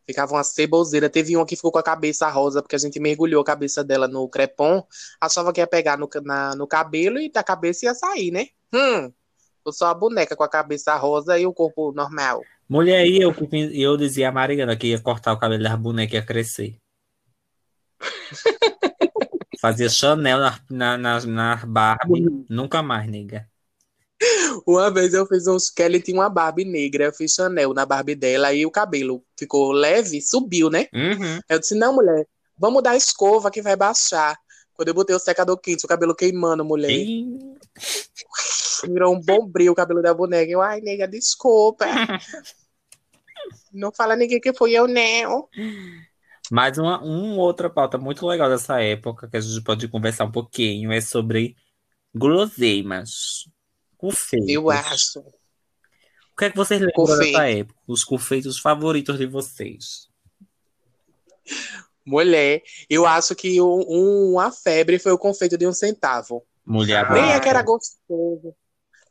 [0.07, 1.09] Ficava uma ceboseira.
[1.09, 4.07] Teve uma que ficou com a cabeça rosa, porque a gente mergulhou a cabeça dela
[4.07, 4.87] no crepom.
[5.21, 8.49] Achava que ia pegar no, na- no cabelo e da cabeça ia sair, né?
[8.73, 9.13] Hum.
[9.63, 12.43] Foi só a boneca com a cabeça rosa e o corpo normal.
[12.69, 13.35] Mulher aí, eu,
[13.73, 16.77] eu dizia a Mariana que ia cortar o cabelo das bonecas e ia crescer.
[19.61, 22.45] Fazia Chanel na, na, na, na Barbie.
[22.51, 23.49] Nunca mais, nega.
[24.67, 28.15] Uma vez eu fiz um Kelly tinha uma Barbie negra, eu fiz Chanel na Barbie
[28.15, 30.89] dela e o cabelo ficou leve, subiu, né?
[30.93, 31.41] Uhum.
[31.49, 32.27] Eu disse, não, mulher,
[32.57, 34.37] vamos dar escova que vai baixar.
[34.75, 36.91] Quando eu botei o secador quente, o cabelo queimando, mulher.
[36.91, 37.39] E-
[38.89, 40.51] Virou um bombril o cabelo da boneca.
[40.51, 41.87] Eu, ai, nega, desculpa.
[43.73, 45.49] não fala ninguém que fui eu, não.
[46.51, 50.33] Mas uma, uma outra pauta muito legal dessa época, que a gente pode conversar um
[50.33, 51.57] pouquinho, é sobre
[52.15, 53.49] guloseimas.
[54.11, 54.49] Confeitos.
[54.49, 55.21] Eu acho.
[55.21, 57.33] O que é que vocês lembram Confeito.
[57.33, 57.81] dessa época?
[57.87, 60.09] Os confeitos favoritos de vocês?
[62.07, 66.45] Mulher, eu acho que um, um- uma febre foi o confeito de um centavo.
[66.67, 67.37] Mulher Nem adora.
[67.37, 68.55] é que era gostoso.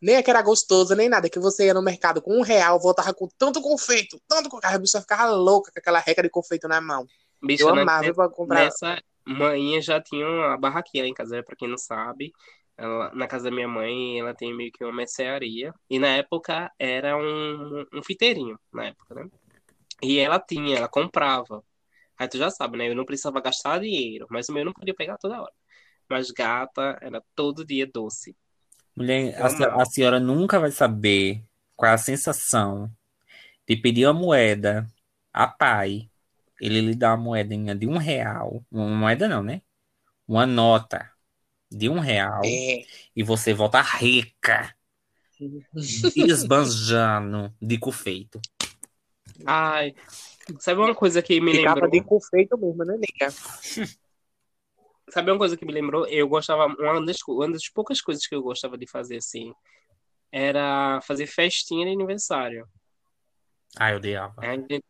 [0.02, 1.30] Nem é que era gostoso, nem nada.
[1.30, 4.74] Que você ia no mercado com um real, voltava com tanto confeito, tanto confeito.
[4.76, 7.06] A bicha ficava louca com aquela reca de confeito na mão.
[7.41, 8.65] bicho, Eu né, amava eu pra comprar.
[8.65, 12.32] Nessa manhã já tinha uma barraquinha lá em casa, pra quem não sabe.
[12.78, 15.74] Ela- na casa da minha mãe, ela tem meio que uma mercearia.
[15.90, 19.30] E na época era um, um fiteirinho, na época, né?
[20.04, 21.64] E ela tinha, ela comprava.
[22.18, 22.90] Aí tu já sabe, né?
[22.90, 25.54] Eu não precisava gastar dinheiro, mas o meu eu não podia pegar toda hora.
[26.10, 28.36] Mas gata, era todo dia doce.
[28.95, 31.44] Mulher, a, se- a senhora nunca vai saber
[31.76, 32.91] qual é a sensação
[33.68, 34.88] de pedir uma moeda
[35.34, 36.10] a pai,
[36.62, 39.62] ele lhe dá uma moedinha de um real, uma moeda não, né?
[40.28, 41.12] Uma nota
[41.78, 42.86] de um real É.
[43.16, 44.76] e você volta rica,
[46.16, 48.40] esbanjando de confeito.
[49.45, 49.94] Ai,
[50.60, 51.91] sabe uma coisa que me Ficava lembrou?
[51.91, 53.34] de confeito mesmo, né, nega?
[55.10, 56.08] Sabe uma coisa que me lembrou?
[56.08, 59.54] Eu gostava, uma das, uma das poucas coisas que eu gostava de fazer assim,
[60.32, 62.68] era fazer festinha de aniversário.
[63.78, 64.41] Ai, eu odiava.
[64.41, 64.84] A gente,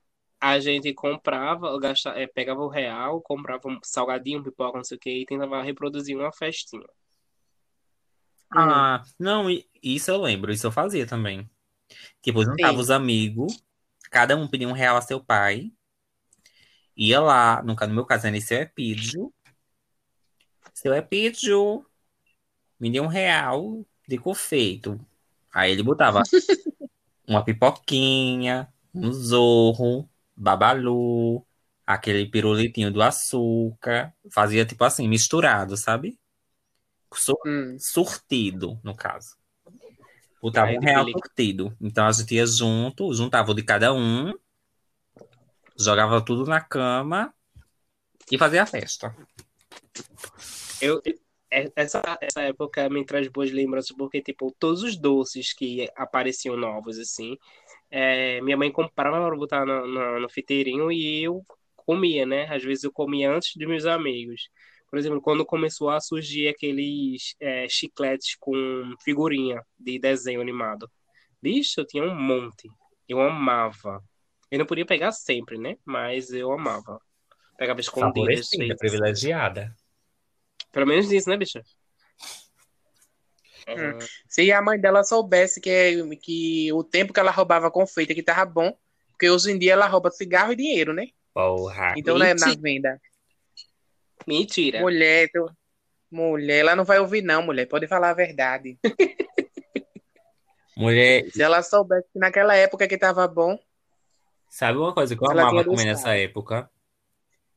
[0.44, 5.00] a gente comprava, gastava, é, pegava o real, comprava um salgadinho, pipoca, não sei o
[5.00, 6.86] que, e tentava reproduzir uma festinha.
[8.52, 11.50] Ah, não, i- isso eu lembro, isso eu fazia também.
[12.22, 12.80] Tipo, juntava Sim.
[12.80, 13.64] os amigos,
[14.12, 15.72] cada um pedia um real a seu pai,
[16.96, 19.32] ia lá, no, no meu caso era seu Epídio,
[20.74, 21.86] seu Epídio,
[22.80, 25.00] me deu um real de confeito.
[25.54, 26.24] Aí ele botava
[27.28, 31.46] uma pipoquinha, um zorro, babalu,
[31.86, 36.20] aquele pirulitinho do açúcar, fazia tipo assim, misturado, sabe?
[37.14, 37.78] Sur- Hum.
[37.80, 39.36] surtido, no caso.
[40.42, 41.28] Botava um real pelica.
[41.28, 41.78] surtido.
[41.80, 44.34] Então a gente ia junto, juntava o de cada um,
[45.78, 47.34] jogava tudo na cama
[48.32, 49.16] e fazia a festa.
[50.82, 51.02] Eu,
[51.76, 56.98] essa, essa época me traz boas lembranças, porque, tipo, todos os doces que apareciam novos,
[56.98, 57.38] assim,
[57.90, 61.44] é, minha mãe comprava para botar no, no, no fiteirinho e eu
[61.76, 62.48] comia, né?
[62.50, 64.50] Às vezes eu comia antes dos meus amigos.
[64.90, 70.90] Por exemplo, quando começou a surgir aqueles é, chicletes com figurinha de desenho animado.
[71.42, 72.70] Bicho, eu tinha um monte.
[73.08, 74.02] Eu amava.
[74.50, 75.78] Eu não podia pegar sempre, né?
[75.86, 77.00] Mas eu amava.
[77.58, 78.14] Pegava escondidas.
[78.14, 79.76] Favorecida, privilegiada.
[80.74, 81.60] Pelo menos isso, né, bicho?
[83.70, 84.00] Hum.
[84.28, 88.44] Se a mãe dela soubesse que, que o tempo que ela roubava confeito que tava
[88.44, 88.76] bom,
[89.12, 91.08] porque hoje em dia ela rouba cigarro e dinheiro, né?
[91.34, 91.94] Porra.
[91.96, 93.00] Então não é na venda.
[94.28, 94.82] Mentira.
[94.82, 95.50] Mulher, tu-
[96.12, 97.68] mulher, ela não vai ouvir não, mulher.
[97.68, 98.78] Pode falar a verdade.
[100.76, 103.60] Mulher, Se ela soubesse que naquela época que tava bom,
[104.50, 105.86] sabe uma coisa que eu Ela amava comer gostado.
[105.86, 106.68] nessa época?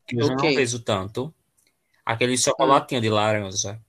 [0.06, 1.34] Que eu O já não vejo tanto.
[2.07, 3.81] Aquele chocolatinho de laranja.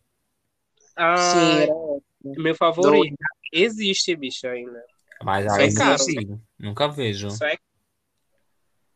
[0.95, 3.15] Ah, sim, meu favorito.
[3.53, 4.83] Existe, bicho, ainda.
[5.23, 5.91] Mas Isso aí é caro.
[5.91, 6.39] nunca vi.
[6.57, 7.29] Nunca vejo.
[7.29, 7.57] Só é,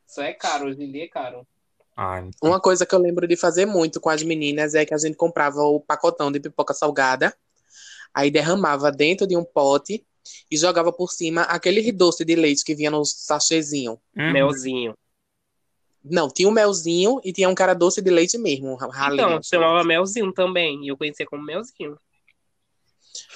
[0.07, 1.48] só é caro, hoje em dia é caro.
[1.95, 4.98] Ai, Uma coisa que eu lembro de fazer muito com as meninas é que a
[4.98, 7.35] gente comprava o pacotão de pipoca salgada,
[8.11, 10.03] aí derramava dentro de um pote
[10.49, 13.99] e jogava por cima aquele doce de leite que vinha no sachêzinho.
[14.18, 14.31] uhum.
[14.31, 14.95] Melzinho.
[16.03, 19.27] Não, tinha um melzinho e tinha um cara doce de leite mesmo, um ralinho.
[19.27, 20.83] Então, chamava melzinho também.
[20.83, 21.97] E eu conhecia como melzinho.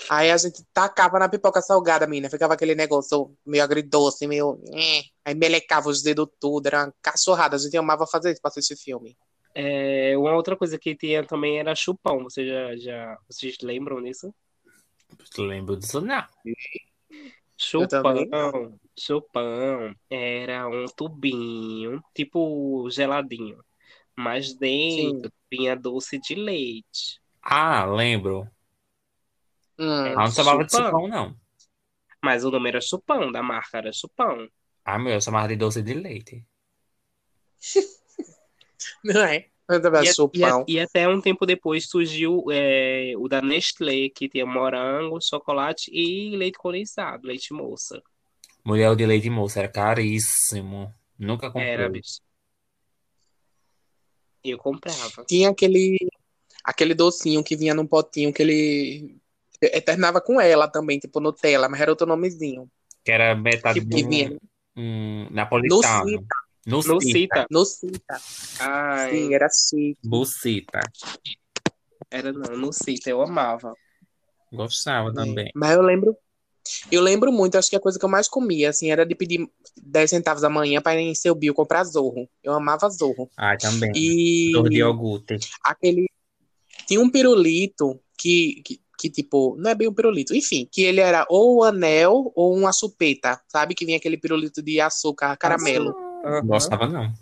[0.09, 2.29] Aí a gente tacava na pipoca salgada, menina.
[2.29, 4.59] Ficava aquele negócio meio agridoce, meio.
[4.73, 5.03] eh.
[5.23, 7.55] Aí melecava os dedos tudo, era uma cachorrada.
[7.55, 9.17] A gente amava fazer isso pra assistir filme.
[9.53, 12.23] É, uma outra coisa que tinha também era chupão.
[12.23, 14.33] Você já, já, vocês lembram disso?
[15.37, 16.23] Lembro disso, não.
[17.57, 18.79] Chupão.
[18.97, 23.63] Chupão era um tubinho, tipo geladinho.
[24.15, 27.21] Mas dentro vinha doce de leite.
[27.41, 28.49] Ah, lembro.
[29.77, 30.05] Hum.
[30.07, 30.85] Ah, não chamava de Chupão.
[30.85, 31.35] chupão, não.
[32.23, 34.47] Mas o nome era chupão, da marca era chupão.
[34.83, 36.45] Ah, meu, eu chamava de doce de leite.
[39.03, 39.49] Não é?
[39.67, 40.65] Eu também E, e pão.
[40.67, 46.35] e até um tempo depois surgiu é, o da Nestlé, que tinha morango, chocolate e
[46.37, 48.01] leite condensado, leite moça.
[48.63, 50.93] Mulher o de leite moça era caríssimo.
[51.17, 51.69] Nunca comprei.
[51.69, 52.19] Era, bicho.
[54.43, 55.25] Eu comprava.
[55.27, 55.97] Tinha aquele,
[56.63, 59.17] aquele docinho que vinha num potinho que ele
[59.61, 62.69] eternava com ela também, tipo Nutella, mas era outro nomezinho.
[63.03, 64.37] Que era metade Tipo, de Que vinha
[65.31, 65.81] napolitano.
[65.81, 66.44] Nucita.
[66.65, 67.45] No No Cita.
[67.51, 68.17] no Cita.
[68.59, 69.97] Ai, Sim, era chique.
[70.03, 70.79] Bucita.
[72.09, 73.73] era não, no Cita, eu amava.
[74.51, 75.51] Gostava também.
[75.53, 76.17] Mas eu lembro,
[76.91, 79.47] eu lembro muito, acho que a coisa que eu mais comia, assim, era de pedir
[79.77, 82.27] 10 centavos da manhã para ir em seu bio comprar Zorro.
[82.43, 83.29] Eu amava Zorro.
[83.37, 83.91] Ah, também.
[83.95, 85.37] E Dor de iogurte.
[85.63, 86.07] aquele.
[86.87, 90.99] Tinha um pirulito que, que, que, tipo, não é bem um pirulito, enfim, que ele
[91.01, 93.75] era ou um anel ou uma chupeta, sabe?
[93.75, 95.93] Que vinha aquele pirulito de açúcar caramelo.
[96.25, 96.45] Aham.
[96.47, 97.13] Gostava não.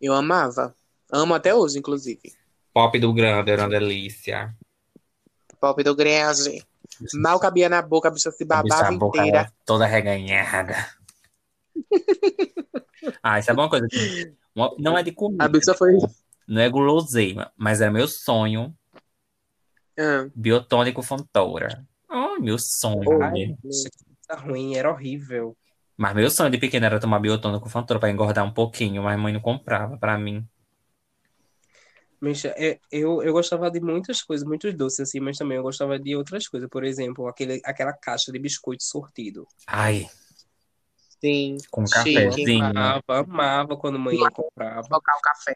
[0.00, 0.74] Eu amava.
[1.12, 2.32] Amo até hoje, inclusive.
[2.72, 4.54] Pop do grande era uma delícia.
[5.60, 6.64] Pop do grande.
[7.14, 9.38] Mal cabia na boca, a bicha se A babava bicha, a boca inteira.
[9.38, 10.74] era toda reganhada.
[13.22, 13.86] ah, sabe uma coisa?
[13.88, 14.34] que-
[14.78, 15.94] Não é de comida, A bicha foi.
[16.46, 18.74] não é guloseima, mas era meu sonho.
[19.98, 21.86] Ah, Biotônico Fontoura.
[22.08, 23.08] Oh, meu sonho.
[23.10, 23.18] Oh.
[23.18, 23.56] mulher.
[24.26, 25.56] Tá ruim, era horrível.
[26.00, 29.18] Mas meu sonho de pequeno era tomar biotônico Fontoura pra engordar um pouquinho, mas a
[29.18, 30.48] mãe não comprava pra mim.
[32.22, 35.98] Bicha, é, eu, eu gostava de muitas coisas, muitos doces, assim, mas também eu gostava
[35.98, 36.70] de outras coisas.
[36.70, 39.46] Por exemplo, aquele, aquela caixa de biscoito sortido.
[39.66, 40.08] Ai,
[41.20, 41.58] sim.
[41.70, 42.14] com Chique.
[42.14, 42.64] cafezinho.
[42.64, 44.88] Amava, amava quando a mãe comprava.
[44.88, 45.54] Colocar o café.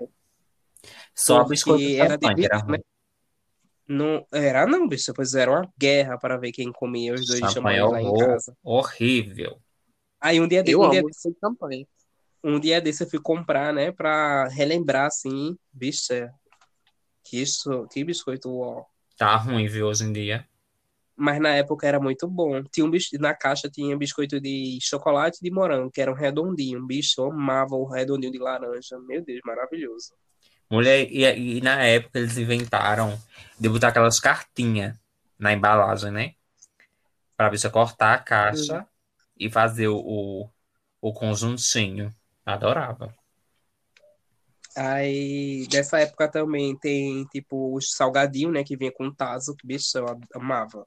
[1.14, 2.78] Só Porque biscoito de era champanhe, que era né?
[3.88, 7.78] Não, era não, bicho, pois era uma guerra para ver quem comia os dois Champanhe
[7.78, 8.54] é lá em casa.
[8.62, 9.63] horrível.
[10.24, 11.86] Aí um dia, de, Eu um dia, amo esse campanha.
[12.42, 16.32] um dia desse eu fui comprar, né, pra relembrar, assim, bicha,
[17.22, 18.86] que isso, que biscoito, ó.
[19.18, 20.48] Tá ruim, viu, hoje em dia.
[21.14, 22.62] Mas na época era muito bom.
[22.64, 23.10] Tinha um bis...
[23.20, 26.84] Na caixa tinha biscoito de chocolate e de morango, que era um redondinho.
[26.86, 28.98] Bicho, eu amava o redondinho de laranja.
[29.06, 30.14] Meu Deus, maravilhoso.
[30.70, 33.16] Mulher, e, e na época eles inventaram
[33.60, 34.96] de botar aquelas cartinhas
[35.38, 36.32] na embalagem, né?
[37.36, 38.88] Pra você cortar a caixa
[39.38, 40.48] e fazer o,
[41.00, 42.14] o, conjuntinho.
[42.44, 43.14] Adorava.
[44.76, 49.96] Aí, dessa época também tem, tipo, os salgadinhos, né, que vinha com tazo, que bicho,
[49.96, 50.86] eu amava.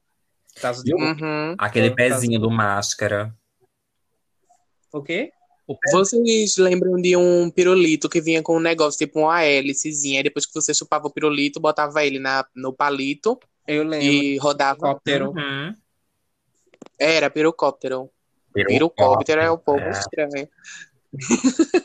[0.60, 0.94] Tazo de...
[0.94, 1.54] Uhum.
[1.58, 3.34] Aquele É, pezinho do máscara.
[4.92, 5.32] O quê?
[5.92, 10.46] Vocês lembram de um pirulito que vinha com um negócio, tipo uma hélicezinha, e depois
[10.46, 14.06] que você chupava o pirulito, botava ele na, no palito Eu lembro.
[14.06, 14.98] e rodava.
[15.06, 15.74] Uhum.
[16.98, 18.10] Era pirocóptero.
[18.66, 19.90] Pirocóptero é um pouco É.
[19.90, 20.48] estranho.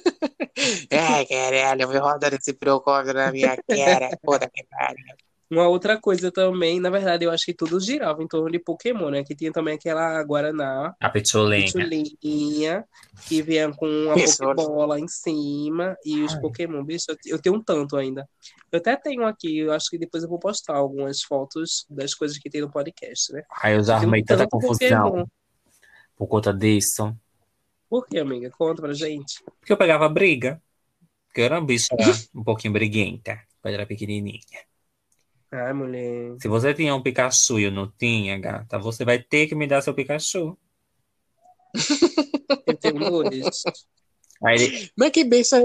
[0.92, 4.10] Ai, caralho, eu vou rodando esse Procópio na minha cara.
[4.22, 5.16] Puta que pariu.
[5.52, 9.10] Uma outra coisa também, na verdade, eu acho que tudo girava em torno de Pokémon,
[9.12, 9.24] né?
[9.24, 11.66] Que tinha também aquela Guaraná, A pitolinha.
[11.66, 12.86] pitulinha,
[13.28, 14.16] que vinha com uma.
[14.16, 16.42] Pokébola em cima e os Ai.
[16.42, 16.84] Pokémon.
[16.84, 18.28] Bicho, eu, tenho um tanto ainda.
[18.72, 22.38] Eu até tenho aqui, eu acho que depois eu vou postar algumas fotos das coisas
[22.40, 23.44] que tem no podcast, né?
[23.62, 25.26] Aí eu já arrumei tanta tanto confusão Pokémon.
[26.24, 27.14] Por conta disso.
[27.90, 28.50] Por que, amiga?
[28.52, 29.44] Conta pra gente.
[29.60, 30.62] Porque eu pegava briga.
[31.28, 31.90] Porque eu era uma bicha
[32.34, 33.42] um pouquinho briguenta.
[33.62, 34.40] Quando era pequenininha.
[35.52, 36.38] Ai, mulher.
[36.40, 39.68] Se você tinha um Pikachu e eu não tinha, gata, você vai ter que me
[39.68, 40.58] dar seu Pikachu.
[42.66, 43.00] Eu tenho.
[44.46, 45.62] Aí ele, Mas que bicha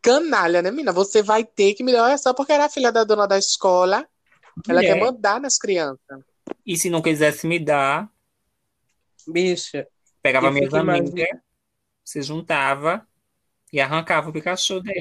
[0.00, 0.92] canalha, né, menina?
[0.92, 2.04] Você vai ter que me dar.
[2.04, 4.08] Olha só porque era a filha da dona da escola.
[4.66, 4.94] Ela Mulher.
[4.94, 6.20] quer mandar nas crianças.
[6.64, 8.10] e se não quisesse me dar,
[9.30, 9.86] Bicha,
[10.22, 11.40] pegava minhas fico imaginando- amigas,
[12.04, 13.06] se juntava
[13.72, 15.00] e arrancava o Pikachu dele.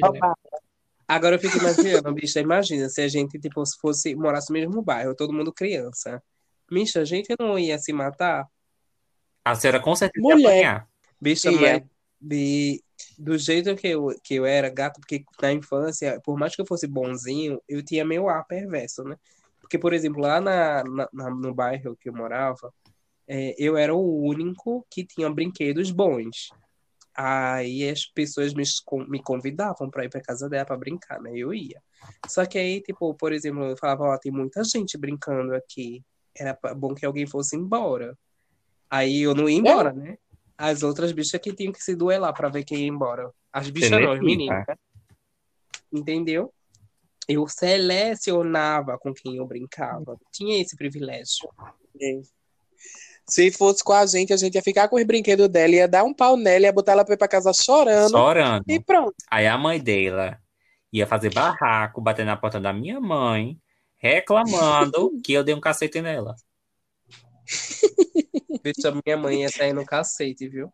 [1.07, 4.81] Agora eu fico imaginando, bicha, imagina se a gente, tipo, se fosse, morasse no mesmo
[4.81, 6.22] bairro, todo mundo criança.
[6.72, 8.45] Bicha, a gente não ia se matar?
[9.43, 10.39] A senhora com certeza Mulher.
[10.39, 10.89] ia apanhar.
[11.19, 11.60] Bicha, Ia.
[11.60, 11.84] mas
[12.22, 12.84] de,
[13.18, 16.65] do jeito que eu, que eu era gato, porque na infância, por mais que eu
[16.68, 19.15] fosse bonzinho, eu tinha meu ar perverso, né?
[19.60, 22.72] Porque, por exemplo, lá na, na- na- no bairro que eu morava,
[23.31, 26.49] é, eu era o único que tinha brinquedos bons.
[27.15, 28.64] Aí as pessoas me,
[29.07, 31.31] me convidavam para ir para casa dela para brincar, né?
[31.35, 31.80] Eu ia.
[32.27, 36.03] Só que aí, tipo, por exemplo, eu falava, ó, tem muita gente brincando aqui.
[36.35, 38.18] Era bom que alguém fosse embora.
[38.89, 40.18] Aí eu não ia embora, né?
[40.57, 43.31] As outras bichas que tinham que se duelar para ver quem ia embora.
[43.53, 44.65] As bichas não, as meninas.
[45.93, 46.51] Entendeu?
[47.27, 50.18] Eu selecionava com quem eu brincava.
[50.31, 51.47] Tinha esse privilégio.
[53.30, 56.03] Se fosse com a gente, a gente ia ficar com os brinquedos dela, ia dar
[56.03, 58.11] um pau nela, ia botar ela pra ir pra casa chorando.
[58.11, 58.64] Chorando.
[58.68, 59.15] E pronto.
[59.30, 60.39] Aí a mãe dela
[60.91, 63.60] ia fazer barraco, bater na porta da minha mãe,
[63.97, 66.35] reclamando que eu dei um cacete nela.
[68.64, 70.73] Bicha, minha mãe ia sair no cacete, viu?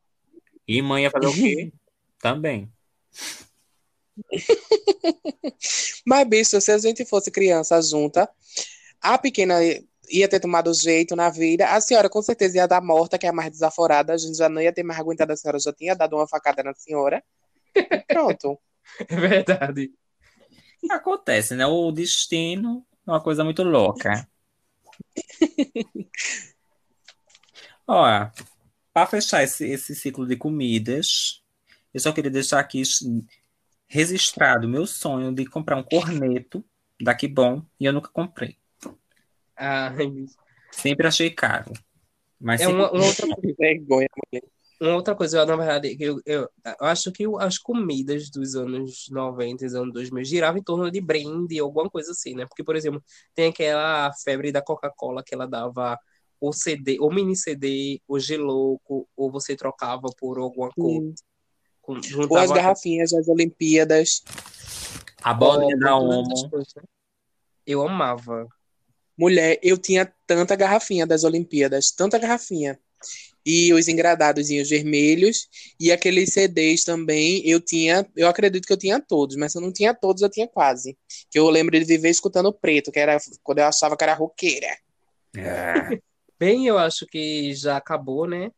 [0.68, 1.72] E mãe ia fazer o quê?
[2.20, 2.72] Também.
[6.06, 8.30] Mas, bicho, se a gente fosse criança junta,
[9.02, 9.56] a pequena
[10.10, 13.30] ia ter tomado jeito na vida, a senhora com certeza ia dar morta, que é
[13.30, 15.96] a mais desaforada, a gente já não ia ter mais aguentado, a senhora já tinha
[15.96, 17.24] dado uma facada na senhora.
[17.76, 18.60] E pronto.
[19.10, 19.92] É verdade.
[20.92, 21.66] Acontece, né?
[21.66, 24.28] O destino é uma coisa muito louca.
[27.88, 28.32] Olha,
[28.94, 31.44] para fechar esse, esse ciclo de comidas,
[31.94, 32.84] eu só queria deixar aqui
[33.88, 36.64] registrado o meu sonho de comprar um corneto
[37.02, 38.58] daqui bom e eu nunca comprei.
[39.56, 40.36] Ai, bicho.
[40.72, 41.72] Sempre achei caro.
[42.40, 44.44] Mas É sempre- uma, uma outra, Que vergonha, mulher.
[44.82, 48.56] uma outra coisa, eu, na verdade, eu, eu, eu acho que o- as comidas dos
[48.56, 52.46] anos 90 e dos anos 2000 giravam em torno de brinde, alguma coisa assim, né?
[52.46, 53.02] Porque, por exemplo,
[53.34, 55.98] tem aquela febre da Coca-Cola que ela dava
[56.42, 61.14] o CD, ou mini CD, o gelouco, ou você trocava por alguma coisa.
[61.82, 62.00] com-
[62.30, 64.24] Ou as garrafinhas das Olimpíadas.
[65.24, 66.50] a bolinha da Omo.
[66.50, 66.84] coisas, né?
[67.66, 68.48] Eu amava.
[69.18, 72.80] Mulher, eu tinha tanta garrafinha das Olimpíadas, tanta garrafinha.
[73.46, 75.48] E os engradadozinhos vermelhos
[75.80, 79.62] e aqueles CDs também, eu tinha, eu acredito que eu tinha todos, mas se eu
[79.62, 80.98] não tinha todos, eu tinha quase.
[81.30, 84.76] Que eu lembro de viver escutando preto, que era quando eu achava que era roqueira.
[85.38, 86.00] É.
[86.40, 88.52] Bem, eu acho que já acabou, né?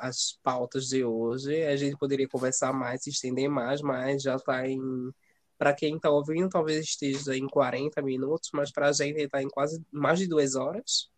[0.00, 1.62] as pautas de hoje.
[1.64, 4.80] A gente poderia conversar mais, se estender mais, mas já tá em.
[5.64, 9.82] Para quem tá ouvindo, talvez esteja em 40 minutos, mas pra gente tá em quase
[9.90, 11.10] mais de duas horas.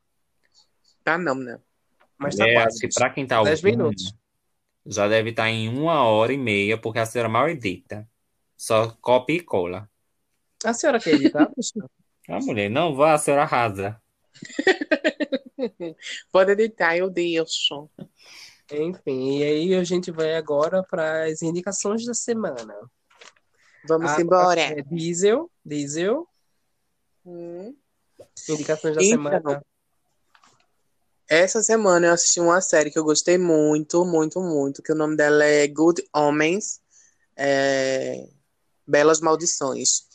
[1.04, 1.60] Ah, não, né?
[2.16, 2.76] Mas tá É, quase.
[2.76, 4.14] acho que para quem tá 10 ouvindo, minutos.
[4.86, 8.08] já deve estar em uma hora e meia, porque a senhora mal edita.
[8.56, 9.90] Só copia e cola.
[10.64, 11.50] A senhora quer editar?
[12.28, 14.00] A mulher, não vá, a senhora arrasa.
[16.32, 17.88] Pode editar, eu deixo.
[18.72, 22.74] Enfim, e aí a gente vai agora para as indicações da semana.
[23.86, 24.60] Vamos A- embora.
[24.60, 26.28] É Diesel, Diesel,
[27.24, 27.74] Hum.
[28.48, 29.62] indicações da Então, semana.
[31.28, 35.16] Essa semana eu assisti uma série que eu gostei muito, muito, muito, que o nome
[35.16, 36.80] dela é Good Omens,
[37.36, 38.28] é,
[38.86, 40.06] Belas Maldições,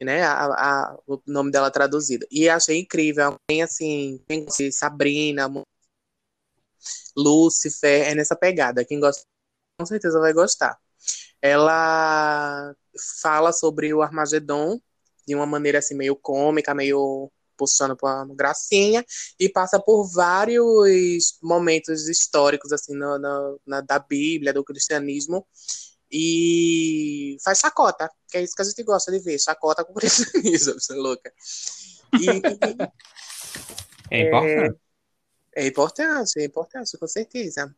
[0.00, 0.22] né?
[0.22, 2.24] A, a- o nome dela traduzido.
[2.30, 5.50] E achei incrível, tem assim, tem Sabrina,
[7.16, 8.84] Lucifer, é nessa pegada.
[8.84, 9.22] Quem gosta,
[9.78, 10.78] com certeza vai gostar.
[11.42, 12.74] Ela
[13.20, 14.80] fala sobre o Armagedon
[15.26, 19.04] de uma maneira assim meio cômica, meio puxando para gracinha,
[19.38, 25.46] e passa por vários momentos históricos, assim, no, no- na, da Bíblia, do cristianismo,
[26.10, 29.96] e faz chacota, que é isso que a gente gosta de ver, chacota com o
[30.00, 31.32] cristianismo, você é louca.
[32.18, 32.42] E
[34.10, 34.80] É importante.
[35.54, 37.76] é importante, é importante, com certeza.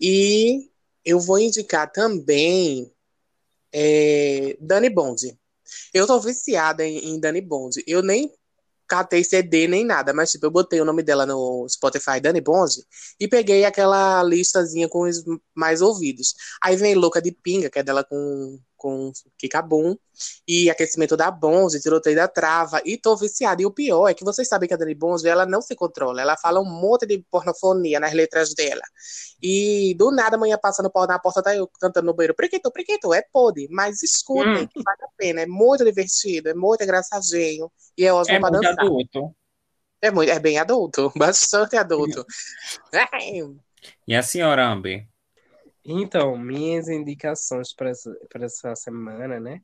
[0.00, 0.70] E
[1.06, 2.92] eu vou indicar também
[3.72, 5.38] é, Dani Bond.
[5.94, 7.82] Eu tô viciada em, em Dani Bond.
[7.86, 8.32] Eu nem
[8.88, 12.84] catei CD nem nada, mas tipo, eu botei o nome dela no Spotify, Dani Bond,
[13.18, 15.24] e peguei aquela listazinha com os
[15.54, 16.34] mais ouvidos.
[16.62, 19.96] Aí vem Louca de Pinga, que é dela com, com Kikabum,
[20.46, 23.60] e Aquecimento da Bonze, Tiroteio da Trava, e tô viciada.
[23.62, 26.20] E o pior é que vocês sabem que a Dani Bonze, ela não se controla,
[26.20, 28.82] ela fala um monte de pornofonia nas letras dela.
[29.42, 33.12] E do nada, amanhã passando pau na porta, tá eu cantando no banheiro, prequito, prequito,
[33.12, 34.68] é pode, mas escutem, Hum.
[34.68, 38.50] que vale a pena, é muito divertido, é muito engraçadinho, e é ótimo É pra
[38.50, 38.72] dançar.
[38.78, 39.34] adulto.
[40.00, 42.24] É, muito, é bem adulto, bastante adulto.
[44.06, 45.06] E a senhora Amber?
[45.88, 49.60] Então, minhas indicações para essa, essa semana, né?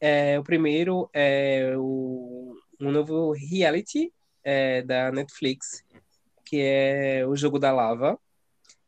[0.00, 4.12] É, o primeiro é o, um novo reality
[4.42, 5.84] é, da Netflix,
[6.44, 8.18] que é o Jogo da Lava,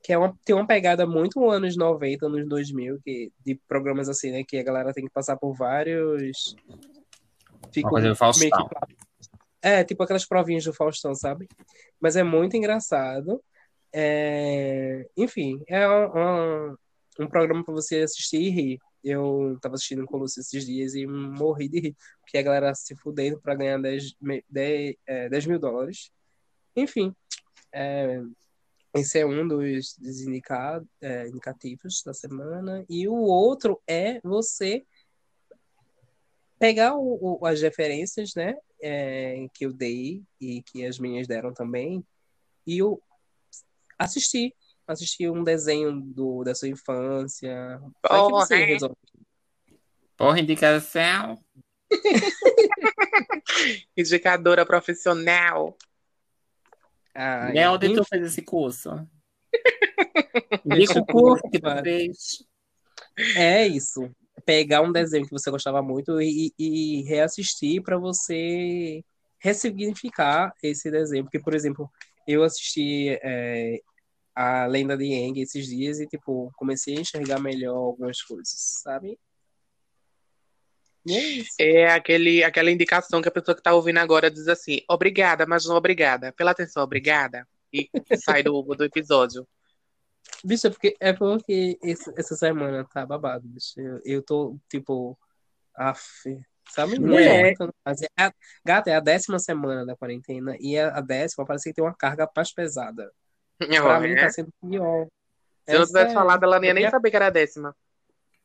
[0.03, 4.33] que é uma, tem uma pegada muito anos 90, anos 2000, que, de programas assim,
[4.33, 4.43] né?
[4.43, 6.57] Que a galera tem que passar por vários...
[7.89, 8.49] Coisa do Faustão.
[8.51, 8.97] meio que-
[9.63, 11.49] É, tipo aquelas provinhas do Faustão, sabe?
[12.01, 13.41] Mas é muito engraçado.
[13.97, 16.19] É, Enfim, é um,
[16.73, 16.77] um,
[17.21, 18.79] um programa para você assistir e rir.
[19.05, 22.75] Eu tava assistindo com o Lúcio esses dias e morri de rir, porque a galera
[22.75, 26.11] se fudendo para ganhar 10, me- 10, é, 10 mil dólares.
[26.75, 27.15] Enfim,
[27.73, 28.21] é,
[28.97, 32.85] esse é um dos, dos indica- é, indicativos da semana.
[32.91, 34.85] E o outro é você
[36.59, 41.55] pegar o- o- as referências, né, é, que eu dei e que as minhas deram
[41.55, 42.05] também,
[42.66, 43.01] e o
[43.99, 44.55] assistir.
[44.87, 47.81] Assistir um desenho do, da sua infância.
[48.07, 48.97] Vai que você Porra, resolve.
[50.16, 51.43] Porra, indicação.
[53.97, 55.77] indicadora profissional.
[57.15, 58.91] Ai, E onde tu fez esse curso?
[60.65, 61.83] Indica o curso que tu provar.
[61.83, 62.45] fez.
[63.37, 64.11] É isso.
[64.45, 69.03] Pegar um desenho que você gostava muito e, e reassistir para você
[69.39, 71.25] ressignificar esse desenho.
[71.25, 71.91] Porque, por exemplo,
[72.27, 73.81] eu assisti é,
[74.35, 79.19] a Lenda de Aang esses dias e, tipo, comecei a enxergar melhor algumas coisas, sabe?
[81.59, 81.63] É.
[81.83, 85.67] É aquele, aquela indicação que a pessoa que tá ouvindo agora diz assim, obrigada, mas
[85.67, 86.33] não obrigada.
[86.33, 87.47] Pela atenção, obrigada.
[87.73, 89.47] E sai do, do episódio.
[90.43, 93.79] Bicho, é porque, é porque esse- essa semana tá babado, bicho.
[93.79, 95.19] Eu, eu tô, tipo,
[95.77, 96.01] af,
[97.01, 97.41] Mulher.
[97.41, 98.03] aguentando mais.
[98.03, 98.09] É
[98.65, 101.95] Gata, é a décima semana da quarentena e a a décima parece que tem uma
[101.95, 103.11] carga mais pesada.
[103.59, 104.20] Pra mim É.
[104.23, 105.07] tá sendo pior.
[105.66, 107.74] Se eu não É tivesse falado, ela não ia nem saber que era a décima.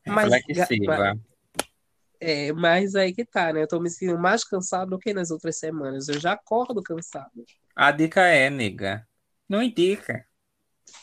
[0.06, 1.18] Mas, Reflexiva.
[2.22, 3.64] É, mas aí que tá, né?
[3.64, 6.08] Eu tô me sentindo mais cansado do que nas outras semanas.
[6.10, 7.32] Eu já acordo cansado.
[7.76, 9.08] A dica é, nega.
[9.48, 10.26] Não indica.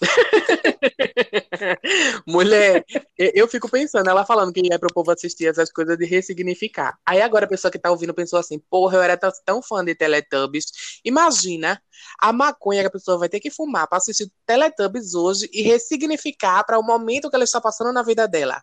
[2.26, 2.84] Mulher,
[3.16, 6.98] eu fico pensando, ela falando que é pro povo assistir essas coisas de ressignificar.
[7.04, 9.94] Aí agora a pessoa que tá ouvindo pensou assim, porra, eu era tão, fã de
[9.94, 11.00] Teletubbies.
[11.04, 11.80] Imagina
[12.20, 16.64] a maconha que a pessoa vai ter que fumar pra assistir Teletubbies hoje e ressignificar
[16.64, 18.62] para o momento que ela está passando na vida dela.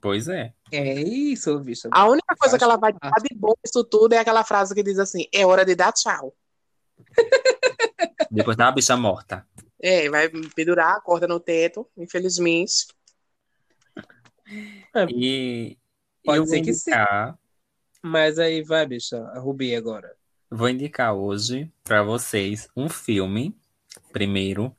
[0.00, 0.52] Pois é.
[0.72, 1.88] É isso, bicho.
[1.92, 4.82] A única coisa que ela vai dar de bom nisso tudo é aquela frase que
[4.82, 6.34] diz assim, é hora de dar tchau.
[8.30, 9.46] Depois da bicha morta.
[9.80, 12.86] É, vai pendurar a corda no teto, infelizmente.
[15.08, 15.76] E
[16.24, 16.90] Pode ser que sim.
[18.02, 20.16] Mas aí vai, bicha, a Rubi agora.
[20.50, 23.54] vou indicar hoje para vocês um filme,
[24.12, 24.74] primeiro,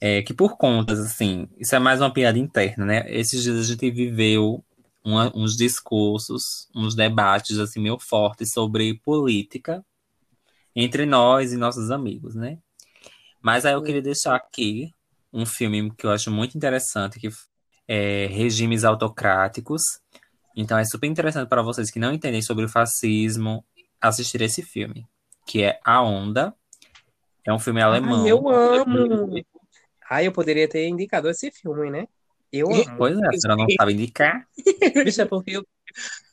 [0.00, 3.04] é, que por contas, assim, isso é mais uma piada interna, né?
[3.08, 4.64] Esses dias a gente viveu
[5.04, 9.84] uma- uns discursos, uns debates, assim, meio fortes sobre política
[10.74, 12.58] entre nós e nossos amigos, né?
[13.40, 14.92] Mas aí eu queria deixar aqui
[15.32, 17.28] um filme que eu acho muito interessante, que
[17.86, 19.82] é Regimes Autocráticos.
[20.56, 23.64] Então é super interessante para vocês que não entendem sobre o fascismo
[24.00, 25.06] assistir esse filme,
[25.46, 26.54] que é A Onda.
[27.44, 28.24] É um filme alemão.
[28.24, 29.44] Ai, eu amo!
[30.08, 32.08] Ai, eu poderia ter indicado esse filme, né?
[32.60, 32.96] Eu amo.
[32.98, 34.48] Pois é, a senhora não sabe indicar.
[35.04, 35.66] Bicho, é porque eu,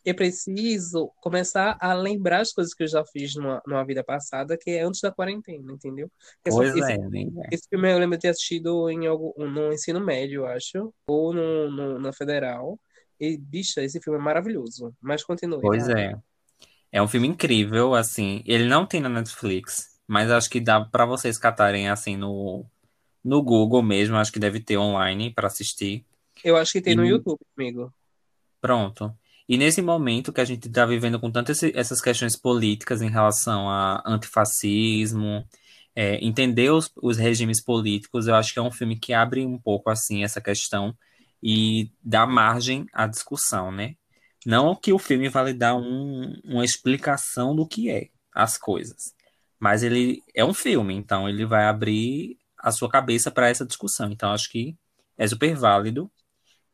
[0.05, 4.57] eu preciso começar a lembrar as coisas que eu já fiz numa, numa vida passada,
[4.57, 6.09] que é antes da quarentena, entendeu?
[6.45, 7.43] Esse- Pois esse, é, né?
[7.51, 11.33] esse filme eu lembro de ter assistido em algum, no ensino médio, eu acho, ou
[11.33, 12.79] no, no- na federal.
[13.19, 14.93] E, bicha, esse filme é maravilhoso.
[15.01, 15.61] Mas continue.
[15.61, 16.15] Pois é.
[16.91, 18.43] É um filme incrível, assim.
[18.45, 22.65] Ele não tem na Netflix, mas acho que dá pra vocês catarem assim no,
[23.23, 24.17] no Google mesmo.
[24.17, 26.05] Acho que deve ter online pra assistir.
[26.43, 27.93] Eu acho que tem no E- YouTube, amigo.
[28.61, 29.13] Pronto.
[29.47, 33.69] E nesse momento que a gente está vivendo com tantas essas questões políticas em relação
[33.69, 35.45] a antifascismo,
[35.95, 39.59] é, entender os, os regimes políticos, eu acho que é um filme que abre um
[39.59, 40.95] pouco assim essa questão
[41.41, 43.95] e dá margem à discussão, né?
[44.45, 49.13] Não que o filme vá lhe dar um- uma explicação do que é as coisas,
[49.59, 54.09] mas ele é um filme, então ele vai abrir a sua cabeça para essa discussão.
[54.11, 54.75] Então acho que
[55.17, 56.09] é super válido.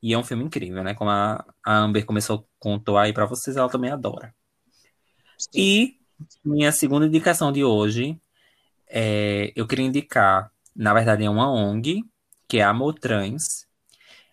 [0.01, 0.93] E é um filme incrível, né?
[0.93, 4.33] Como a, a Amber começou, contou aí pra vocês, ela também adora.
[5.53, 5.97] E
[6.43, 8.19] minha segunda indicação de hoje,
[8.87, 12.03] é, eu queria indicar, na verdade é uma ONG,
[12.47, 13.67] que é a Motrans.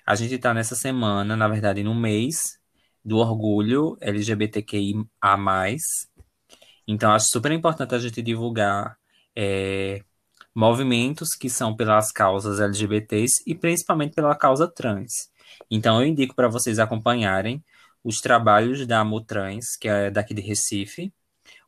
[0.05, 2.59] A gente tá nessa semana, na verdade no mês
[3.05, 5.07] do orgulho LGBTQIA+.
[6.89, 8.97] Então acho super importante a gente divulgar
[9.35, 10.03] é,
[10.55, 15.31] movimentos que são pelas causas LGBTs e principalmente pela causa trans.
[15.71, 17.65] Então, eu indico para vocês acompanharem
[18.05, 21.13] os trabalhos da Amotrans, que é daqui de Recife,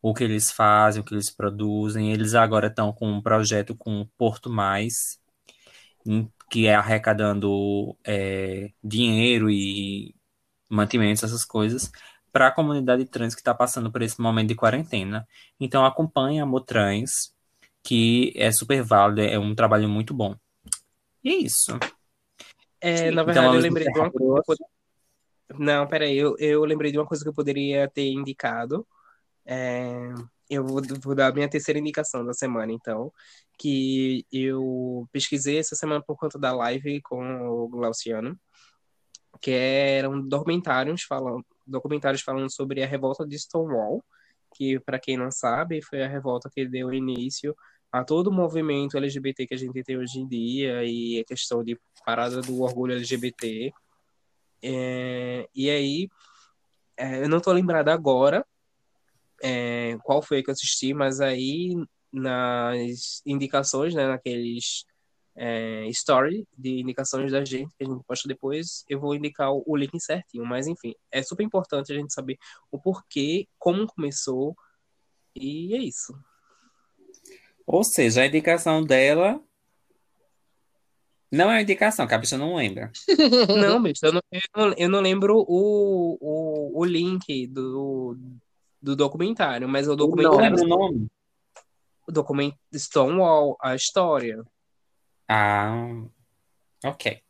[0.02, 2.12] o que eles fazem, o que eles produzem.
[2.12, 5.19] Eles agora estão com um projeto com Porto Mais,
[6.51, 10.15] que é arrecadando é, dinheiro e
[10.69, 11.90] mantimentos, essas coisas,
[12.32, 15.27] para a comunidade trans que está passando por esse momento de quarentena.
[15.59, 17.35] Então, acompanhe a Amotrans,
[17.82, 20.36] que é super válido, é um trabalho muito bom.
[21.24, 21.78] E é isso.
[22.80, 24.64] É, na Então, verdade, eu vamos lembrei de uma coisa.
[25.59, 28.86] Não, peraí, eu, eu lembrei de uma coisa que eu poderia ter indicado.
[29.46, 30.12] É,
[30.48, 33.12] eu vou, vou dar a minha terceira indicação da semana, então,
[33.59, 38.38] que eu pesquisei essa semana por conta da live com o Glauciano,
[39.40, 44.05] que eram documentários falando, documentários falando sobre a revolta de Stonewall,
[44.55, 47.55] que, para quem não sabe, foi a revolta que deu início
[47.90, 51.65] a todo o movimento LGBT que a gente tem hoje em dia e a questão
[51.65, 53.73] de parada do orgulho LGBT.
[54.62, 56.09] É, e aí,
[56.97, 58.44] é, eu não tô lembrado agora
[59.43, 61.74] é, qual foi que eu assisti, mas aí
[62.12, 64.85] nas indicações, né, naqueles
[65.36, 69.77] é, story de indicações da gente que a gente posta depois, eu vou indicar o
[69.77, 70.44] link certinho.
[70.44, 72.36] Mas enfim, é super importante a gente saber
[72.70, 74.56] o porquê, como começou,
[75.35, 76.12] e é isso.
[77.69, 79.39] Ou seja, a indicação dela
[81.31, 82.90] não é uma indicação, que a pessoa não lembra.
[83.77, 88.16] Não, bicho, eu não, eu não, eu não lembro o, o, o link do,
[88.81, 91.07] do documentário, mas o Não documentário, lembra o nome?
[92.07, 94.43] o documento Stonewall, a história.
[95.28, 96.03] Ah,
[96.82, 97.20] ok.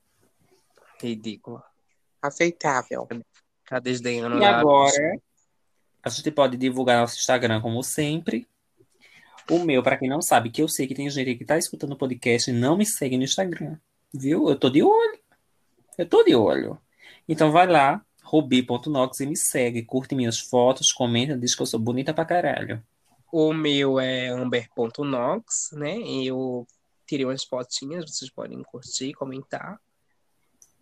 [1.02, 1.64] Ridícula.
[2.22, 3.08] Aceitável.
[3.68, 5.18] Tá desdenhando E agora,
[6.00, 8.46] a gente pode divulgar nosso Instagram como sempre.
[9.50, 11.92] O meu, para quem não sabe, que eu sei que tem gente que tá escutando
[11.92, 13.76] o podcast e não me segue no Instagram.
[14.12, 14.48] Viu?
[14.48, 15.18] Eu tô de olho.
[15.96, 16.78] Eu tô de olho.
[17.28, 19.82] Então vai lá, rubi.nox e me segue.
[19.82, 22.82] Curte minhas fotos, comenta, diz que eu sou bonita pra caralho.
[23.32, 25.98] O meu é amber.nox, né?
[25.98, 26.66] Eu
[27.06, 29.78] tirei umas fotinhas, vocês podem curtir, comentar.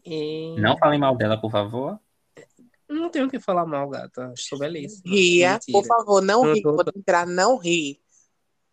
[0.04, 0.54] E...
[0.60, 1.98] Não falem mal dela, por favor.
[2.88, 4.32] Não tenho o que falar mal, gata.
[4.36, 5.02] Estou belíssima.
[5.12, 5.78] Ria, Mentira.
[5.78, 6.62] por favor, não Não ri.
[6.62, 8.00] tô- Quando entrar, não ri.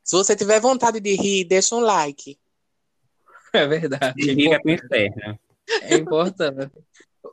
[0.04, 2.38] Se você tiver vontade de rir, deixa um like.
[3.54, 4.14] É verdade.
[4.18, 5.40] E liga pro inferno.
[5.84, 6.72] É importante.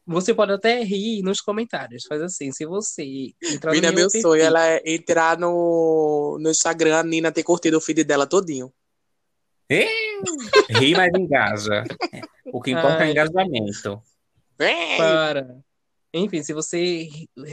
[0.07, 2.05] Você pode até rir nos comentários.
[2.05, 6.51] Faz assim, se você entrar no Mina, meu perfil- sonho, ela é entrar no, no
[6.51, 8.73] Instagram, a Nina ter curtido o feed dela todinho.
[9.69, 11.85] Ri, mas engaja.
[12.53, 13.11] O que importa é o Ai.
[13.13, 14.03] engajamento.
[14.59, 14.97] Vem!
[14.97, 15.59] Para.
[16.13, 17.09] Enfim, se você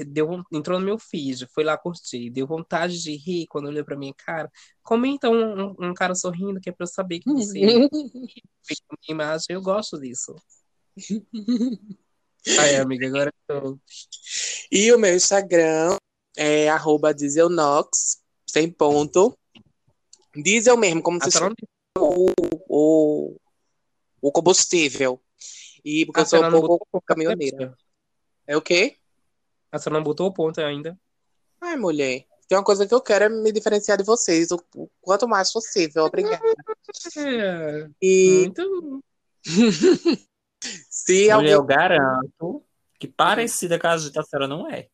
[0.07, 3.95] deu, entrou no meu feed, foi lá curtir, deu vontade de rir quando olhou pra
[3.95, 4.51] minha cara,
[4.81, 7.59] comenta um, um, um cara sorrindo que é pra eu saber que você
[8.63, 9.45] fez a minha imagem.
[9.49, 10.35] Eu gosto disso.
[12.59, 13.79] Aí, amiga, agora eu tô...
[14.71, 15.95] E o meu Instagram
[16.35, 19.38] é arroba dieselnox, sem ponto.
[20.35, 21.55] Diesel mesmo, como se Ah, chama tá
[21.97, 22.31] no- o,
[22.69, 23.38] o,
[24.21, 25.21] o combustível.
[25.84, 27.77] E porque Ah, eu sou um pouco caminhoneira.
[28.48, 28.98] É o quê?
[29.72, 30.98] Ah, você não botou o ponto ainda?
[31.60, 32.26] Ai, mulher.
[32.48, 35.52] Tem uma coisa que eu quero é me diferenciar de vocês, o, o quanto mais
[35.52, 36.06] possível.
[36.06, 36.41] Obrigada.
[37.18, 39.03] É, E muito...
[40.90, 41.52] se Mulher, alguém.
[41.52, 42.64] eu garanto
[42.98, 44.88] que parecida com a gente, a senhora não é.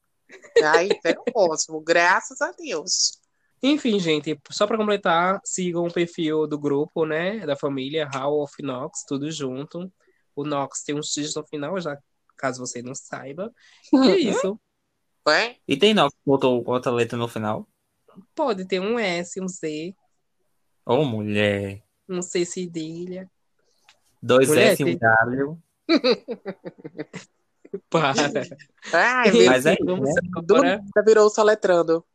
[0.64, 3.20] Ai, é ótimo, graças a Deus.
[3.62, 8.62] Enfim, gente, só para completar, sigam o perfil do grupo, né, da família How of
[8.62, 9.92] Knox, tudo junto.
[10.36, 11.98] O Knox tem um X no final, já
[12.36, 13.52] caso você não saiba.
[13.94, 14.60] E é isso.
[15.28, 15.58] Ué?
[15.68, 17.68] E tem não que botou outra letra no final?
[18.36, 19.96] Pode ter um S, um Z,
[20.86, 21.82] Ô, mulher.
[22.08, 23.30] um C cedilha.
[24.22, 25.58] Dois Mulher, S e um tem- W.
[27.90, 28.14] Para.
[28.94, 30.78] Ai, Mas é Vamos agora.
[30.78, 32.06] nada virou soletrando.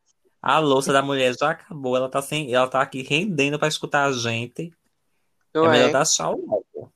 [0.41, 1.97] A louça da mulher já acabou.
[1.97, 4.73] Ela tá, sem, ela tá aqui rendendo pra escutar a gente.
[5.53, 5.93] Não é melhor é?
[5.93, 6.93] dar tchau logo.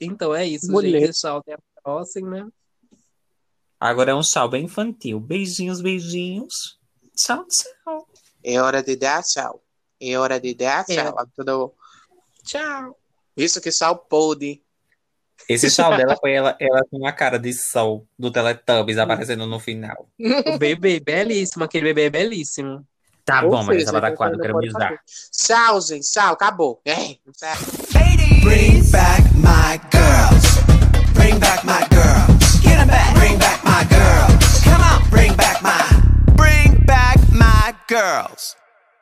[0.00, 1.00] Então é isso, Mulher.
[1.06, 1.20] gente.
[1.20, 2.52] Tchau, até a próxima.
[3.78, 5.18] Agora é um tchau bem infantil.
[5.18, 6.78] Beijinhos, beijinhos.
[7.16, 8.08] Tchau, tchau.
[8.44, 9.62] É hora de dar tchau.
[10.00, 10.94] É hora de dar É.
[10.94, 11.16] tchau.
[11.36, 11.72] Tudo...
[12.44, 12.96] Tchau.
[13.36, 14.62] Isso que tchau pôde.
[15.48, 19.58] Esse tchau dela foi ela, ela com a cara de sol do Teletubbies aparecendo no
[19.58, 20.08] final.
[20.46, 21.64] O bebê, belíssimo.
[21.64, 22.86] Aquele bebê é belíssimo.
[23.24, 25.00] Tá Ou bom, mas seja, ela tá você quadro, ainda quero me usar.
[25.32, 26.10] Tchau, gente.
[26.10, 26.32] Tchau.
[26.34, 26.80] Acabou.
[26.84, 27.14] É.
[27.14, 27.56] Tchau.
[28.42, 29.91] Bring back my
[31.54, 32.60] back my girls.
[32.60, 33.14] Get 'em back.
[33.14, 34.62] Bring back my girls.
[34.64, 35.08] Come on.
[35.10, 35.82] Bring back my.
[36.34, 38.56] Bring back my girls.